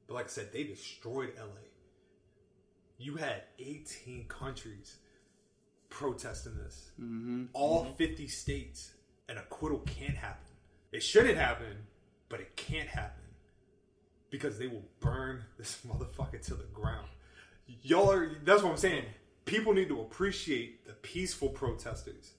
[0.05, 1.45] But like I said, they destroyed LA.
[2.97, 4.97] You had 18 countries
[5.87, 6.91] protesting this.
[6.99, 7.45] Mm-hmm.
[7.53, 7.93] All mm-hmm.
[7.93, 8.91] 50 states.
[9.29, 10.51] An acquittal can't happen.
[10.91, 11.87] It shouldn't happen,
[12.27, 13.23] but it can't happen.
[14.29, 17.07] Because they will burn this motherfucker to the ground.
[17.81, 19.05] Y'all are, that's what I'm saying.
[19.45, 22.33] People need to appreciate the peaceful protesters.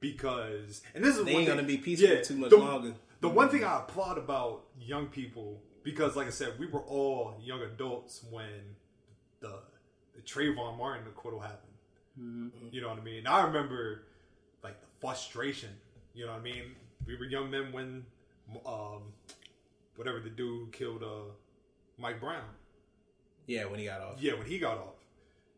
[0.00, 2.94] Because, and this is They ain't thing- gonna be peaceful yeah, too much the- longer.
[3.22, 7.36] The one thing I applaud about young people, because like I said, we were all
[7.40, 8.76] young adults when
[9.40, 9.60] the
[10.14, 11.72] the Trayvon Martin acquittal happened.
[12.72, 13.18] You know what I mean?
[13.18, 14.02] And I remember
[14.64, 15.70] like the frustration.
[16.14, 16.74] You know what I mean?
[17.06, 18.04] We were young men when
[18.66, 19.02] um
[19.96, 21.30] whatever the dude killed uh
[21.98, 22.42] Mike Brown.
[23.46, 24.20] Yeah, when he got off.
[24.20, 24.98] Yeah, when he got off.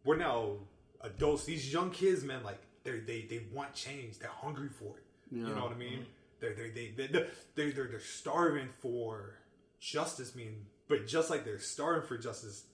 [0.04, 0.58] We're now
[1.00, 1.46] adults.
[1.46, 4.18] These young kids, man, like they they they want change.
[4.18, 5.04] They're hungry for it.
[5.48, 6.06] You know what I mean?
[6.44, 9.36] They're they they they they they're, they're they're starving for
[9.80, 10.34] justice.
[10.34, 12.64] Mean, but just like they're starving for justice,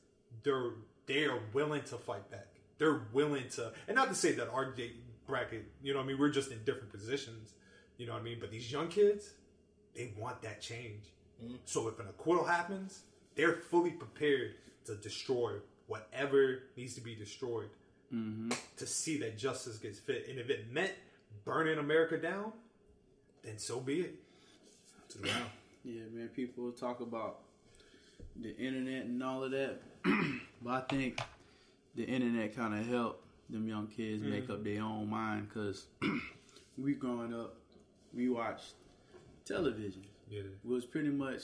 [0.42, 0.72] they're
[1.06, 2.46] they are willing to fight back.
[2.78, 4.74] They're willing to, and not to say that our
[5.26, 6.18] bracket, you know what I mean?
[6.18, 7.52] We're just in different positions.
[7.98, 8.38] You know what I mean?
[8.40, 9.30] But these young kids,
[9.94, 11.02] they want that change.
[11.44, 11.56] Mm-hmm.
[11.66, 13.02] So if an acquittal happens,
[13.34, 14.54] they're fully prepared
[14.86, 15.54] to destroy
[15.88, 17.68] whatever needs to be destroyed
[18.14, 18.50] mm-hmm.
[18.76, 20.26] to see that justice gets fit.
[20.28, 20.92] And if it meant
[21.44, 22.52] burning America down,
[23.42, 24.14] then so be it.
[25.10, 25.44] To the ground.
[25.84, 27.40] Yeah, man, people talk about
[28.40, 29.80] the internet and all of that.
[30.62, 31.20] but I think
[31.94, 34.52] the internet kind of helped them young kids make mm.
[34.52, 35.86] up their own mind because
[36.78, 37.56] we growing up,
[38.14, 38.74] we watched
[39.44, 40.04] television.
[40.28, 40.40] Yeah.
[40.40, 41.42] It was pretty much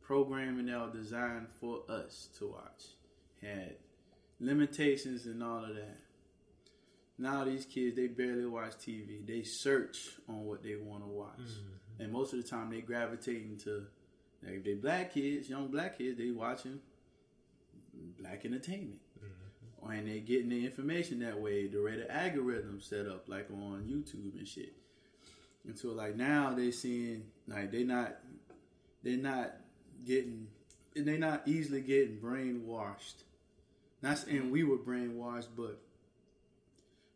[0.00, 2.84] programming that was designed for us to watch.
[3.42, 3.74] Had
[4.40, 5.98] limitations and all of that.
[7.18, 9.24] Now these kids they barely watch TV.
[9.24, 12.02] They search on what they want to watch, mm-hmm.
[12.02, 13.86] and most of the time they gravitate to.
[14.42, 16.80] like if they black kids, young black kids, they watching
[18.18, 19.90] black entertainment, mm-hmm.
[19.92, 21.68] and they getting the information that way.
[21.68, 24.72] The way the algorithm set up, like on YouTube and shit.
[25.66, 28.16] And so like now they seeing like they not
[29.02, 29.54] they're not
[30.04, 30.48] getting
[30.96, 33.22] and they're not easily getting brainwashed.
[34.02, 34.50] Not saying mm-hmm.
[34.50, 35.80] we were brainwashed, but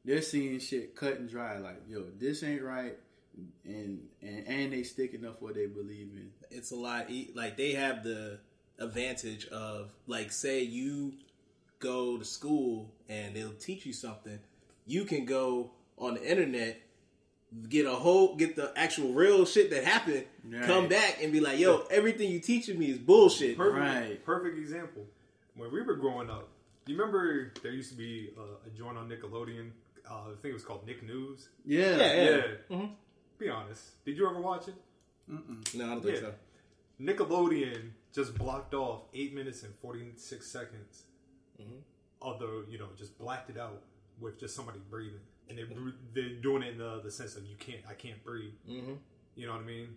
[0.09, 1.59] they're seeing shit cut and dry.
[1.59, 2.97] Like yo, this ain't right,
[3.65, 6.31] and and and they sticking up what they believe in.
[6.51, 7.11] It's a lot.
[7.11, 8.39] e- Like they have the
[8.79, 11.13] advantage of like say you
[11.81, 14.39] go to school and they'll teach you something,
[14.87, 16.81] you can go on the internet
[17.71, 20.65] get a whole get the actual real shit that happened, Right.
[20.65, 23.57] come back and be like, yo, everything you teaching me is bullshit.
[23.57, 24.25] Perfect, Right.
[24.25, 25.07] perfect example.
[25.57, 26.49] When we were growing up,
[26.87, 29.71] you remember there used to be uh, a joint on Nickelodeon?
[30.11, 31.49] Uh, I think it was called Nick News.
[31.65, 31.97] Yeah.
[31.97, 32.87] Yeah, Yeah.
[33.39, 34.05] Be honest.
[34.05, 34.75] Did you ever watch it?
[35.29, 36.21] No, I don't think Yeah.
[36.23, 36.35] so.
[37.01, 41.05] Nickelodeon just blocked off eight minutes and forty six seconds
[42.23, 43.83] of the you know just blacked it out
[44.21, 47.45] with just somebody breathing, and they br- they're doing it in the, the sense of
[47.45, 48.53] you can't I can't breathe.
[48.69, 48.95] Mm-hmm.
[49.37, 49.89] You know what I mean?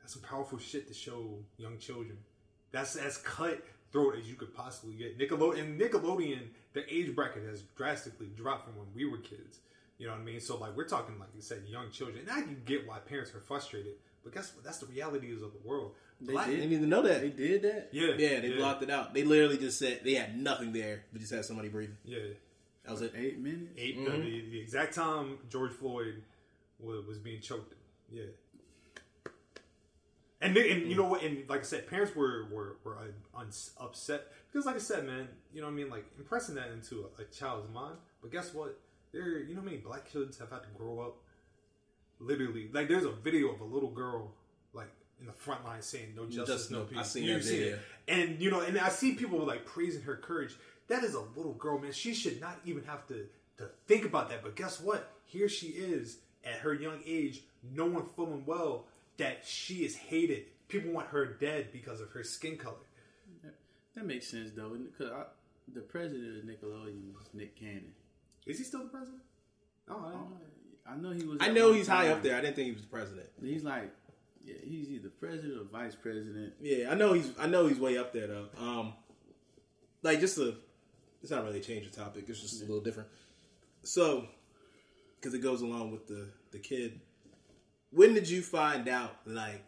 [0.00, 2.18] That's some powerful shit to show young children.
[2.72, 3.18] That's as
[3.92, 5.18] cutthroat as you could possibly get.
[5.18, 9.58] Nickelodeon, Nickelodeon, the age bracket has drastically dropped from when we were kids.
[9.98, 10.40] You know what I mean?
[10.40, 12.20] So like we're talking like you said, young children.
[12.20, 14.64] And I can get why parents are frustrated, but guess what?
[14.64, 15.92] That's the realities of the world.
[16.20, 16.56] They Black- I did.
[16.56, 17.20] didn't even know that.
[17.20, 17.88] They did that.
[17.92, 19.14] Yeah, Yeah, they blocked it out.
[19.14, 21.96] They literally just said they had nothing there, They just had somebody breathing.
[22.04, 22.18] Yeah,
[22.84, 23.12] That was it.
[23.16, 23.72] Eight minutes.
[23.76, 24.22] 8 the, mm-hmm.
[24.22, 26.22] the, the exact time George Floyd
[26.80, 27.72] was, was being choked.
[28.10, 28.24] Yeah.
[30.40, 31.22] And, they, and you know what?
[31.22, 32.96] And like I said, parents were were, were
[33.36, 35.90] uns upset because, like I said, man, you know what I mean.
[35.90, 37.96] Like impressing that into a, a child's mind.
[38.22, 38.78] But guess what?
[39.12, 41.16] There, you know, how many black kids have had to grow up.
[42.20, 44.32] Literally, like there's a video of a little girl
[44.72, 47.44] like in the front line saying "No justice, Justice, no peace." I seen You that
[47.44, 47.74] seen video.
[47.74, 47.80] it.
[48.08, 50.54] And you know, and I see people like praising her courage.
[50.88, 51.92] That is a little girl, man.
[51.92, 53.26] She should not even have to
[53.58, 54.42] to think about that.
[54.42, 55.10] But guess what?
[55.26, 58.86] Here she is at her young age, knowing full and well
[59.18, 60.44] that she is hated.
[60.68, 62.76] People want her dead because of her skin color.
[63.94, 65.12] That makes sense though, because
[65.74, 67.92] the president of Nickelodeon is Nick Cannon.
[68.46, 69.22] Is he still the president?
[69.90, 70.36] Oh, I don't know.
[70.90, 71.38] I know he was.
[71.40, 72.36] I know one he's high up there.
[72.36, 73.26] I didn't think he was the president.
[73.42, 73.90] He's like,
[74.44, 76.54] yeah, he's either president or vice president.
[76.60, 77.30] Yeah, I know he's.
[77.38, 78.46] I know he's way up there though.
[78.58, 78.94] Um,
[80.02, 80.54] like just a.
[81.22, 82.24] It's not really a change of topic.
[82.28, 83.08] It's just a little different.
[83.82, 84.26] So,
[85.20, 87.00] because it goes along with the the kid.
[87.90, 89.62] When did you find out like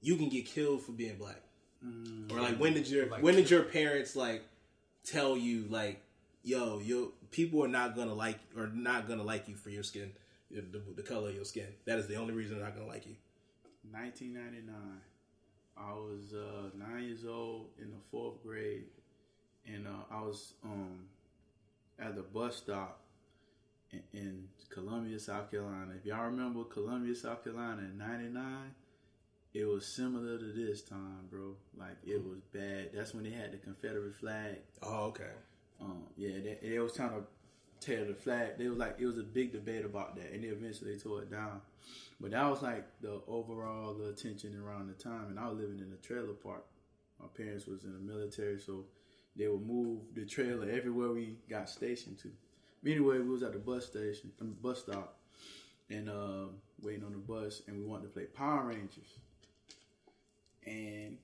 [0.00, 1.40] you can get killed for being black?
[2.30, 4.42] or like when did your Like- when did your parents like
[5.04, 6.00] tell you like
[6.42, 10.10] yo yo people are not gonna like or not gonna like you for your skin
[10.50, 13.04] the, the color of your skin that is the only reason they're not gonna like
[13.06, 13.16] you
[13.90, 14.74] 1999.
[15.76, 18.84] I was uh, nine years old in the fourth grade,
[19.66, 21.00] and uh, I was um,
[21.98, 23.00] at the bus stop
[23.92, 25.92] in, in Columbia, South Carolina.
[25.98, 28.44] If y'all remember Columbia, South Carolina in '99,
[29.52, 31.54] it was similar to this time, bro.
[31.76, 32.90] Like it was bad.
[32.94, 34.56] That's when they had the Confederate flag.
[34.82, 35.30] oh okay
[35.80, 37.22] Um, yeah, they, they was trying to
[37.80, 38.58] tear the flag.
[38.58, 41.30] They was like it was a big debate about that, and they eventually tore it
[41.30, 41.60] down.
[42.20, 45.78] But that was like the overall the attention around the time, and I was living
[45.78, 46.64] in a trailer park.
[47.20, 48.84] My parents was in the military, so
[49.36, 52.30] they would move the trailer everywhere we got stationed to.
[52.86, 55.16] Anyway, we was at the bus station, I mean, bus stop,
[55.88, 56.46] and uh,
[56.82, 59.18] waiting on the bus, and we wanted to play Power Rangers.
[60.66, 61.18] And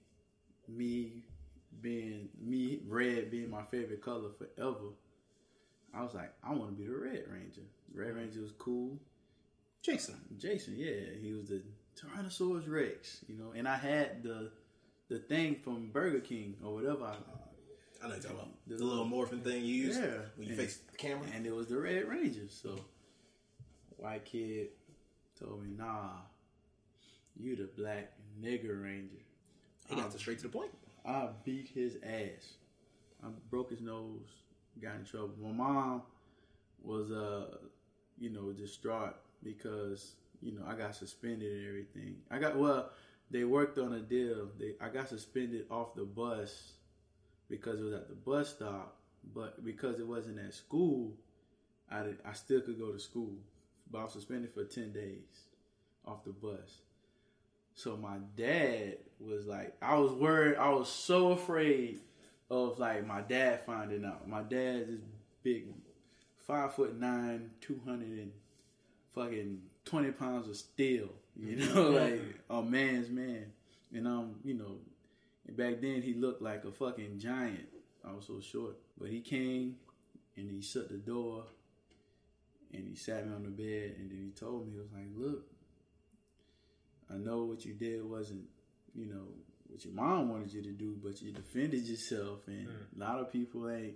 [0.69, 1.25] me
[1.81, 4.93] being me red being my favorite color forever,
[5.95, 7.63] I was like, I want to be the Red Ranger.
[7.95, 8.99] Red Ranger was cool.
[9.83, 11.63] jason Jason, yeah, he was the
[11.97, 14.51] Tyrannosaurus Rex, you know, and I had the
[15.09, 17.05] the thing from Burger King or whatever.
[17.05, 17.17] I,
[18.03, 20.19] i know you're talking about The little morphing thing you use Yeah.
[20.37, 22.49] when you And- face the camera and it was the Red Ranger.
[22.49, 22.85] So,
[23.97, 24.69] white kid
[25.39, 26.21] told me, "Nah,
[27.37, 29.23] you the black nigger ranger."
[29.89, 30.71] he got to straight to the point
[31.05, 32.55] I beat his ass.
[33.23, 34.29] I broke his nose,
[34.81, 35.35] got in trouble.
[35.41, 36.03] My mom
[36.83, 37.57] was, uh,
[38.19, 42.23] you know, distraught because you know I got suspended and everything.
[42.31, 42.91] I got well,
[43.31, 44.51] they worked on a deal.
[44.59, 46.75] They I got suspended off the bus
[47.51, 48.97] because it was at the bus stop,
[49.35, 51.13] but because it wasn't at school,
[51.91, 53.35] I did, I still could go to school.
[53.91, 55.49] But I was suspended for ten days
[56.07, 56.81] off the bus.
[57.75, 60.57] So my dad was like, I was worried.
[60.57, 62.01] I was so afraid
[62.51, 64.29] of like my dad finding out.
[64.29, 65.01] My dad is
[65.43, 65.67] big,
[66.47, 68.33] five foot nine, two hundred and
[69.15, 71.09] fucking twenty pounds of steel.
[71.37, 71.75] You mm-hmm.
[71.75, 73.47] know, like a man's man.
[73.93, 74.77] And I'm, you know,
[75.49, 77.69] back then he looked like a fucking giant.
[78.05, 79.77] I was so short, but he came
[80.37, 81.45] and he shut the door
[82.73, 85.09] and he sat me on the bed and then he told me, he was like,
[85.17, 85.45] look.
[87.13, 88.45] I know what you did wasn't,
[88.95, 89.27] you know,
[89.67, 92.97] what your mom wanted you to do, but you defended yourself, and mm.
[92.97, 93.95] a lot of people ain't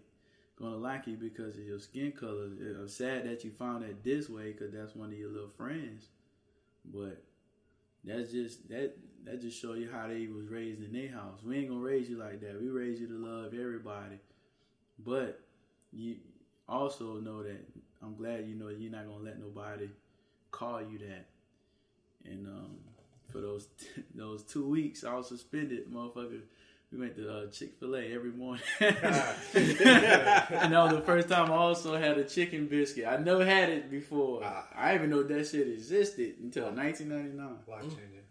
[0.59, 2.49] gonna like you because of your skin color.
[2.79, 6.09] I'm sad that you found that this way because that's one of your little friends,
[6.85, 7.23] but
[8.05, 11.41] that's just that that just show you how they was raised in their house.
[11.45, 12.61] We ain't gonna raise you like that.
[12.61, 14.19] We raise you to love everybody,
[14.99, 15.41] but
[15.93, 16.17] you
[16.69, 17.65] also know that
[18.03, 19.89] I'm glad you know you're not gonna let nobody
[20.51, 21.27] call you that.
[22.25, 22.77] And um,
[23.31, 23.69] for those
[24.15, 26.41] those two weeks, I was suspended, motherfucker.
[26.93, 31.51] We went to uh, Chick Fil A every morning, and that was the first time
[31.51, 33.07] I also had a chicken biscuit.
[33.09, 34.45] I never had it before.
[34.45, 37.57] I didn't even know that shit existed until 1999.
[37.67, 38.24] Life changing.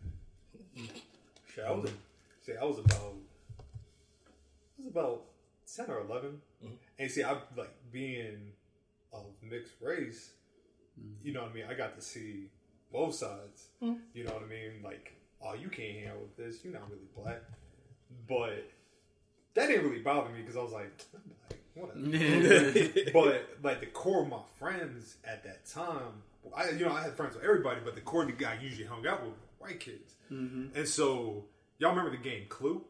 [0.76, 1.98] Shit, I was, um,
[2.46, 3.16] see, I was about,
[3.60, 5.22] I was about
[5.76, 6.74] ten or 11 mm-hmm.
[7.00, 8.52] and see, I like being
[9.12, 10.32] of mixed race.
[10.98, 11.34] You mm-hmm.
[11.34, 11.66] know what I mean?
[11.70, 12.46] I got to see
[12.92, 13.68] both sides.
[13.82, 14.00] Mm-hmm.
[14.14, 14.84] You know what I mean?
[14.84, 16.64] Like, oh, you can't hang out with this.
[16.64, 17.42] You're not really black,
[18.28, 18.70] but
[19.54, 20.92] that didn't really bother me because I was like,
[21.74, 22.00] whatever.
[23.14, 26.24] but like the core of my friends at that time,
[26.56, 28.64] I you know I had friends with everybody, but the core of the guy I
[28.64, 31.46] usually hung out with white kids, and so
[31.80, 32.84] y'all remember the game Clue?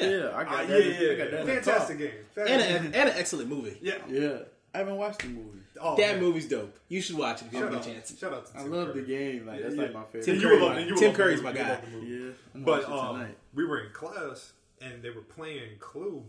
[0.00, 0.68] Yeah, I got Uh, that.
[0.84, 2.70] yeah, yeah, I got that in the fantastic game, and, Fantastic.
[2.70, 3.78] a, and an excellent movie.
[3.82, 4.38] yeah, Yeah,
[4.74, 5.58] I haven't watched the movie.
[5.80, 6.20] Oh, that man.
[6.24, 6.76] movie's dope.
[6.88, 8.18] You should watch it if you Shout get out, a chance.
[8.18, 9.46] shout out to Tim I Tim love the game.
[9.46, 10.26] Like that's Yeah, like my favorite.
[10.34, 11.68] You Curry, would love my- You would Tim love Curry's my guy.
[11.70, 12.06] love the movie.
[12.26, 16.24] Yeah, I'm But um, we were in class and they were playing Clue,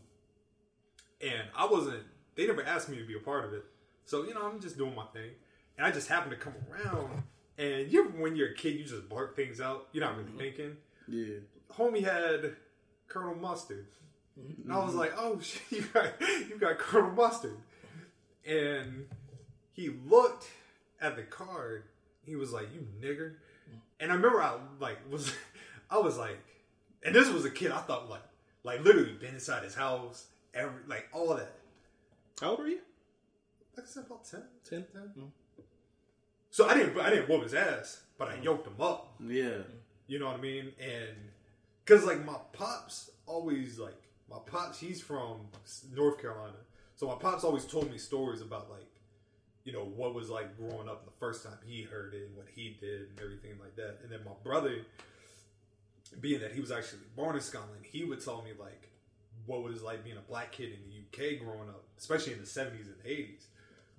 [1.21, 2.03] and I wasn't.
[2.36, 3.65] They never asked me to be a part of it,
[4.05, 5.32] so you know I'm just doing my thing,
[5.77, 7.23] and I just happened to come around.
[7.60, 9.89] And you, ever, when you're a kid, you just bark things out.
[9.91, 10.78] You're not really thinking.
[11.10, 11.39] Yeah.
[11.74, 12.55] Homie had
[13.10, 13.86] Colonel Mustard,
[14.38, 17.57] and I was like, "Oh shit, you got you got Colonel Mustard,"
[18.47, 19.07] and
[19.74, 20.45] he looked
[21.01, 21.84] at the card.
[22.26, 23.32] He was like, "You nigger,"
[23.70, 23.80] mm.
[23.99, 25.34] and I remember I like was
[25.91, 26.39] I was like,
[27.03, 28.24] and this was a kid I thought like
[28.64, 31.55] like literally been inside his house every like all that.
[32.39, 32.80] How old were you?
[33.76, 34.43] Like I said, about 10.
[34.70, 34.86] 10?
[35.18, 35.32] Mm.
[36.52, 38.43] So I didn't I didn't whoop his ass, but I mm.
[38.43, 39.14] yoked him up.
[39.20, 39.60] Yeah.
[40.08, 40.72] You know what I mean?
[40.80, 41.16] And
[41.86, 45.47] because like my pops always like my pops, he's from
[45.93, 46.58] North Carolina,
[46.95, 48.88] so my pops always told me stories about like
[49.64, 52.47] you know what was like growing up the first time he heard it and what
[52.54, 54.00] he did and everything like that.
[54.02, 54.82] And then my brother,
[56.20, 58.89] being that he was actually born in Scotland, he would tell me like
[59.45, 62.45] what was like being a black kid in the UK growing up, especially in the
[62.45, 63.45] seventies and eighties.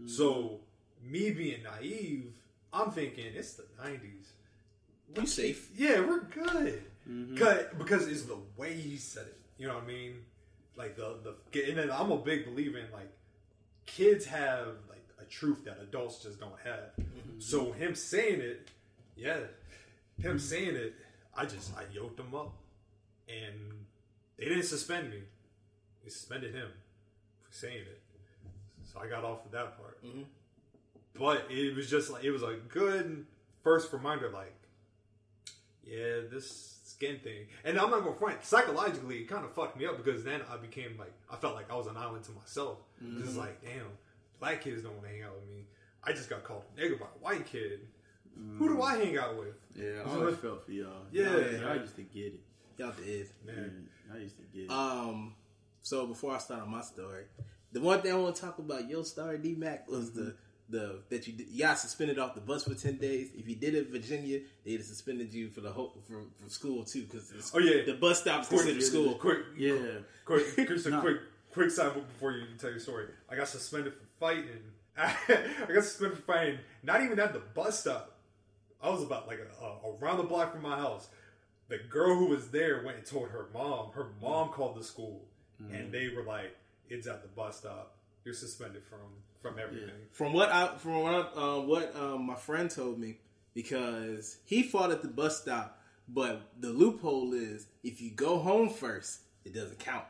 [0.01, 0.11] Mm.
[0.11, 0.61] So
[1.05, 2.35] me being naive,
[2.73, 4.33] I'm thinking it's the nineties.
[5.17, 5.71] We safe?
[5.77, 6.83] Yeah, we're good.
[7.09, 7.37] Mm-hmm.
[7.37, 9.39] Cause, because it's the way he said it.
[9.59, 10.15] You know what I mean?
[10.77, 13.11] Like the the and then I'm a big believer in like
[13.87, 16.95] kids have like a truth that adults just don't have.
[17.01, 17.41] Mm-hmm.
[17.41, 18.69] So him saying it,
[19.17, 19.39] yeah,
[20.19, 20.39] him mm-hmm.
[20.39, 20.95] saying it,
[21.35, 22.53] I just I yoked him up,
[23.29, 23.85] and
[24.39, 25.23] they didn't suspend me.
[26.05, 26.69] They suspended him
[27.43, 28.01] for saying it.
[28.85, 29.99] So I got off of that part.
[31.21, 33.27] But it was just like it was a good
[33.63, 34.57] first reminder, like
[35.85, 37.47] yeah, this skin thing.
[37.63, 38.43] And I'm not gonna front.
[38.43, 41.71] Psychologically, it kind of fucked me up because then I became like, I felt like
[41.71, 42.79] I was an island to myself.
[42.99, 43.41] Because it's mm-hmm.
[43.41, 43.87] like, damn,
[44.41, 45.65] black kids don't want to hang out with me.
[46.03, 47.81] I just got called a nigga by a white kid.
[48.57, 49.05] Who do I mm.
[49.05, 49.55] hang out with?
[49.77, 51.05] Yeah, I always felt for y'all.
[51.13, 51.25] Yeah.
[51.25, 52.41] Y'all, y'all used to get it.
[52.79, 53.29] Y'all did.
[53.45, 54.71] Man, I used to get it.
[54.71, 55.35] Um,
[55.83, 57.25] so before I start on my story,
[57.73, 60.37] the one thing I want to talk about your story, D Mac, was the mm-hmm.
[60.71, 63.31] The that you you got suspended off the bus for ten days.
[63.37, 66.49] If you did it in Virginia, they'd have suspended you for the whole from, from
[66.49, 67.85] school too, because Oh, yeah.
[67.85, 69.15] the bus stop's quick, considered school.
[69.15, 69.77] Quick, yeah.
[70.25, 71.01] quick, just a No.
[71.01, 71.19] quick,
[71.53, 73.07] quick side before you tell your story.
[73.29, 74.63] I got suspended for fighting.
[74.97, 75.15] I
[75.73, 76.59] got suspended for fighting.
[76.83, 78.17] Not even at the bus stop.
[78.83, 81.09] I was about like a, a, around the block from my house.
[81.69, 83.93] The girl who was there went and told her mom.
[83.93, 84.53] Her mom mm.
[84.53, 85.23] called the school,
[85.59, 85.91] and mm.
[85.93, 86.57] they were like,
[86.89, 87.95] "It's at the bus stop.
[88.25, 88.99] You're suspended from
[89.41, 93.19] from everything." From what I from what I, uh, what um, my friend told me,
[93.55, 98.69] because he fought at the bus stop, but the loophole is if you go home
[98.71, 100.05] first, it doesn't count.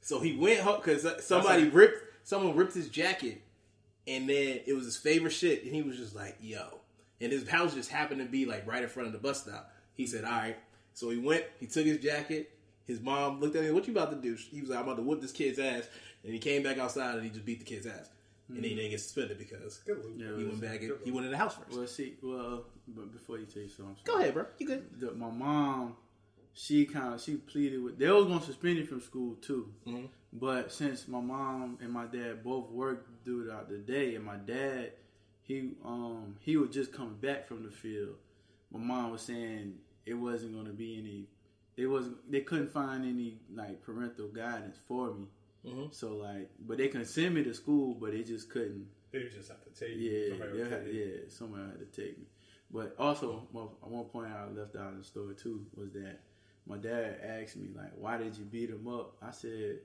[0.00, 3.42] So he went home because somebody like- ripped someone ripped his jacket,
[4.06, 6.80] and then it was his favorite shit, and he was just like, "Yo,"
[7.20, 9.72] and his house just happened to be like right in front of the bus stop.
[9.94, 10.58] He said, "All right."
[10.94, 11.44] So he went.
[11.58, 12.50] He took his jacket.
[12.90, 13.74] His mom looked at him.
[13.74, 14.34] What you about to do?
[14.34, 15.88] He was like, "I'm about to whoop this kid's ass."
[16.24, 18.10] And he came back outside and he just beat the kid's ass.
[18.48, 20.82] And then he didn't get suspended because Yeah, he went back.
[20.82, 21.76] And, he went in the house first.
[21.76, 24.46] Well, see, well, but before you tell you something, Go ahead, bro.
[24.58, 25.00] You good?
[25.00, 25.96] the, my mom,
[26.52, 27.96] she kind of she pleaded with.
[27.98, 29.72] They was gonna suspend him from school too,
[30.32, 34.92] but since my mom and my dad both worked throughout the day, and my dad,
[35.42, 38.16] he um he was just coming back from the field.
[38.72, 41.28] My mom was saying it wasn't gonna be any.
[41.80, 42.30] They wasn't.
[42.30, 45.28] They couldn't find any like parental guidance for me.
[45.66, 45.84] Mm-hmm.
[45.92, 48.86] So like, but they can send me to school, but they just couldn't.
[49.12, 50.10] They just have to take you.
[50.10, 51.00] Yeah, Somebody had, take you.
[51.00, 52.24] yeah, somewhere had to take me.
[52.70, 56.20] But also, one one point I left out in the story too was that
[56.66, 59.78] my dad asked me like, "Why did you beat him up?" I said,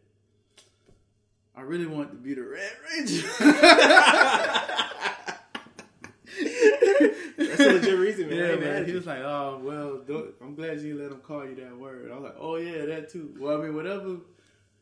[1.55, 3.29] "I really wanted to be the Red Ranger."
[7.65, 8.37] A legit reason, man.
[8.37, 8.85] Yeah, man.
[8.85, 12.15] He was like, "Oh, well, I'm glad you let him call you that word." I
[12.15, 14.17] was like, "Oh yeah, that too." Well, I mean, whatever.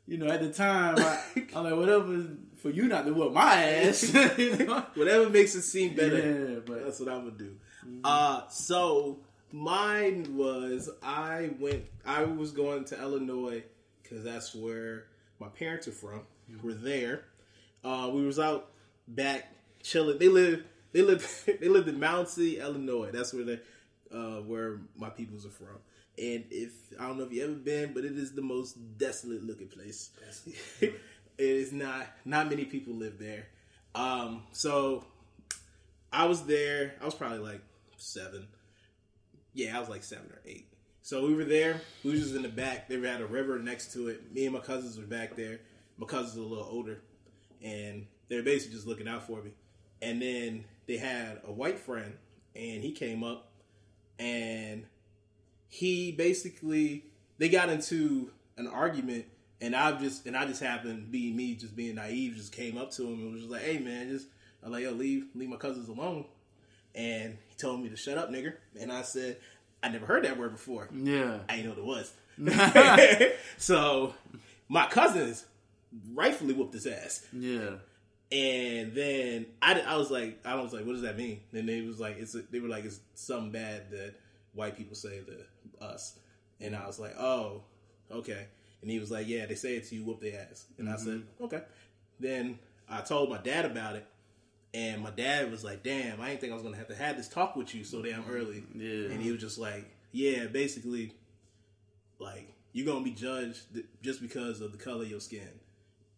[0.05, 1.21] You know, at the time, I,
[1.55, 2.25] I'm like, whatever
[2.57, 4.09] for you not to whoop my ass.
[4.95, 6.17] Whatever makes it seem better.
[6.17, 7.55] Yeah, but That's what I would do.
[8.03, 9.19] Uh, so
[9.51, 11.83] mine was I went.
[12.05, 13.63] I was going to Illinois
[14.01, 15.05] because that's where
[15.39, 16.21] my parents are from.
[16.61, 17.25] We're there.
[17.83, 18.69] Uh, we was out
[19.07, 20.17] back chilling.
[20.17, 20.63] They live.
[20.93, 21.49] They live.
[21.59, 23.11] they lived in Mound City, Illinois.
[23.11, 23.59] That's where they,
[24.13, 25.79] uh, where my peoples are from.
[26.17, 29.43] And if I don't know if you ever been, but it is the most desolate
[29.43, 30.11] looking place.
[30.81, 30.93] it
[31.37, 32.07] is not.
[32.23, 33.47] Not many people live there.
[33.95, 35.03] Um, so
[36.11, 36.93] I was there.
[37.01, 37.61] I was probably like
[37.97, 38.47] seven.
[39.53, 40.67] Yeah, I was like seven or eight.
[41.01, 41.81] So we were there.
[42.03, 42.87] We was just in the back.
[42.87, 44.33] They had a river next to it.
[44.33, 45.59] Me and my cousins were back there.
[45.97, 47.01] My cousins are a little older,
[47.61, 49.51] and they were basically just looking out for me.
[50.01, 52.13] And then they had a white friend,
[52.55, 53.49] and he came up,
[54.19, 54.85] and
[55.69, 57.05] he basically
[57.37, 59.25] they got into an argument,
[59.61, 62.91] and I just and I just happened being me, just being naive, just came up
[62.91, 64.27] to him and was just like, "Hey, man, just
[64.63, 66.25] I'm like, yo, leave leave my cousins alone."
[66.95, 68.53] And he told me to shut up, nigger.
[68.79, 69.37] And I said,
[69.81, 70.89] I never heard that word before.
[70.93, 72.03] yeah, I didn't know what
[72.37, 73.33] it was.
[73.57, 74.13] so
[74.69, 75.45] my cousins
[76.13, 77.25] rightfully whooped his ass.
[77.33, 77.71] yeah,
[78.33, 81.41] And then I, I was like, I was like, what does that mean?
[81.53, 84.15] And they was like, it's they were like, it's something bad that
[84.55, 86.17] white people say to us.
[86.59, 87.61] And I was like, oh,
[88.11, 88.47] okay.
[88.81, 90.65] And he was like, yeah, they say it to you, whoop their ass.
[90.79, 91.43] And I said, mm-hmm.
[91.43, 91.61] okay.
[92.19, 92.57] Then
[92.89, 94.07] I told my dad about it.
[94.73, 96.95] And my dad was like, damn, I didn't think I was going to have to
[96.95, 98.63] have this talk with you so damn early.
[98.73, 99.11] Yeah.
[99.11, 101.13] And he was just like, yeah, basically,
[102.17, 103.61] like, you're going to be judged
[104.01, 105.47] just because of the color of your skin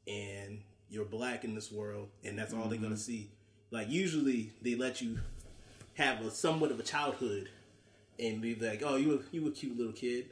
[0.07, 2.95] and you're black in this world, and that's all they're gonna mm-hmm.
[2.95, 3.31] see.
[3.71, 5.19] Like usually, they let you
[5.95, 7.49] have a somewhat of a childhood,
[8.19, 10.29] and be like, "Oh, you a, you a cute little kid,"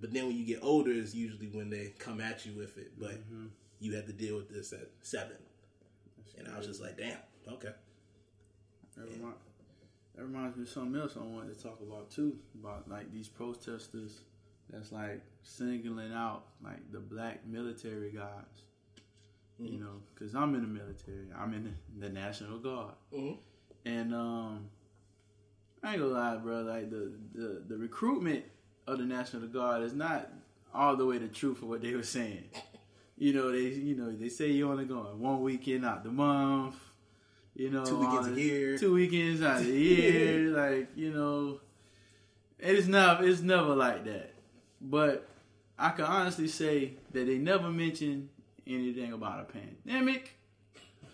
[0.00, 2.92] but then when you get older, is usually when they come at you with it.
[2.98, 3.46] But mm-hmm.
[3.80, 5.36] you have to deal with this at seven,
[6.38, 7.18] and I was just like, "Damn,
[7.48, 7.72] okay."
[8.96, 9.34] That, remind,
[10.16, 12.36] that reminds me of something else I wanted to talk about too.
[12.54, 14.20] About like these protesters
[14.68, 18.64] that's like singling out like the black military guys.
[19.60, 21.26] You know, because I'm in the military.
[21.38, 23.36] I'm in the, the National Guard, Mhm.
[23.84, 24.68] and um,
[25.82, 26.62] I ain't gonna lie, bro.
[26.62, 28.44] Like the, the the recruitment
[28.86, 30.30] of the National Guard is not
[30.72, 32.44] all the way the truth of what they were saying.
[33.18, 36.74] You know, they you know they say you only going one weekend out the month.
[37.54, 38.78] You know, Two weekends a year.
[38.78, 41.60] Two weekends out the year, like you know,
[42.58, 44.32] it's not it's never like that.
[44.80, 45.28] But
[45.78, 48.30] I can honestly say that they never mentioned
[48.66, 50.36] anything about a pandemic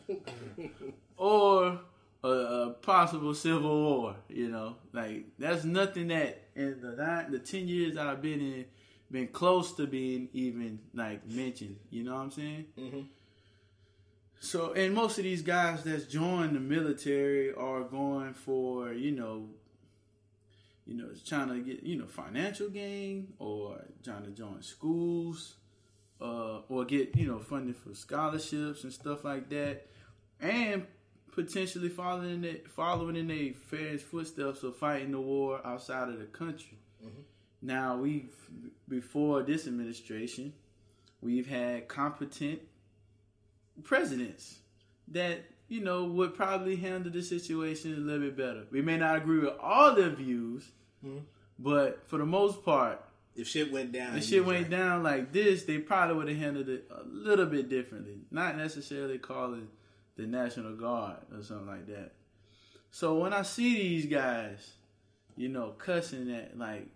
[1.17, 1.81] or
[2.23, 4.17] a, a possible civil war.
[4.29, 8.41] You know, like that's nothing that in the nine, the ten years that I've been
[8.41, 8.65] in
[9.11, 11.77] been close to being even like mentioned.
[11.91, 12.65] You know what I'm saying?
[12.79, 13.01] Mm-hmm.
[14.41, 19.49] So, and most of these guys that's joined the military are going for, you know,
[20.87, 25.57] you know, trying to get, you know, financial gain or trying to join schools,
[26.21, 29.87] uh, or get, you know, funding for scholarships and stuff like that,
[30.41, 30.87] and
[31.33, 36.25] potentially following it, following in their parents' footsteps of fighting the war outside of the
[36.27, 36.79] country.
[37.63, 38.35] Now, we've
[38.89, 40.53] before this administration,
[41.21, 42.61] we've had competent
[43.83, 44.59] presidents
[45.09, 48.65] that you know would probably handle the situation a little bit better.
[48.71, 50.71] We may not agree with all their views,
[51.59, 53.03] but for the most part,
[53.37, 54.71] If shit went down, he shit went right.
[54.71, 58.21] down like this, they probably would have handled it a little bit differently.
[58.31, 59.69] Not necessarily calling
[60.17, 62.13] the National Guard or something like that.
[62.91, 64.73] So when I see these guys,
[65.37, 66.89] you know, cussing at like,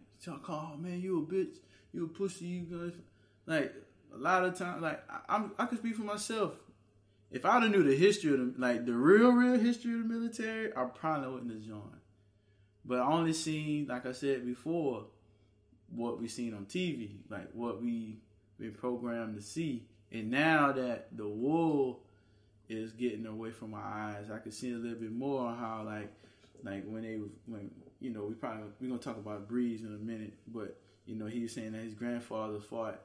[0.49, 1.57] oh man, you a bitch,
[1.93, 2.99] you a pussy, you guys,
[3.47, 3.75] like
[4.15, 6.55] a lot of times, like I, I'm, I can speak for myself.
[7.31, 10.15] If I'd have knew the history of the, like the real, real history of the
[10.15, 12.01] military, I probably wouldn't have joined.
[12.85, 15.05] But I only seen, like I said before,
[15.95, 18.19] what we seen on TV, like what we
[18.59, 19.85] been programmed to see.
[20.12, 22.01] And now that the wool
[22.69, 25.83] is getting away from my eyes, I can see a little bit more on how
[25.85, 26.12] like
[26.62, 30.05] like when they when you know we probably we're gonna talk about Brees in a
[30.05, 30.77] minute, but
[31.07, 33.01] you know he was saying that his grandfather fought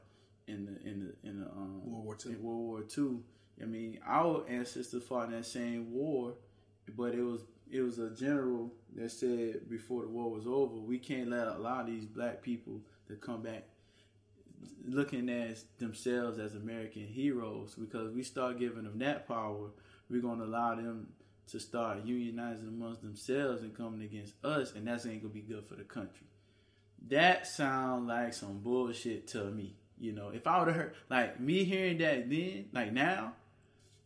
[0.46, 3.22] in the in the in the um, World War in World War Two.
[3.60, 6.34] I mean, our ancestors fought in that same war,
[6.94, 10.98] but it was it was a general that said before the war was over, we
[10.98, 13.64] can't let a lot of these black people to come back
[14.86, 19.70] looking at themselves as American heroes because we start giving them that power,
[20.08, 21.08] we're going to allow them
[21.48, 25.64] to start unionizing amongst themselves and coming against us, and that's ain't gonna be good
[25.64, 26.26] for the country.
[27.08, 29.76] That sound like some bullshit to me.
[29.98, 33.34] You know, if I would have heard like me hearing that then, like now,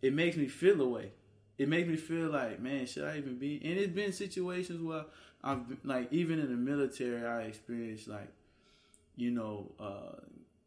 [0.03, 1.13] it makes me feel away.
[1.61, 3.61] It makes me feel like, man, should I even be?
[3.63, 5.05] And it's been situations where
[5.45, 8.33] I've like even in the military, I experienced like,
[9.15, 10.21] you know, uh,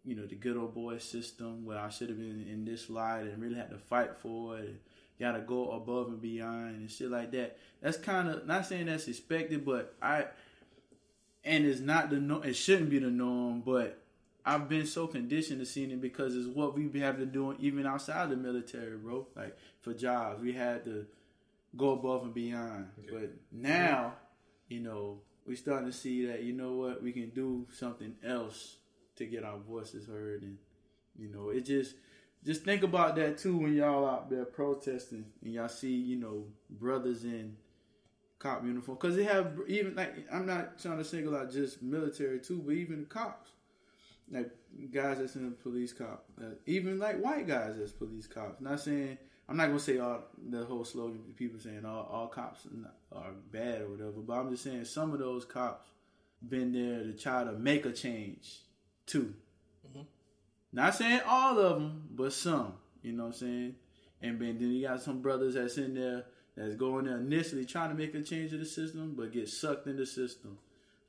[0.06, 3.22] you know, the good old boy system where I should have been in this light
[3.22, 4.66] and really had to fight for it.
[4.66, 4.80] And,
[5.20, 7.58] gotta go above and beyond and shit like that.
[7.82, 10.26] That's kind of not saying that's expected, but I
[11.44, 12.44] and it's not the norm.
[12.44, 14.03] it shouldn't be the norm, but
[14.46, 17.86] I've been so conditioned to seeing it because it's what we have to do even
[17.86, 19.28] outside the military, bro.
[19.36, 21.06] Like for jobs, we had to
[21.78, 22.90] go above and beyond.
[23.00, 23.10] Okay.
[23.12, 24.14] But now,
[24.68, 28.78] you know, we starting to see that you know what we can do something else
[29.16, 30.58] to get our voices heard, and
[31.18, 31.96] you know, it just
[32.46, 36.46] just think about that too when y'all out there protesting and y'all see you know
[36.70, 37.56] brothers in
[38.40, 42.40] cop uniform because they have even like I'm not trying to single out just military
[42.40, 43.52] too, but even cops,
[44.32, 44.52] like
[44.92, 48.62] guys that's in the police cop, uh, even like white guys as police cops.
[48.62, 49.18] Not saying
[49.48, 52.68] I'm not gonna say all the whole slogan people saying all, all cops
[53.12, 55.90] are bad or whatever, but I'm just saying some of those cops
[56.48, 58.62] been there to try to make a change
[59.06, 59.34] too.
[60.74, 62.74] Not saying all of them, but some.
[63.04, 63.76] You know what I'm saying?
[64.22, 66.26] And then you got some brothers that's in there
[66.58, 69.86] that's going there initially trying to make a change to the system, but get sucked
[69.88, 70.58] in the system,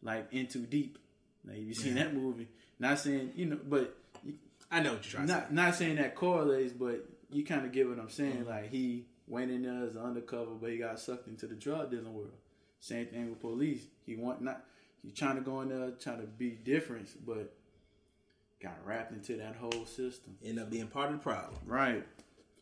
[0.03, 0.99] like into deep.
[1.47, 2.05] Like you seen yeah.
[2.05, 2.49] that movie.
[2.79, 3.97] Not saying you know, but
[4.71, 5.55] I know what you're trying not, to say.
[5.55, 8.39] Not saying that correlates, but you kind of get what I'm saying.
[8.39, 8.49] Mm-hmm.
[8.49, 11.91] Like he went in there as an undercover, but he got sucked into the drug
[11.91, 12.33] dealing world.
[12.81, 13.87] Same thing with police.
[14.05, 14.65] He want not
[15.03, 17.55] he trying to go in there, trying to be different, but
[18.63, 20.37] got wrapped into that whole system.
[20.45, 21.61] End up being part of the problem.
[21.67, 22.05] Right.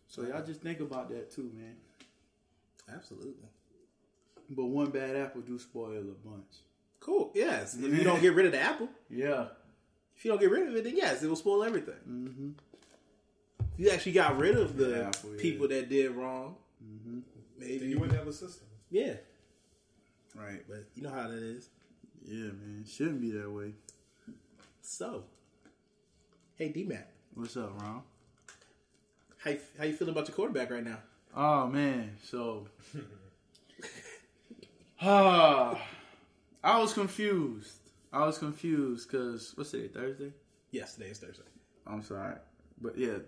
[0.08, 1.76] So y'all just think about that too, man.
[2.92, 3.48] Absolutely.
[4.50, 6.52] But one bad apple do spoil a bunch.
[7.00, 7.30] Cool.
[7.34, 7.74] Yes.
[7.74, 8.88] If you don't get rid of the apple.
[9.08, 9.46] Yeah.
[10.22, 11.96] If you don't get rid of it, then yes, it will spoil everything.
[12.08, 12.50] Mm-hmm.
[13.58, 17.18] If you actually got rid of the apple, people that did wrong, mm-hmm.
[17.58, 18.68] maybe then you wouldn't have a system.
[18.88, 19.14] Yeah.
[20.36, 20.62] Right.
[20.68, 21.70] But you know how that is.
[22.24, 22.84] Yeah, man.
[22.88, 23.72] Shouldn't be that way.
[24.80, 25.24] So,
[26.54, 27.08] Hey, D Mac.
[27.34, 28.02] What's up, Ron?
[29.38, 30.98] How you, how you feeling about your quarterback right now?
[31.36, 32.68] Oh man, so
[35.00, 35.74] uh,
[36.62, 37.81] I was confused.
[38.12, 39.88] I was confused because what's today?
[39.88, 40.32] Thursday?
[40.70, 41.42] Yes, today is Thursday.
[41.86, 42.36] I'm sorry,
[42.80, 43.18] but yeah,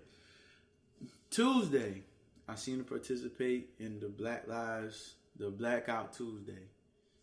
[1.31, 2.03] Tuesday.
[2.47, 6.69] I seen him participate in the Black Lives, the Blackout Tuesday.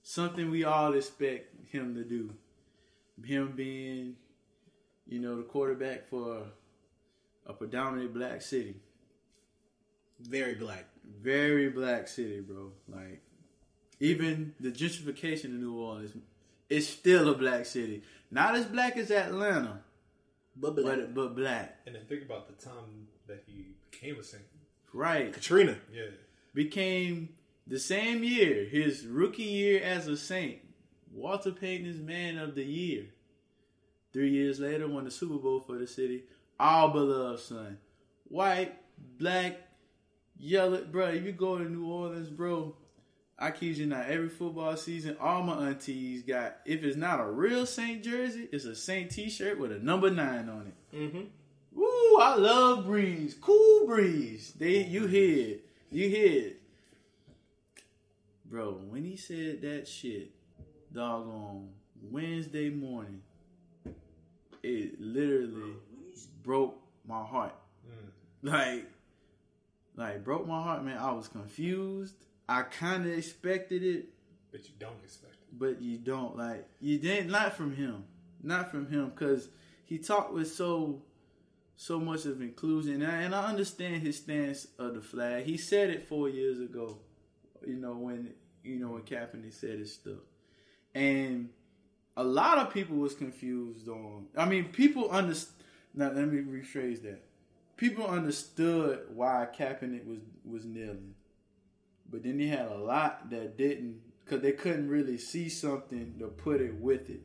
[0.01, 2.33] Something we all expect him to do.
[3.23, 4.15] Him being
[5.11, 6.43] you know, the quarterback for
[7.45, 8.77] a predominantly black city.
[10.21, 10.85] Very black.
[11.21, 12.71] Very black city, bro.
[12.87, 13.21] Like,
[13.99, 16.15] even the gentrification of New Orleans
[16.71, 18.01] is still a black city.
[18.31, 19.81] Not as black as Atlanta,
[20.55, 20.97] but black.
[20.97, 21.79] But, but black.
[21.85, 24.43] And then think about the time that he became a saint.
[24.93, 25.33] Right.
[25.33, 25.77] Katrina.
[25.93, 26.05] Yeah.
[26.53, 27.29] Became
[27.67, 30.59] the same year, his rookie year as a saint.
[31.13, 33.05] Walter Payton is man of the year.
[34.13, 36.23] Three years later, won the Super Bowl for the city.
[36.59, 37.77] All beloved son.
[38.27, 38.73] White,
[39.17, 39.57] black,
[40.37, 40.83] yellow.
[40.83, 42.75] Bro, if you go to New Orleans, bro,
[43.41, 47.25] I kid you not, every football season, all my aunties got, if it's not a
[47.25, 50.95] real Saint jersey, it's a Saint t shirt with a number nine on it.
[50.95, 51.21] Mm-hmm.
[51.73, 53.41] Woo, I love Brees.
[53.41, 54.53] Cool Breeze.
[54.59, 55.65] They, you hear it.
[55.91, 56.61] You hear it.
[58.45, 60.29] Bro, when he said that shit,
[60.93, 61.69] doggone
[62.11, 63.23] Wednesday morning,
[64.61, 65.73] it literally
[66.43, 67.55] broke my heart.
[67.89, 68.51] Mm.
[68.51, 68.85] Like,
[69.95, 70.99] like broke my heart, man.
[70.99, 72.13] I was confused.
[72.51, 74.09] I kind of expected it,
[74.51, 75.57] but you don't expect it.
[75.57, 78.03] But you don't like you didn't not from him,
[78.43, 79.47] not from him, because
[79.85, 81.01] he talked with so
[81.77, 85.45] so much of inclusion, and I, and I understand his stance of the flag.
[85.45, 86.97] He said it four years ago,
[87.65, 88.33] you know when
[88.65, 90.19] you know when Kaepernick said his stuff,
[90.93, 91.49] and
[92.17, 94.25] a lot of people was confused on.
[94.35, 95.63] I mean, people understand.
[95.93, 97.23] Now let me rephrase that.
[97.77, 101.15] People understood why Kaepernick was was kneeling,
[102.11, 106.27] but then they had a lot that didn't because they couldn't really see something to
[106.27, 107.21] put it with it.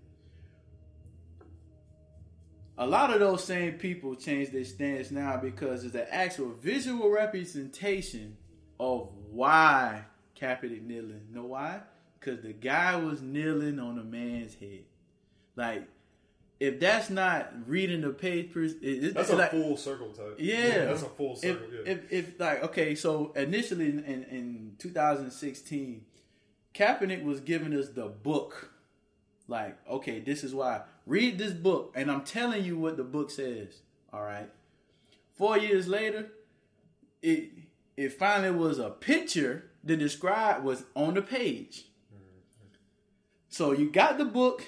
[2.79, 7.11] A lot of those same people changed their stance now because it's an actual visual
[7.11, 8.37] representation
[8.79, 10.05] of why
[10.39, 11.23] Kaepernick kneeling.
[11.33, 11.81] Know why?
[12.19, 14.85] Because the guy was kneeling on a man's head.
[15.55, 15.89] Like,
[16.59, 20.37] if that's not reading the papers, it, it, That's it's a like, full circle type.
[20.39, 21.67] yeah, that's a full if, circle.
[21.73, 21.93] yeah.
[21.93, 26.05] If, if like okay, so initially in, in, in 2016,
[26.75, 28.73] Kaepernick was giving us the book.
[29.49, 30.83] Like, okay, this is why.
[31.05, 33.81] Read this book, and I'm telling you what the book says.
[34.13, 34.49] All right.
[35.35, 36.31] Four years later,
[37.23, 37.51] it
[37.99, 41.85] it finally was a picture that described was on the page.
[42.13, 42.69] Mm-hmm.
[43.51, 44.65] So you got the book,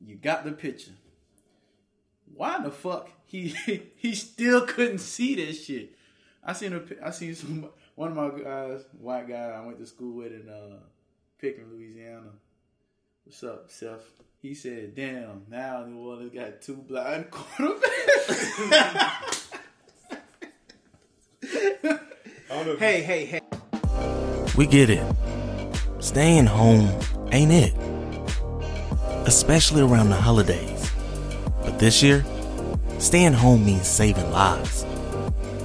[0.00, 0.92] you got the picture.
[2.36, 3.48] Why the fuck he
[3.96, 5.96] he still couldn't see this shit?
[6.44, 9.86] I seen a I seen some one of my guys, white guy I went to
[9.86, 10.78] school with in uh
[11.40, 12.30] Pickering, Louisiana.
[13.24, 14.04] What's up, Seth?
[14.40, 17.82] He said, "Damn, now New Orleans got two blind quarterbacks."
[22.48, 22.72] I don't know.
[22.72, 23.40] If Hey, hey, hey.
[24.56, 25.04] We get it.
[26.00, 26.88] Staying home
[27.32, 27.74] ain't it.
[29.26, 30.75] Especially around the holidays.
[31.76, 32.24] But this year,
[32.98, 34.86] staying home means saving lives.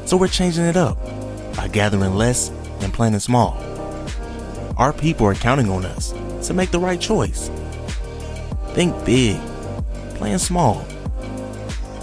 [0.03, 0.97] So we're changing it up
[1.55, 2.49] by gathering less
[2.81, 3.57] and planning small.
[4.75, 6.13] Our people are counting on us
[6.47, 7.49] to make the right choice.
[8.73, 9.39] Think big,
[10.15, 10.85] plan small.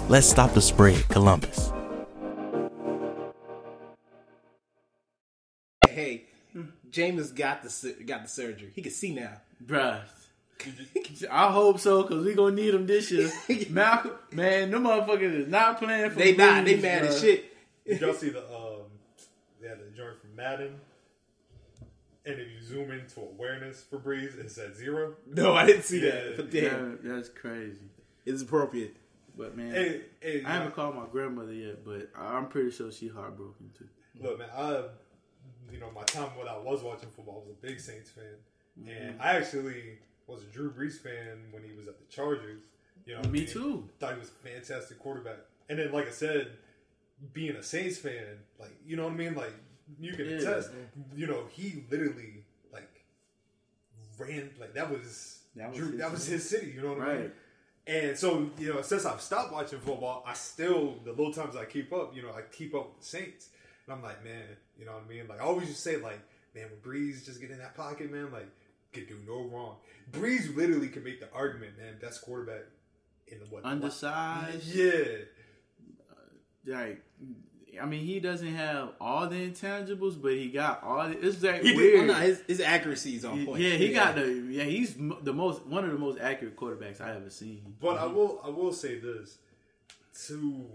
[0.07, 1.71] Let's stop the spread, Columbus.
[5.87, 6.23] Hey,
[6.89, 8.71] James got the got the surgery.
[8.73, 9.33] He can see now.
[9.63, 10.01] Bruh.
[11.31, 13.31] I hope so, cause we gonna need them this year.
[13.69, 16.25] Malcolm, man, them motherfuckers is not playing for them.
[16.25, 16.65] They not.
[16.65, 17.45] They blues, mad as shit.
[17.85, 18.81] Did y'all see the um
[19.61, 20.75] yeah the joint from Madden?
[22.25, 25.15] And if you zoom into awareness for Brees, it said zero.
[25.25, 26.37] No, I didn't see Yeah, that.
[26.37, 27.79] But damn, Yeah, that's crazy.
[28.25, 28.95] it's appropriate.
[29.37, 33.07] But man, Hey, hey, I haven't called my grandmother yet, but I'm pretty sure she
[33.07, 33.87] heartbroken too.
[34.21, 34.83] Look, man, I,
[35.71, 38.25] you know, my time when I was watching football, I was a big Saints fan,
[38.79, 38.89] Mm-hmm.
[38.89, 39.97] and I actually
[40.29, 42.63] was a Drew Brees fan when he was at the Chargers.
[43.05, 43.47] You know, what I Me mean?
[43.47, 43.89] too.
[43.99, 45.37] Thought he was a fantastic quarterback,
[45.69, 46.51] and then, like I said,
[47.33, 49.53] being a Saints fan, like you know what I mean, like
[49.99, 50.37] you can Yeah.
[50.37, 50.71] attest.
[51.15, 53.03] You know, he literally like
[54.17, 56.33] ran like that was That was Drew, his that was city.
[56.35, 56.71] his city.
[56.75, 57.31] You know what I mean?
[57.87, 61.65] And so, you know, since I've stopped watching football, I still the little times I
[61.65, 63.49] keep up, you know, I keep up with the Saints.
[63.87, 64.43] And I'm like, man,
[64.77, 65.27] you know what I mean?
[65.27, 66.19] Like I always just say, like,
[66.53, 68.47] man, when Brees just get in that pocket, man, like,
[68.93, 69.77] could do no wrong.
[70.11, 72.63] Brees literally can make the argument, man, best quarterback
[73.27, 74.65] in the what Undersized.
[74.73, 74.91] Yeah.
[76.11, 76.15] Uh,
[76.65, 77.01] like,
[77.81, 81.07] I mean, he doesn't have all the intangibles, but he got all.
[81.07, 81.99] The, it's like He did, weird.
[82.09, 83.61] oh, no, his, his accuracy is on point.
[83.61, 84.25] yeah, he got the.
[84.49, 87.75] Yeah, he's the most one of the most accurate quarterbacks I ever seen.
[87.79, 89.37] But I will I will say this.
[90.27, 90.65] To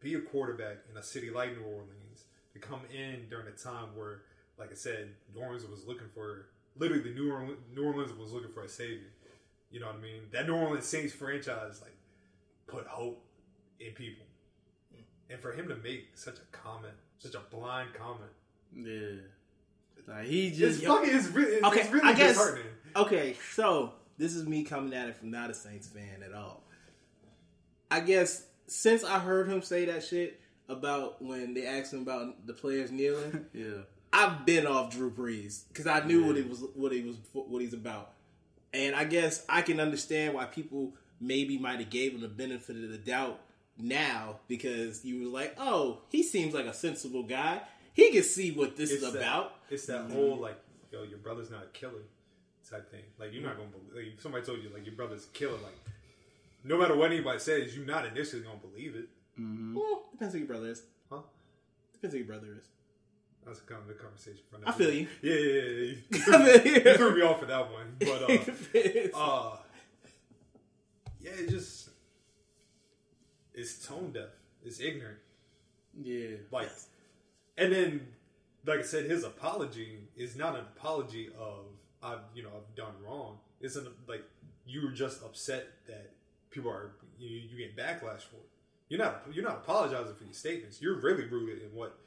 [0.00, 3.96] be a quarterback in a city like New Orleans, to come in during a time
[3.96, 4.22] where,
[4.58, 8.52] like I said, New Orleans was looking for literally New Orleans, New Orleans was looking
[8.52, 9.08] for a savior.
[9.70, 10.20] You know what I mean?
[10.32, 11.94] That New Orleans Saints franchise like
[12.66, 13.24] put hope
[13.80, 14.24] in people.
[15.30, 18.30] And for him to make such a comment, such a blind comment,
[18.76, 19.22] Yeah,
[20.06, 22.36] like he it's just fucking it's really, it's, Okay, it's really I guess.
[22.36, 22.66] disheartening.
[22.96, 26.62] Okay, so this is me coming at it from not a Saints fan at all.
[27.90, 30.38] I guess since I heard him say that shit
[30.68, 33.82] about when they asked him about the players kneeling, yeah.
[34.12, 37.62] I've been off Drew Brees because I knew what he was, what he was, what
[37.62, 38.12] he's about,
[38.72, 42.76] and I guess I can understand why people maybe might have gave him the benefit
[42.76, 43.40] of the doubt
[43.78, 47.62] now because you were like, oh, he seems like a sensible guy.
[47.94, 49.54] He can see what this is that- about.
[49.70, 50.14] It's that mm-hmm.
[50.14, 50.58] whole like,
[50.90, 52.02] yo, your brother's not a killer
[52.68, 53.04] type thing.
[53.18, 54.12] Like you're not gonna believe.
[54.12, 55.78] Like, somebody told you like your brother's a killer, like
[56.64, 59.08] no matter what anybody says, you're not initially gonna believe it.
[59.38, 60.82] Well, depends who your brother is.
[61.10, 61.20] Huh?
[61.94, 62.68] Depends who your brother is.
[63.44, 64.40] That's kind of the conversation.
[64.50, 65.08] For I feel you.
[65.20, 65.94] Yeah, yeah, yeah.
[65.94, 65.94] yeah.
[66.10, 66.82] You, I threw, you.
[66.84, 68.22] you threw me off for that one, but
[69.14, 69.56] uh, uh,
[71.20, 71.90] yeah, it just
[73.54, 74.28] it's tone deaf.
[74.64, 75.18] It's ignorant.
[76.00, 76.70] Yeah, Like,
[77.58, 78.06] and then,
[78.64, 81.66] like I said, his apology is not an apology of
[82.02, 83.38] I've you know I've done wrong.
[83.60, 84.24] It's an like
[84.66, 86.12] you were just upset that
[86.50, 88.48] people are you, you get backlash for it.
[88.88, 90.80] You're not you're not apologizing for your statements.
[90.80, 91.98] You're really rooted in what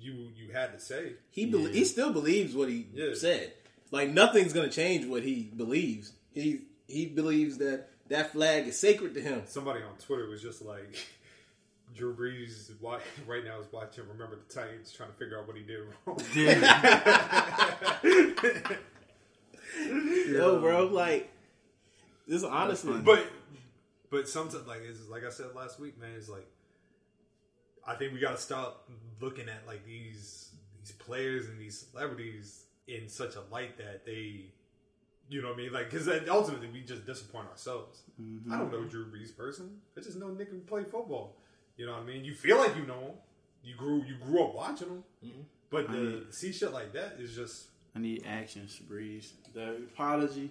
[0.00, 1.12] you you had to say.
[1.30, 3.14] He bel he still believes what he Yeah.
[3.14, 3.52] said.
[3.90, 6.12] Like nothing's gonna change what he believes.
[6.32, 9.42] He he believes that that flag is sacred to him.
[9.46, 10.96] Somebody on Twitter was just like.
[11.96, 15.56] Drew Brees wa- right now is watching Remember the Titans, trying to figure out what
[15.56, 16.20] he did wrong.
[20.28, 21.30] Yo, bro, like
[22.26, 23.00] this honestly.
[23.00, 23.26] But
[24.10, 26.46] but sometimes like it's like I said last week, man, it's like
[27.86, 28.88] I think we gotta stop
[29.20, 30.50] looking at like these
[30.80, 34.46] these players and these celebrities in such a light that they,
[35.28, 35.72] you know what I mean?
[35.72, 38.02] Like, because ultimately we just disappoint ourselves.
[38.20, 38.52] Mm-hmm.
[38.52, 39.78] I don't know Drew Brees person.
[39.96, 41.36] I just know Nick who play football.
[41.76, 42.24] You know what I mean?
[42.24, 43.12] You feel like you know him.
[43.62, 45.04] You grew you grew up watching him.
[45.24, 45.40] Mm-hmm.
[45.70, 49.32] But I to mean- see shit like that is just I need action, Brees.
[49.54, 50.50] The apology,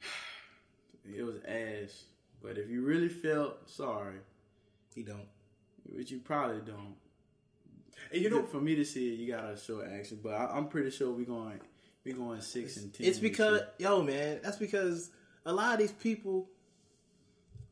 [1.16, 2.04] it was ass.
[2.42, 4.16] But if you really felt sorry,
[4.94, 5.26] He don't.
[5.94, 6.94] Which you probably don't,
[8.12, 10.18] and you know for me to see it, you gotta show action.
[10.22, 11.60] But I, I'm pretty sure we going
[12.04, 13.06] we going six and ten.
[13.06, 13.90] It's because year.
[13.90, 15.10] yo man, that's because
[15.46, 16.48] a lot of these people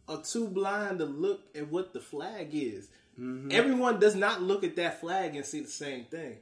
[0.09, 2.89] are too blind to look at what the flag is.
[3.21, 3.51] Mm-hmm.
[3.53, 6.37] Everyone does not look at that flag and see the same thing.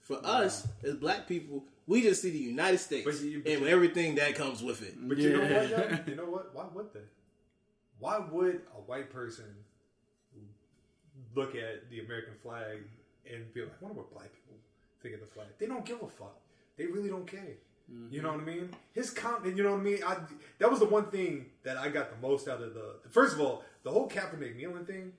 [0.00, 3.60] For us as black people, we just see the United States But you- but and
[3.62, 4.94] you- everything that comes with it.
[5.06, 5.98] But you know what, yo?
[6.06, 6.54] You know what?
[6.54, 7.00] Why would they?
[7.98, 9.44] Why would a white person
[11.34, 12.78] look at the American flag
[13.30, 14.56] and be like, I wonder what black people
[15.02, 15.48] think of the flag?
[15.58, 16.36] They don't give a fuck.
[16.76, 17.56] They really don't care.
[18.10, 18.68] You know what I mean?
[18.92, 20.00] His comment, you know what I mean?
[20.06, 20.18] I,
[20.58, 22.96] that was the one thing that I got the most out of the.
[23.08, 25.12] First of all, the whole Kaepernick kneeling thing,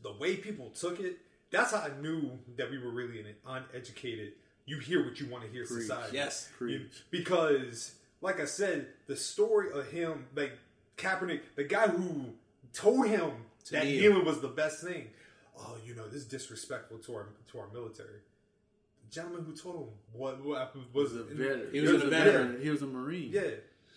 [0.00, 1.18] the way people took it,
[1.50, 4.34] that's how I knew that we were really in an uneducated.
[4.64, 5.82] You hear what you want to hear Preach.
[5.82, 6.16] society.
[6.16, 6.48] Yes.
[6.56, 7.02] Preach.
[7.10, 10.52] Because, like I said, the story of him, like
[10.96, 12.26] Kaepernick, the guy who
[12.72, 13.32] told him
[13.66, 14.00] To that kneel.
[14.10, 15.08] kneeling was the best thing.
[15.58, 18.20] Oh, you know, this is disrespectful to our to our military.
[19.04, 21.68] The gentleman who told him what, what was was a veteran.
[21.72, 22.60] He was a veteran.
[22.62, 23.30] He was a marine.
[23.32, 23.42] Yeah.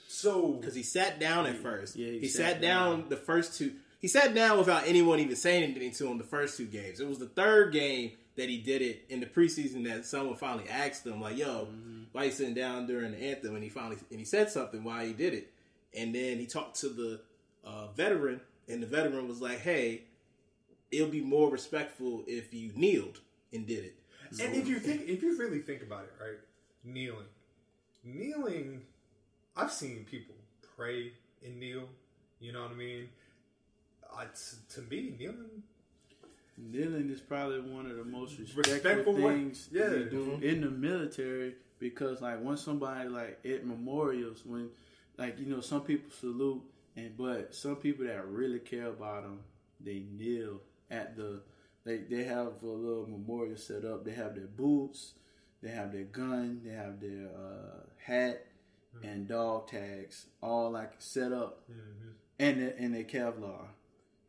[0.07, 1.95] So Because he sat down at first.
[1.95, 3.09] Yeah, he he, sat sat, down, down.
[3.09, 3.73] the first two.
[3.99, 6.99] He sat down without anyone even saying anything to him the first two games.
[6.99, 10.67] It was the third game that he did it in the preseason that someone finally
[10.69, 11.67] asked him, like, "Yo,
[12.11, 15.05] why you sitting down during the anthem?" And he finally and he said something why
[15.07, 15.51] he did it.
[15.97, 17.21] And then he talked to the
[17.63, 20.03] uh, veteran, and the veteran was like, "Hey,
[20.91, 23.19] it'll be more respectful if you kneeled
[23.53, 23.95] and did it."
[24.41, 26.39] And if you think, if you really think about it, right,
[26.83, 27.27] kneeling,
[28.03, 28.81] kneeling,
[29.55, 30.35] I've seen people
[30.75, 31.13] pray
[31.43, 31.83] and kneel.
[32.39, 33.09] You know what I mean?
[34.33, 35.63] T- to me, kneeling,
[36.57, 39.89] Kneeling is probably one of the most respectful, Respectful things yeah.
[39.89, 40.43] we do mm-hmm.
[40.43, 44.69] in the military because, like, when somebody like at memorials, when
[45.17, 46.61] like you know some people salute,
[46.95, 49.39] and but some people that really care about them,
[49.79, 51.41] they kneel at the.
[51.85, 54.05] They they have a little memorial set up.
[54.05, 55.13] They have their boots,
[55.61, 58.47] they have their gun, they have their uh, hat
[59.03, 61.63] and dog tags, all like set up,
[62.39, 63.67] and their, and their Kevlar.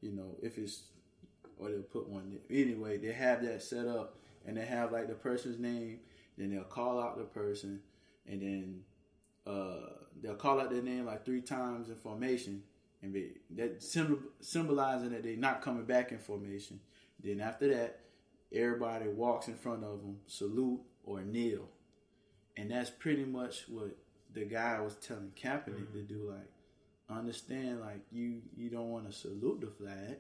[0.03, 0.83] You know, if it's
[1.59, 2.59] or they'll put one there.
[2.63, 4.17] Anyway, they have that set up
[4.47, 6.01] and they have like the person's name,
[6.37, 7.81] then they'll call out the person
[8.27, 8.81] and then
[9.47, 9.91] uh,
[10.23, 12.63] they'll call out their name like three times in formation
[13.03, 16.81] and be that symbol, symbolizing that they're not coming back in formation.
[17.23, 18.01] Then after that,
[18.53, 21.69] everybody walks in front of them, salute or kneel.
[22.57, 23.97] And that's pretty much what
[24.33, 26.31] the guy was telling Kaepernick to do.
[26.31, 26.51] Like,
[27.19, 30.17] understand, like you you don't want to salute the flag,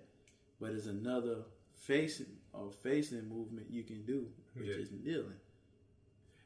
[0.61, 1.39] but it's another
[1.75, 4.75] facing or facing movement you can do, which Yeah.
[4.77, 5.41] is kneeling.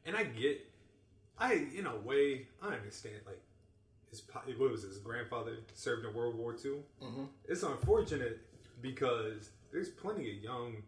[0.07, 0.70] and I get,
[1.41, 3.17] I in a way, I understand.
[3.27, 3.41] Like
[4.11, 4.23] his,
[4.59, 6.73] what was his grandfather served in World War II.
[7.03, 7.25] Mm-hmm.
[7.49, 8.41] It's unfortunate
[8.83, 10.83] because there's plenty of young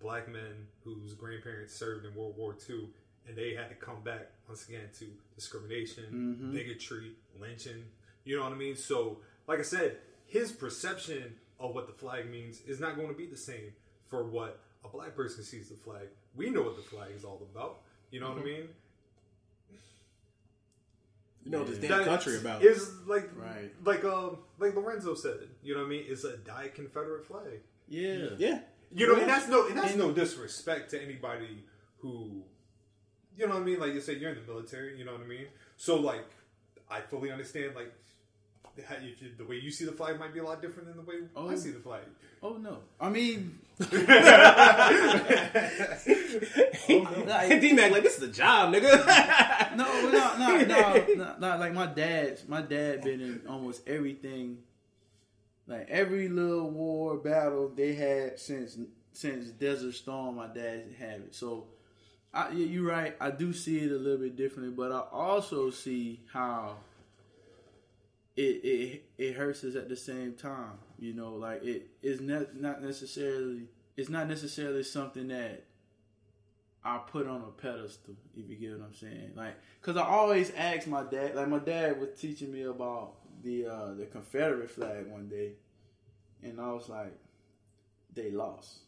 [0.00, 2.88] black men whose grandparents served in World War II,
[3.26, 6.52] and they had to come back once again to discrimination, mm-hmm.
[6.52, 7.84] bigotry, lynching.
[8.24, 8.76] You know what I mean?
[8.76, 9.96] So, like I said,
[10.26, 13.72] his perception of what the flag means is not going to be the same
[14.08, 16.08] for what a black person sees the flag.
[16.34, 17.80] We know what the flag is all about.
[18.10, 18.48] You know what I mm-hmm.
[18.48, 18.68] mean?
[21.46, 22.62] You know this damn country about?
[22.62, 23.70] is like Right.
[23.84, 25.48] like um like Lorenzo said.
[25.62, 26.04] You know what I mean?
[26.08, 27.60] It's a die Confederate flag.
[27.88, 28.30] Yeah.
[28.36, 28.60] yeah.
[28.92, 31.64] You know, and that's no and that's no disrespect to anybody
[31.98, 32.42] who
[33.36, 33.78] you know what I mean.
[33.78, 34.98] Like you say, you're in the military.
[34.98, 35.46] You know what I mean.
[35.76, 36.26] So like,
[36.90, 37.92] I fully understand like.
[38.86, 41.02] How you, the way you see the flag might be a lot different than the
[41.02, 42.02] way oh, I see the flag.
[42.42, 42.80] Oh no.
[43.00, 43.88] I mean, D
[47.74, 49.76] Mac, like this is a job, nigga.
[49.76, 51.56] no, no, no, no, no, no.
[51.58, 54.58] Like my dad's, my dad been in almost everything.
[55.66, 58.78] Like every little war battle they had since
[59.12, 61.34] since Desert Storm, my dad had it.
[61.34, 61.66] So,
[62.32, 63.14] I, you're right.
[63.20, 66.76] I do see it a little bit differently, but I also see how
[68.36, 70.78] it it it hurts us at the same time.
[70.98, 75.64] You know, like it is ne- not necessarily it's not necessarily something that
[76.84, 78.14] I put on a pedestal.
[78.36, 81.34] If you get what I'm saying, like, cause I always ask my dad.
[81.34, 85.52] Like my dad was teaching me about the uh, the Confederate flag one day,
[86.42, 87.16] and I was like,
[88.14, 88.78] they lost.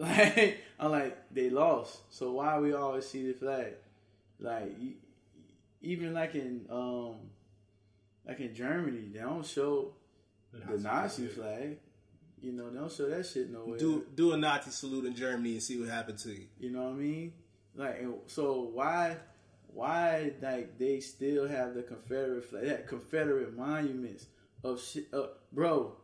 [0.00, 1.98] Like I'm like they lost.
[2.10, 3.72] So why we always see the flag?
[4.38, 4.72] Like
[5.82, 7.16] even like in um
[8.24, 9.94] like in Germany, they don't show
[10.66, 11.78] the Nazi flag.
[12.40, 13.78] You know, don't show that shit nowhere.
[13.78, 16.46] Do do a Nazi salute in Germany and see what happened to you.
[16.60, 17.32] You know what I mean?
[17.74, 19.16] Like, so why,
[19.72, 24.26] why like they still have the Confederate flag, that Confederate monuments
[24.62, 25.94] of shit, uh, bro?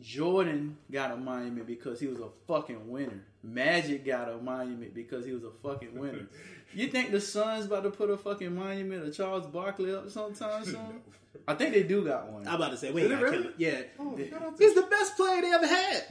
[0.00, 3.24] Jordan got a monument because he was a fucking winner.
[3.42, 6.28] Magic got a monument because he was a fucking winner.
[6.74, 10.64] you think the Suns about to put a fucking monument of Charles Barkley up sometime
[10.64, 11.00] soon?
[11.46, 12.46] I think they do got one.
[12.46, 13.50] I'm about to say, wait, Is it really?
[13.56, 16.04] yeah, Oh, shout he's the best player they ever had.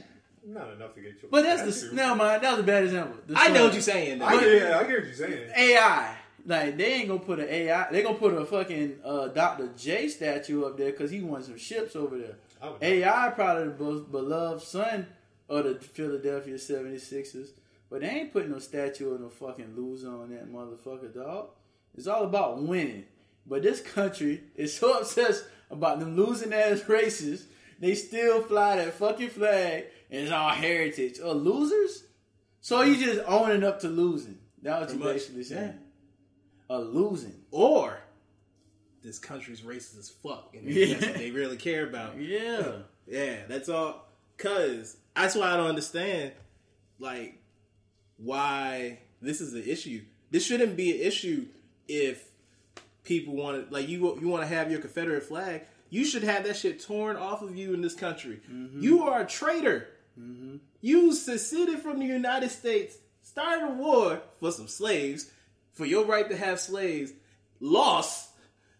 [0.46, 1.28] Not enough to get you.
[1.30, 2.40] But that's the no man.
[2.40, 3.16] That was a bad example.
[3.26, 4.22] The I know what you're saying.
[4.22, 4.40] I though.
[4.40, 5.50] get, yeah, I get what you're saying.
[5.56, 6.16] AI.
[6.46, 7.90] Like they ain't gonna put an AI.
[7.92, 9.68] They gonna put a fucking uh, Dr.
[9.76, 12.36] J statue up there because he won some ships over there.
[12.62, 15.06] I would- AI probably the most beloved son
[15.50, 17.48] of the Philadelphia 76ers,
[17.90, 21.50] but they ain't putting no statue of no fucking loser on that motherfucker, dog.
[21.96, 23.04] It's all about winning.
[23.46, 27.46] But this country is so obsessed about them losing ass races,
[27.78, 31.18] they still fly that fucking flag and it's all heritage.
[31.22, 32.04] Oh, losers?
[32.60, 34.38] So you just owning up to losing.
[34.62, 35.78] That's what you basically saying.
[36.70, 37.34] A losing.
[37.50, 37.98] Or
[39.02, 40.94] this country's racist as fuck, and Yeah.
[40.94, 42.20] that's what they really care about.
[42.20, 42.72] Yeah.
[43.06, 44.06] Yeah, that's all.
[44.36, 46.32] Cause that's why I don't understand,
[46.98, 47.37] like,
[48.18, 50.02] why this is an issue.
[50.30, 51.46] This shouldn't be an issue
[51.88, 52.28] if
[53.04, 55.62] people want to, like, you you want to have your Confederate flag.
[55.90, 58.40] You should have that shit torn off of you in this country.
[58.50, 58.82] Mm-hmm.
[58.82, 59.88] You are a traitor.
[60.20, 60.56] Mm-hmm.
[60.82, 65.30] You seceded from the United States, started a war for some slaves,
[65.72, 67.12] for your right to have slaves,
[67.60, 68.30] lost,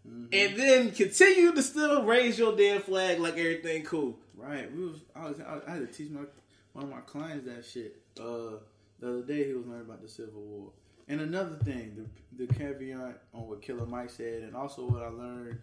[0.07, 0.25] mm-hmm.
[0.31, 4.19] and then continue to still raise your damn flag like everything cool.
[4.35, 4.71] Right.
[4.71, 6.21] We was I was I, I had to teach my
[6.73, 7.99] one of my clients that shit.
[8.19, 8.57] Uh,
[8.99, 10.71] the other day he was learning about the Civil War.
[11.07, 12.07] And another thing,
[12.37, 15.59] the the caveat on what Killer Mike said, and also what I learned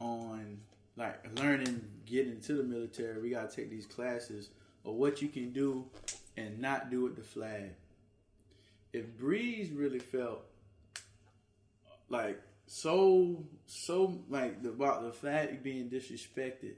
[0.00, 0.58] on
[0.96, 3.20] like learning getting into the military.
[3.20, 4.50] We gotta take these classes
[4.84, 5.86] of what you can do
[6.36, 7.72] and not do with the flag.
[8.92, 10.42] If Brees really felt
[12.08, 16.74] like so so like about the flag being disrespected,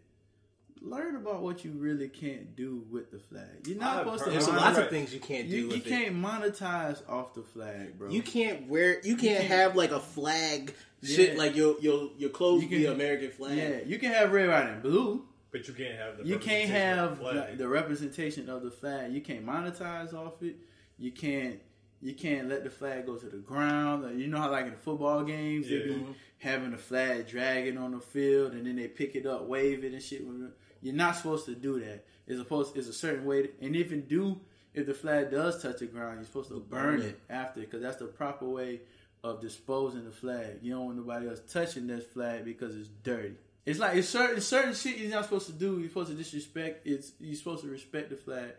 [0.83, 3.67] learn about what you really can't do with the flag.
[3.67, 4.25] You're not I supposed to.
[4.31, 4.61] heard- There's a Right.
[4.75, 8.11] lot of things you can't do You, you with can't monetize off the flag, bro.
[8.11, 9.01] You can't wear.
[9.03, 12.83] You can't, can't- have like a flag shit like your your your clothes You be
[12.85, 13.57] can- American flag.
[13.57, 15.25] Yeah, you can have red, white, and blue.
[15.51, 16.25] But you can't have the.
[16.27, 17.51] You can't representation of have the flag.
[17.53, 19.13] the, the representation of the flag.
[19.13, 20.57] You can't monetize off it.
[20.99, 21.61] You can't.
[22.01, 24.21] You can't let the flag go to the ground.
[24.21, 26.07] You know how, like in the football games, they be
[26.39, 29.93] having the flag dragging on the field, and then they pick it up, wave it,
[29.93, 30.23] and shit.
[30.83, 32.05] You're not supposed to do that.
[32.27, 32.77] It's supposed.
[32.77, 34.41] It's a certain way, to, and if you do,
[34.75, 37.97] if the flag does touch the ground, you're supposed to burn it after, because that's
[37.97, 38.81] the proper way
[39.25, 40.59] of disposing the flag.
[40.63, 43.35] You don't want nobody else touching this flag because it's dirty.
[43.67, 45.79] It's like it's certain certain shit you're not supposed to do.
[45.81, 46.87] You're supposed to disrespect.
[46.87, 48.53] It's you're supposed to respect the flag,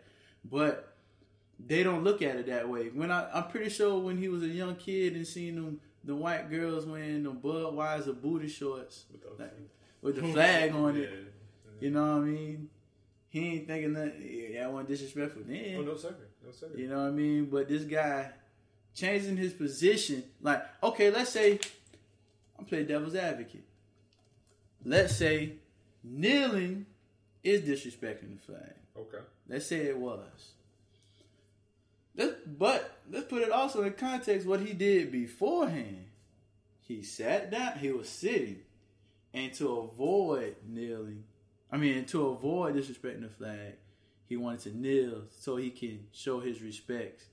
[0.44, 0.94] but
[1.64, 2.88] they don't look at it that way.
[2.88, 6.14] When I, I'm pretty sure when he was a young kid and seeing them, the
[6.14, 9.52] white girls wearing the Budweiser booty shorts With the- like,
[10.02, 11.06] with the flag on Yeah.
[11.80, 12.68] You know what I mean?
[13.28, 14.14] He ain't thinking that.
[14.20, 15.76] Yeah, I want disrespectful then.
[15.78, 16.78] Oh no, second, no second.
[16.78, 17.46] You know what I mean?
[17.46, 18.30] But this guy
[18.94, 21.60] changing his position, like, okay, let's say
[22.58, 23.64] I'm playing devil's advocate.
[24.84, 25.54] Let's say
[26.02, 26.86] kneeling
[27.42, 28.74] is disrespecting the flag.
[28.98, 29.24] Okay.
[29.48, 30.52] Let's say it was.
[32.16, 36.06] Let's, but let's put it also in context what he did beforehand.
[36.80, 38.60] He sat down, he was sitting,
[39.32, 41.24] and to avoid kneeling,
[41.72, 43.74] I mean, to avoid disrespecting the flag,
[44.26, 47.24] he wanted to kneel so he can show his respects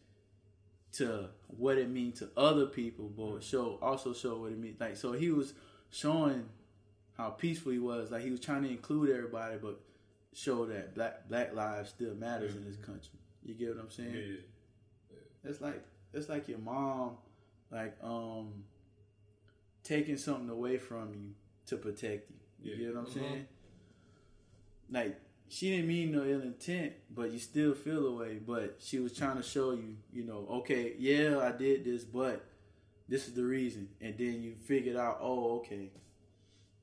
[0.94, 4.80] to what it means to other people, but show also show what it means.
[4.80, 5.54] Like so, he was
[5.90, 6.46] showing
[7.18, 8.12] how peaceful he was.
[8.12, 9.80] Like he was trying to include everybody, but
[10.34, 13.20] show that black black lives still matters in this country.
[13.44, 14.12] You get what I'm saying?
[14.14, 14.22] Yeah,
[15.12, 15.50] yeah.
[15.50, 15.84] It's like
[16.14, 17.18] it's like your mom,
[17.72, 18.64] like um,
[19.84, 21.34] taking something away from you
[21.68, 22.36] to protect you.
[22.64, 22.86] You Yeah.
[22.88, 23.48] get what I'm saying?
[24.92, 25.20] Like
[25.50, 28.40] she didn't mean no ill intent, but you still feel the way.
[28.46, 32.46] But she was trying to show you, you know, okay, yeah, I did this, but
[33.08, 33.90] this is the reason.
[34.02, 35.92] And then you figured out, oh, okay,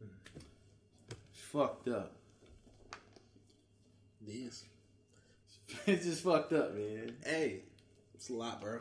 [0.01, 2.13] it's fucked up.
[4.21, 4.65] This.
[5.87, 7.15] it's just fucked up, man.
[7.25, 7.61] Hey,
[8.15, 8.81] it's a lot, bro.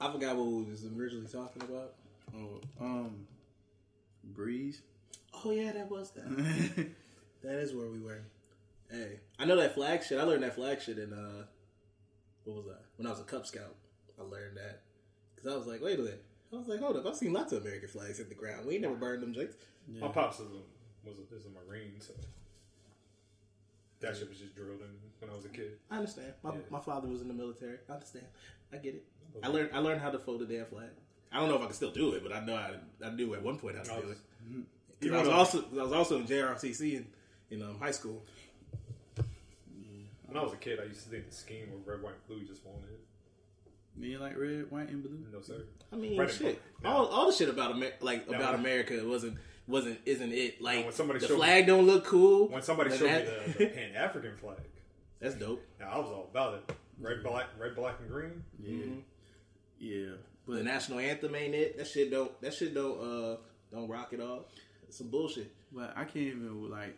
[0.00, 1.94] I forgot what we was originally talking about.
[2.36, 3.26] Oh, um,
[4.34, 4.80] Brees.
[5.44, 6.86] Oh yeah, that was that.
[7.42, 8.20] that is where we were.
[8.90, 10.18] Hey, I know that flag shit.
[10.18, 11.44] I learned that flag shit in uh
[12.44, 12.80] what was that?
[12.96, 13.74] When I was a Cub Scout,
[14.18, 14.80] I learned that
[15.36, 16.24] because I was like, wait a minute.
[16.52, 18.66] I was like, hold up, I've seen lots of American flags hit the ground.
[18.66, 19.56] We ain't never burned them joints.
[20.00, 22.14] My pops was a, was a, is a marine, so
[24.00, 24.88] that shit was just drilled in
[25.20, 25.72] when I was a kid.
[25.90, 26.32] I understand.
[26.42, 26.58] My, Yeah.
[26.70, 27.78] my father was in the military.
[27.88, 28.26] I understand.
[28.72, 29.04] I get it.
[29.42, 29.70] I learned.
[29.74, 30.88] I learned how to fold a damn flag.
[31.32, 32.72] I don't know if I can still do it, but I know I,
[33.04, 34.18] I knew at one point how to do it.
[34.50, 34.66] Even
[35.00, 37.06] 'Cause I was also I was also in JROTC in
[37.50, 38.22] in um, high school.
[40.26, 42.26] When I was a kid, I used to think the scheme of red, white, and
[42.26, 43.00] blue just wanted it.
[44.00, 45.18] You like red, white, and blue?
[45.32, 45.62] No sir.
[45.92, 46.60] I mean, Red shit.
[46.82, 46.90] blue.
[46.90, 50.62] All, all the shit about Amer- like Now, about when- America wasn't wasn't isn't it
[50.62, 52.48] like when somebody the showed me- flag don't look cool.
[52.48, 54.58] When somebody showed that- me the, the Pan African flag,
[55.18, 55.64] that's dope.
[55.80, 56.72] now I was all about it.
[57.00, 58.44] Red, black, red, black, and green.
[58.60, 58.84] Yeah,
[59.80, 60.14] yeah.
[60.46, 61.76] But the national anthem ain't it?
[61.78, 62.38] That shit don't.
[62.40, 63.00] That shit don't.
[63.00, 63.36] Uh,
[63.72, 64.46] don't rock it all.
[64.86, 65.52] It's some bullshit.
[65.72, 66.96] but I can't even like.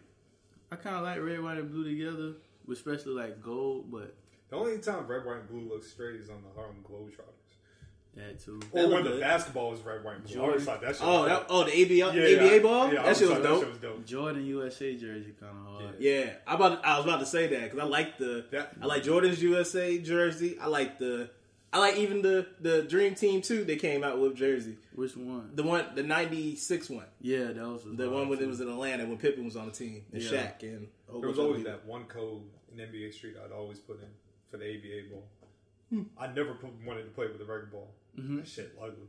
[0.72, 2.34] I kind of like red, white, and blue together,
[2.70, 3.90] especially like gold.
[3.90, 4.14] But
[4.51, 8.16] The only time red, white, and blue looks straight is on the Harlem Globetrotters.
[8.16, 8.60] that too.
[8.72, 9.20] Or look when the good.
[9.20, 10.42] basketball was red, white, and blue.
[10.44, 12.92] I that shit Oh, that, oh, the ABA, Yeah, ABA yeah, ball.
[12.92, 13.60] yeah, I that shit was thought dope.
[13.60, 14.06] That shit was dope.
[14.06, 15.94] Jordan USA jersey kind of hard.
[16.01, 18.86] Yeah, I about I was about to say that because I like the That- I
[18.86, 20.59] like Jordan's USA jersey.
[20.60, 21.30] I like the
[21.72, 23.62] I like even the the Dream Team too.
[23.64, 24.76] They came out with jersey.
[25.01, 25.52] Which one?
[25.55, 29.06] The one the '96 one, yeah, that was the one when it was in Atlanta
[29.06, 30.31] when Pippen was on the team and Yeah.
[30.31, 33.98] Shaq and There was bunch always that one code in NBA Street I'd always put
[34.02, 34.09] in
[34.51, 35.27] for the ABA ball.
[35.89, 36.02] Hmm.
[36.18, 37.94] I never put, wanted to play with the regular ball.
[38.18, 38.36] Mm-hmm.
[38.36, 39.09] That shit ugly.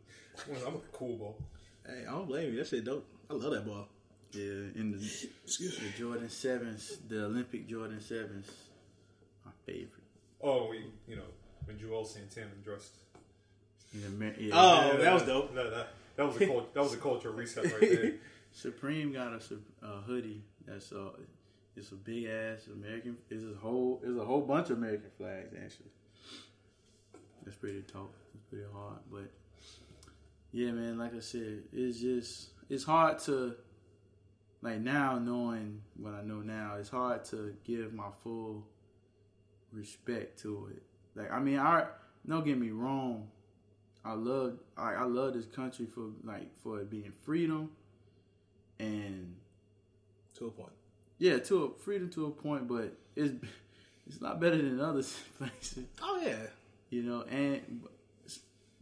[0.66, 1.38] I'm a cool ball.
[1.86, 2.60] Hey, I don't blame you.
[2.60, 3.06] That shit dope.
[3.30, 3.90] I love that ball.
[4.32, 8.50] Yeah, in the, the Jordan sevens, the Olympic Jordan sevens,
[9.44, 10.08] my favorite.
[10.42, 11.32] Oh, we, you know,
[11.66, 12.94] when Joel Santana dressed.
[13.94, 14.54] Yeah, Mar- yeah.
[14.54, 15.54] Oh, that was dope.
[15.56, 18.14] That, that, that was a cult, that was a cultural reset right there.
[18.54, 19.42] Supreme got a,
[19.86, 21.10] a hoodie that's uh,
[21.76, 23.18] it's a big ass American.
[23.30, 25.92] It's a whole, it's a whole bunch of American flags actually.
[27.44, 28.12] That's pretty tough.
[28.36, 29.32] It's pretty hard, but
[30.52, 30.98] yeah, man.
[30.98, 33.56] Like I said, it's just it's hard to
[34.62, 36.76] like now knowing what I know now.
[36.80, 38.68] It's hard to give my full
[39.72, 40.84] respect to it.
[41.16, 41.86] Like I mean, I
[42.28, 43.30] don't get me wrong.
[44.04, 47.70] I love I, I love this country for like for it being freedom
[48.80, 49.36] and
[50.36, 50.74] To a point.
[51.20, 53.34] yeah, to a freedom to a point, but it's
[54.08, 55.04] it's not better than other
[55.38, 56.36] places, Oh yeah.
[56.90, 57.22] you know.
[57.30, 57.84] And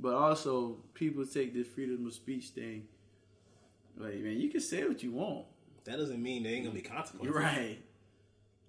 [0.02, 2.88] but also people take this freedom of speech thing.
[3.98, 5.46] Like man, you can say what you want,
[5.84, 7.36] That doesn't mean there ain't gonna be consequences.
[7.36, 7.78] right.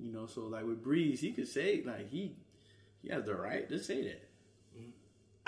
[0.01, 2.35] You know, so like with Brees, he could say like he
[3.03, 4.29] he has the right to say that.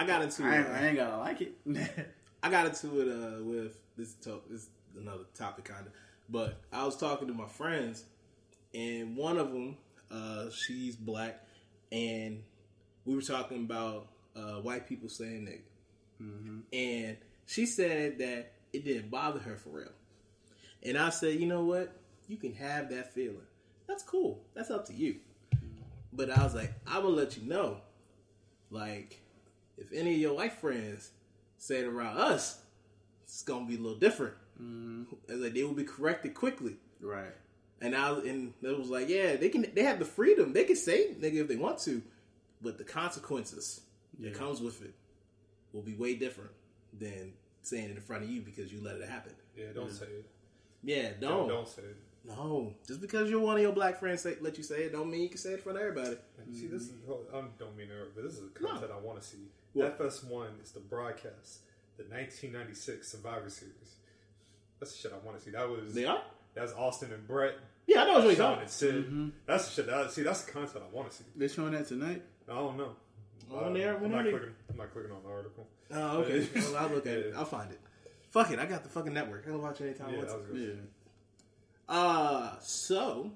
[0.03, 1.53] I got into I, ain't- I ain't gotta like it.
[2.43, 4.15] I got into it uh, with this.
[4.25, 4.69] To- this is
[4.99, 5.93] another topic, kind of.
[6.29, 8.05] But I was talking to my friends,
[8.75, 9.77] and one of them,
[10.11, 11.45] uh, she's black,
[11.91, 12.43] and
[13.05, 17.17] we were talking about uh, white people saying nigga, and
[17.47, 19.93] she said that it didn't bother her for real.
[20.85, 21.93] And I said, you know what?
[22.29, 23.47] You can have that feeling.
[23.87, 24.41] That's cool.
[24.55, 25.17] That's up to you.
[26.13, 27.79] But I was like, I will let you know,
[28.71, 29.21] like,
[29.83, 31.11] if any of your white friends
[31.59, 32.61] say it around us,
[33.25, 34.35] it's gonna be a little different.
[34.61, 35.05] Mm-hmm.
[35.33, 36.77] As like they will be corrected quickly.
[37.01, 37.35] right.
[37.81, 39.67] And I and it was like, yeah, they can.
[39.75, 40.53] They have the freedom.
[40.53, 42.01] They can say nigga if they want to,
[42.61, 43.81] but the consequences
[44.21, 44.95] that comes with it
[45.73, 46.53] will be way different
[46.97, 47.33] than
[47.63, 49.33] saying it in front of you because you let it happen.
[49.57, 50.27] Yeah, don't say it.
[50.85, 51.49] Yeah, Don't, don't.
[51.49, 51.97] don't say it.
[52.25, 55.11] No, just because you're one of your black friends say, let you say it, don't
[55.11, 56.17] mean you can say it in front of everybody.
[56.53, 56.93] See, this is,
[57.35, 59.39] I don't mean to, but this is the content I want to see.
[59.75, 59.99] What?
[59.99, 61.61] FS1 is the broadcast,
[61.97, 63.75] the 1996 Survivor Series.
[64.81, 65.51] That's the shit I want to see.
[65.53, 66.23] That was They are.
[66.55, 67.55] That's Austin and Bret.
[67.87, 68.63] Yeah, I know what you're Shawn talking.
[68.63, 69.33] and Sid.
[69.47, 69.87] That's the shit.
[69.91, 71.25] That, see, that's the content I want to see.
[71.37, 72.23] They showing that tonight.
[72.49, 72.91] I don't know.
[73.53, 74.55] On there, I'm when not are they- clicking.
[74.71, 75.67] I'm not clicking on the article.
[75.93, 76.47] Oh, okay.
[76.55, 77.35] well, I'll look at it.
[77.37, 77.81] I'll find it.
[78.31, 78.59] Fuck it.
[78.59, 79.43] I got the fucking network.
[79.47, 80.41] I can watch it anytime I Yeah, want that to.
[80.41, 80.79] was good.
[81.89, 81.95] Yeah.
[81.95, 83.31] Uh, so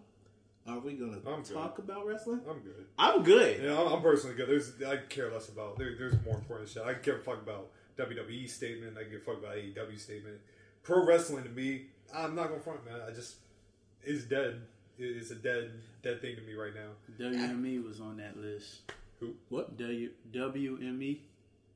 [0.68, 1.54] are we gonna I'm good.
[1.54, 2.40] talk about wrestling?
[2.48, 2.86] I'm good.
[2.98, 3.62] I'm good.
[3.62, 4.48] Yeah, I'm, I'm personally good.
[4.48, 5.78] There's, I care less about.
[5.78, 6.82] There, there's more important shit.
[6.84, 7.68] I can give a fuck about
[7.98, 8.96] WWE statement.
[8.98, 10.36] I give a fuck about AEW statement.
[10.82, 13.00] Pro wrestling to me, I'm not gonna front, man.
[13.06, 13.36] I just
[14.04, 14.60] is dead.
[14.98, 15.72] It's a dead,
[16.02, 16.90] dead thing to me right now.
[17.20, 18.80] WME was on that list.
[19.20, 19.34] Who?
[19.50, 19.76] What?
[19.76, 21.18] W WME,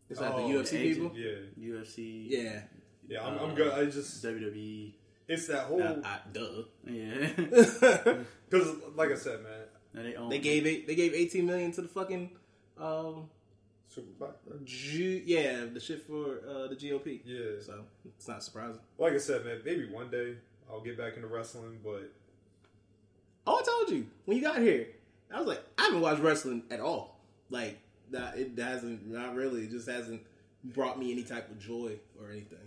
[0.08, 1.14] Is that Oh, the UFC agent.
[1.14, 1.18] people?
[1.18, 2.60] Yeah, UFC, Yeah.
[3.08, 3.26] yeah.
[3.26, 3.72] I'm, I'm uh, good.
[3.72, 4.92] I just WWE.
[5.30, 6.62] It's that whole Uh, I, duh.
[6.86, 7.28] Yeah,
[8.48, 9.52] because, like I said, man.
[9.94, 10.28] Now they own.
[10.28, 12.30] They gave eight, they gave 18 million to the fucking
[12.78, 13.28] um
[13.88, 14.34] Super Black.
[14.64, 17.20] G, yeah the shit for uh, the GOP.
[17.24, 17.60] Yeah.
[17.60, 18.80] So it's not surprising.
[18.98, 19.60] Like I said, man.
[19.64, 20.34] Maybe one day
[20.70, 22.10] I'll get back into wrestling, but
[23.46, 24.86] Oh, I told you when you got here.
[25.32, 27.18] I was like, I haven't watched wrestling at all.
[27.50, 27.78] Like
[28.10, 29.06] That it hasn't.
[29.08, 29.62] Not really.
[29.64, 30.22] It just hasn't
[30.62, 32.58] brought me any type of joy or anything.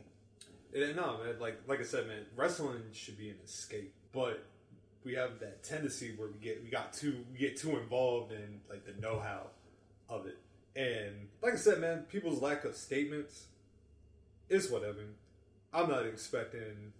[0.75, 1.35] And, no, man.
[1.39, 4.43] Like like I said, man, wrestling should be an escape, but
[5.03, 8.61] we have that tendency where we get we got too we get too involved in
[8.69, 9.47] like the know how
[10.09, 10.37] of it.
[10.75, 13.45] And like I said, man, people's lack of statements
[14.49, 14.99] is whatever.
[15.73, 16.93] I'm not expecting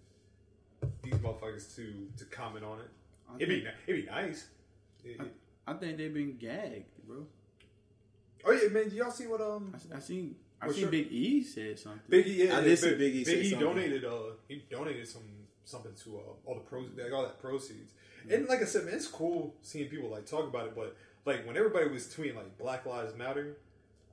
[1.02, 2.88] these motherfuckers to to comment on it.
[3.38, 4.46] It'd be it'd be nice.
[5.04, 5.34] It- it-
[5.66, 7.26] I think they've been gagged, bro.
[8.44, 8.90] oh yeah, man.
[8.90, 10.90] Y'all see what um I, I seen I Well, seen sure.
[10.90, 12.00] Big E said something.
[12.10, 12.36] Biggie?
[12.36, 13.68] Yeah, I yeah, did see Big- Big E say Big E something.
[13.68, 14.12] donated uh
[14.48, 15.22] he donated some
[15.64, 17.92] something to uh, all the pros like all that proceeds.
[18.30, 20.74] And like I said, man, it's cool seeing people like talk about it.
[20.74, 23.56] But like when everybody was tweeting like Black Lives Matter,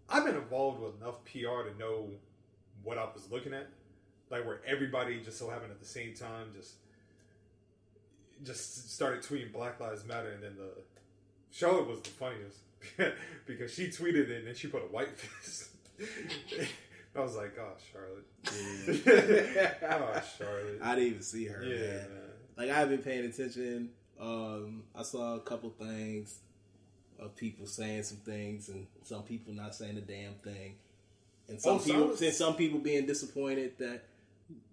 [0.09, 2.09] I've been involved with enough PR to know
[2.83, 3.67] what I was looking at.
[4.29, 6.75] Like where everybody just so happened at the same time just
[8.43, 10.69] just started tweeting Black Lives Matter, and then the
[11.51, 12.57] Charlotte was the funniest
[13.45, 15.69] because she tweeted it and then she put a white fist.
[17.15, 18.25] I was like, oh, Charlotte.
[19.83, 20.79] oh, Charlotte.
[20.81, 21.63] I didn't even see her.
[21.63, 21.97] Yeah, man.
[21.97, 22.07] man.
[22.57, 23.89] Like I've been paying attention.
[24.19, 26.39] Um, I saw a couple things
[27.19, 30.75] of people saying some things, and some people not saying a damn thing,
[31.47, 34.03] and some Oh, people silence- and some people being disappointed that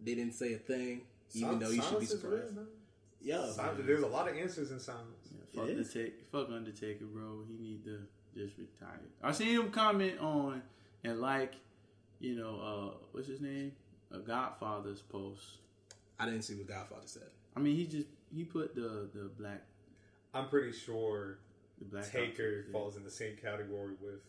[0.05, 1.03] they didn't say a thing,
[1.35, 2.69] even Sil- though you should be silence is real, surprised.
[3.21, 5.29] Yeah, Sil- There's a lot of answers in silence.
[5.55, 7.43] Fuck Undertaker, fuck Undertaker, bro.
[7.49, 8.01] He need to
[8.37, 9.01] just retire.
[9.23, 10.63] I seen him comment on
[11.05, 11.55] and like,
[12.21, 13.73] you know, uh, what's his name?
[14.13, 15.59] A Godfather's post.
[16.19, 17.29] I didn't see what Godfather said.
[17.57, 19.63] I mean, he just he put the the black
[20.35, 21.39] I'm pretty sure
[21.79, 22.73] the black Taker outfit.
[22.73, 24.21] falls in the same category with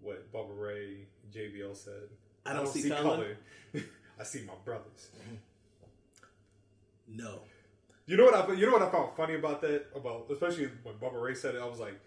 [0.00, 2.08] what Bubba Ray JBL said.
[2.46, 3.36] I don't see color.
[4.18, 5.08] I see my brothers.
[7.08, 7.40] No,
[8.06, 10.94] You know what I you know what I found funny about that about especially when
[10.96, 11.60] Bubba Ray said it.
[11.60, 11.98] I was like,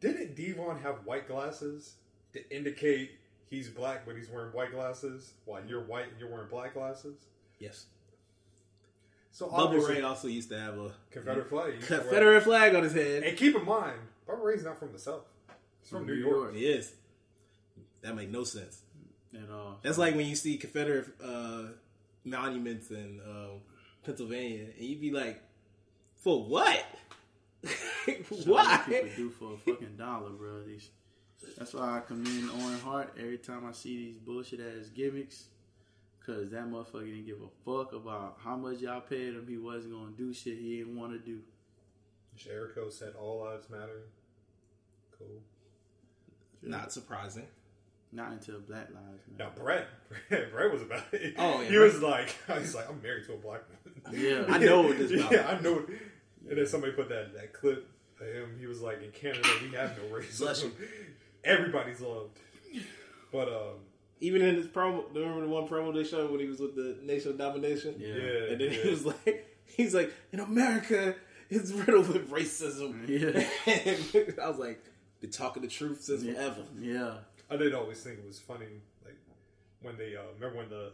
[0.00, 1.94] didn't D-Von have white glasses
[2.32, 3.12] to indicate
[3.50, 7.16] he's black, but he's wearing white glasses while you're white and you're wearing black glasses?
[7.58, 7.86] yes.
[9.30, 11.68] So Bubba obviously, Ray also used to have a Confederate flag.
[11.68, 13.22] He used to wear- Confederate flag on his head.
[13.22, 13.98] And keep in mind,
[14.28, 15.22] Bubba Ray's not from the South.
[15.80, 16.54] He's from New, York.
[16.54, 16.92] He is.
[18.02, 18.82] That make no sense.
[19.34, 19.78] at all.
[19.82, 21.64] That's like when you see Confederate uh,
[22.24, 23.60] monuments in um,
[24.04, 25.40] Pennsylvania, and you'd be like,
[26.16, 26.84] "For what?
[28.44, 30.62] Why?" What people do for a fucking dollar, bro.
[30.64, 30.88] These,
[31.56, 35.44] that's why I commend Owen Hart every time I see these bullshit ass gimmicks.
[36.24, 39.46] Cause that motherfucker didn't give a fuck about how much y'all paid him.
[39.48, 41.40] He wasn't gonna do shit he didn't want to do.
[42.36, 44.02] Jericho said all lives matter.
[45.16, 45.40] Cool.
[46.62, 47.46] Not surprising.
[48.12, 49.50] Not until Black Lives Matter.
[49.56, 49.88] Now Bret,
[50.52, 51.34] Bret was about it.
[51.36, 54.22] Oh, yeah, he was like, he's like, I'm married to a black woman.
[54.22, 54.44] Yeah.
[54.48, 55.32] I know what this about.
[55.32, 55.78] Yeah, I know.
[55.80, 55.88] it.
[56.48, 57.86] And then somebody put that that clip
[58.20, 58.56] of him.
[58.58, 60.72] He was like, in Canada, we have no Bless racism.
[61.44, 61.50] You.
[61.50, 62.38] Everybody's loved.
[63.32, 63.74] But um,
[64.20, 66.96] Even in his promo, remember the one promo they showed when he was with the
[67.02, 67.94] Nation of Domination?
[67.98, 68.08] Yeah.
[68.08, 68.82] yeah, And then yeah.
[68.82, 71.14] he was like, he's like, in America,
[71.50, 73.06] it's riddled with racism.
[73.08, 73.44] Yeah.
[73.66, 74.82] and I was like,
[75.20, 76.34] been talking the truth since Yeah.
[76.34, 76.62] forever.
[76.80, 77.14] Yeah.
[77.50, 78.66] I did always think it was funny,
[79.04, 79.16] like
[79.82, 80.92] when they uh, remember when the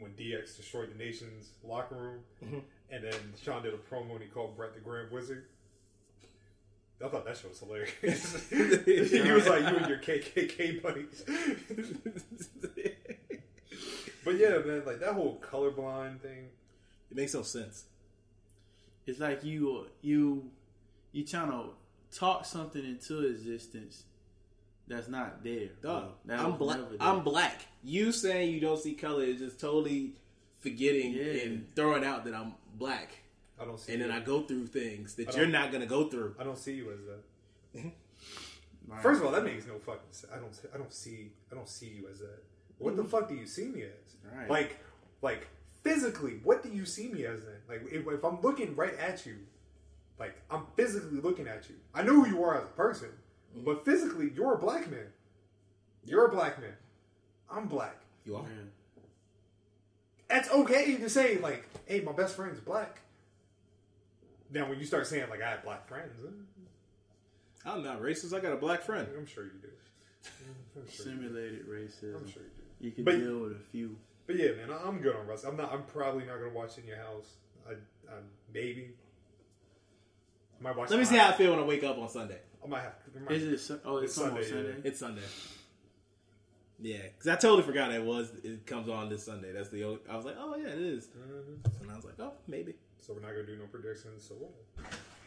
[0.00, 2.58] when DX destroyed the nation's locker room, Mm-hmm.
[2.90, 5.44] and then Shawn did a promo and he called Bret the Grand Wizard.
[7.04, 8.48] I thought that shit was hilarious.
[9.22, 11.24] he was like, "You and your KKK buddies."
[14.24, 16.48] but yeah, man, like that whole colorblind thing.
[17.10, 17.84] It makes no sense.
[19.06, 20.50] It's like you you
[21.12, 21.64] you trying to
[22.16, 24.04] talk something into existence
[24.88, 25.68] that's not there.
[25.82, 26.12] Dog.
[26.24, 26.78] That I'm black.
[27.00, 27.60] I'm black.
[27.82, 30.12] You saying you don't see color is just totally
[30.60, 31.42] forgetting Yeah.
[31.44, 33.10] and throwing out that I'm black,
[33.60, 33.92] I don't see.
[33.92, 34.16] and then you.
[34.16, 36.34] I go through things that you're don't- gonna go through.
[36.38, 37.92] I don't see you as that.
[39.02, 40.32] First of all, that makes no fucking sense.
[40.32, 40.60] I don't.
[40.74, 41.32] I don't see.
[41.50, 42.42] I don't see you as that.
[42.78, 43.10] What the mm-hmm.
[43.10, 44.36] fuck do you see me as?
[44.36, 44.50] Right.
[44.50, 44.78] Like,
[45.22, 45.46] like
[45.82, 47.40] physically, what do you see me as?
[47.44, 49.36] Then, like, if, if I'm looking right at you,
[50.18, 51.76] like I'm physically looking at you.
[51.94, 53.08] I know who you are as a person,
[53.54, 53.64] mm-hmm.
[53.64, 55.06] but physically, you're a black man.
[56.04, 56.74] You're a black man.
[57.50, 57.96] I'm black.
[58.24, 58.42] You are.
[58.42, 59.02] Yeah.
[60.28, 63.00] That's okay to say, like, hey, my best friend's black.
[64.54, 68.32] Now, when you start saying like I have black friends, eh, I'm not racist.
[68.34, 69.06] I got a black friend.
[69.18, 69.68] I'm sure you do.
[70.76, 71.20] I'm sure, you do.
[71.20, 72.16] Simulated racism.
[72.22, 72.86] I'm sure you do.
[72.86, 73.96] You can But- deal with a few.
[74.26, 75.50] But yeah, man, I'm good on wrestling.
[75.52, 75.72] I'm not.
[75.72, 77.34] I'm probably not gonna watch in your house.
[77.68, 78.16] I, I
[78.54, 78.94] maybe.
[80.58, 80.88] I might watch.
[80.88, 82.38] Let me see how I feel when I wake up on Sunday.
[82.64, 82.94] I might have.
[83.14, 83.80] I might- Is it?
[83.84, 84.44] Oh, it's, It's Sunday.
[84.44, 84.88] Sunday, Sunday.
[84.88, 85.22] It's Sunday.
[86.80, 88.32] Yeah, because I totally forgot it was.
[88.42, 89.52] It comes on this Sunday.
[89.52, 89.84] That's the.
[89.84, 91.06] Only, I was like, oh yeah, it is.
[91.08, 91.82] Mhm.
[91.82, 92.74] And I was like, oh maybe.
[93.06, 94.24] So we're not gonna do no predictions.
[94.26, 94.50] So we'll-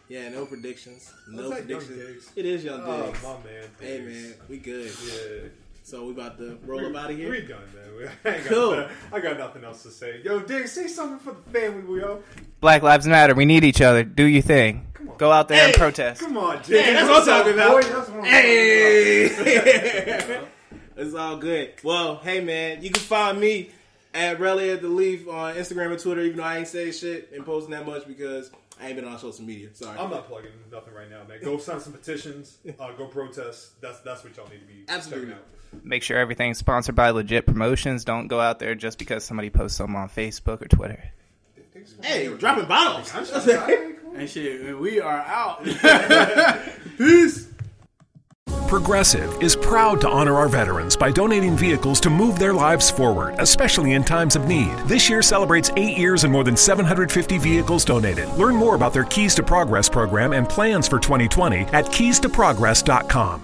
[0.10, 1.12] Yeah, no predictions.
[1.30, 2.08] No that Young predictions.
[2.08, 2.32] Diggs?
[2.36, 3.22] It is young Oh, Diggs.
[3.24, 3.70] my man.
[3.80, 4.24] Hey Diggs.
[4.24, 4.92] man, we good.
[5.06, 5.50] Yeah.
[5.84, 7.30] So we about to roll up out of here.
[7.30, 8.12] We done, man.
[8.26, 8.76] I, ain't got Cool.
[8.78, 10.22] nothing- I got nothing else to say.
[10.24, 12.24] Yo, Diggs, say something for the family, yo.
[12.62, 13.36] Black Lives Matter.
[13.36, 14.04] We need each other.
[14.04, 14.88] Do your thing.
[14.96, 15.18] Come on.
[15.18, 16.22] Go out there and protest.
[16.22, 16.70] Come on, Diggs.
[16.70, 17.72] Hey, that's what I'm talking about.
[17.74, 19.26] Boy, that's what I'm Hey,
[20.98, 21.74] it's all good.
[21.84, 23.70] Well, hey man, you can find me
[24.18, 26.22] at Relly at the Leaf on Instagram and Twitter.
[26.22, 29.18] Even though I ain't say shit and posting that much because I ain't been on
[29.20, 29.70] social media.
[29.74, 29.98] Sorry.
[29.98, 31.40] I'm not plugging nothing right now, man.
[31.44, 32.58] Go sign some petitions.
[32.80, 33.80] Uh, go protest.
[33.82, 35.28] That's that's what y'all need to be Absolutely.
[35.28, 35.84] checking out.
[35.86, 38.06] Make sure everything's sponsored by legit promotions.
[38.06, 41.12] Don't go out there just because somebody posts something on Facebook or Twitter.
[42.04, 43.14] hey, we're dropping bottles.
[44.18, 45.64] And shit, we are out.
[46.98, 47.48] Peace.
[48.68, 53.36] Progressive is proud to honor our veterans by donating vehicles to move their lives forward,
[53.40, 54.76] especially in times of need.
[54.80, 58.30] This year celebrates eight years and more than 750 vehicles donated.
[58.32, 63.42] Learn more about their Keys to Progress program and plans for 2020 at keystoprogress.com.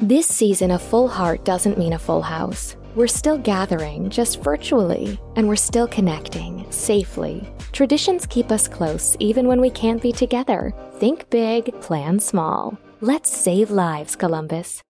[0.00, 2.76] This season, a full heart doesn't mean a full house.
[2.94, 7.50] We're still gathering, just virtually, and we're still connecting, safely.
[7.72, 10.74] Traditions keep us close even when we can't be together.
[10.94, 12.78] Think big, plan small.
[13.00, 14.82] Let's save lives, Columbus.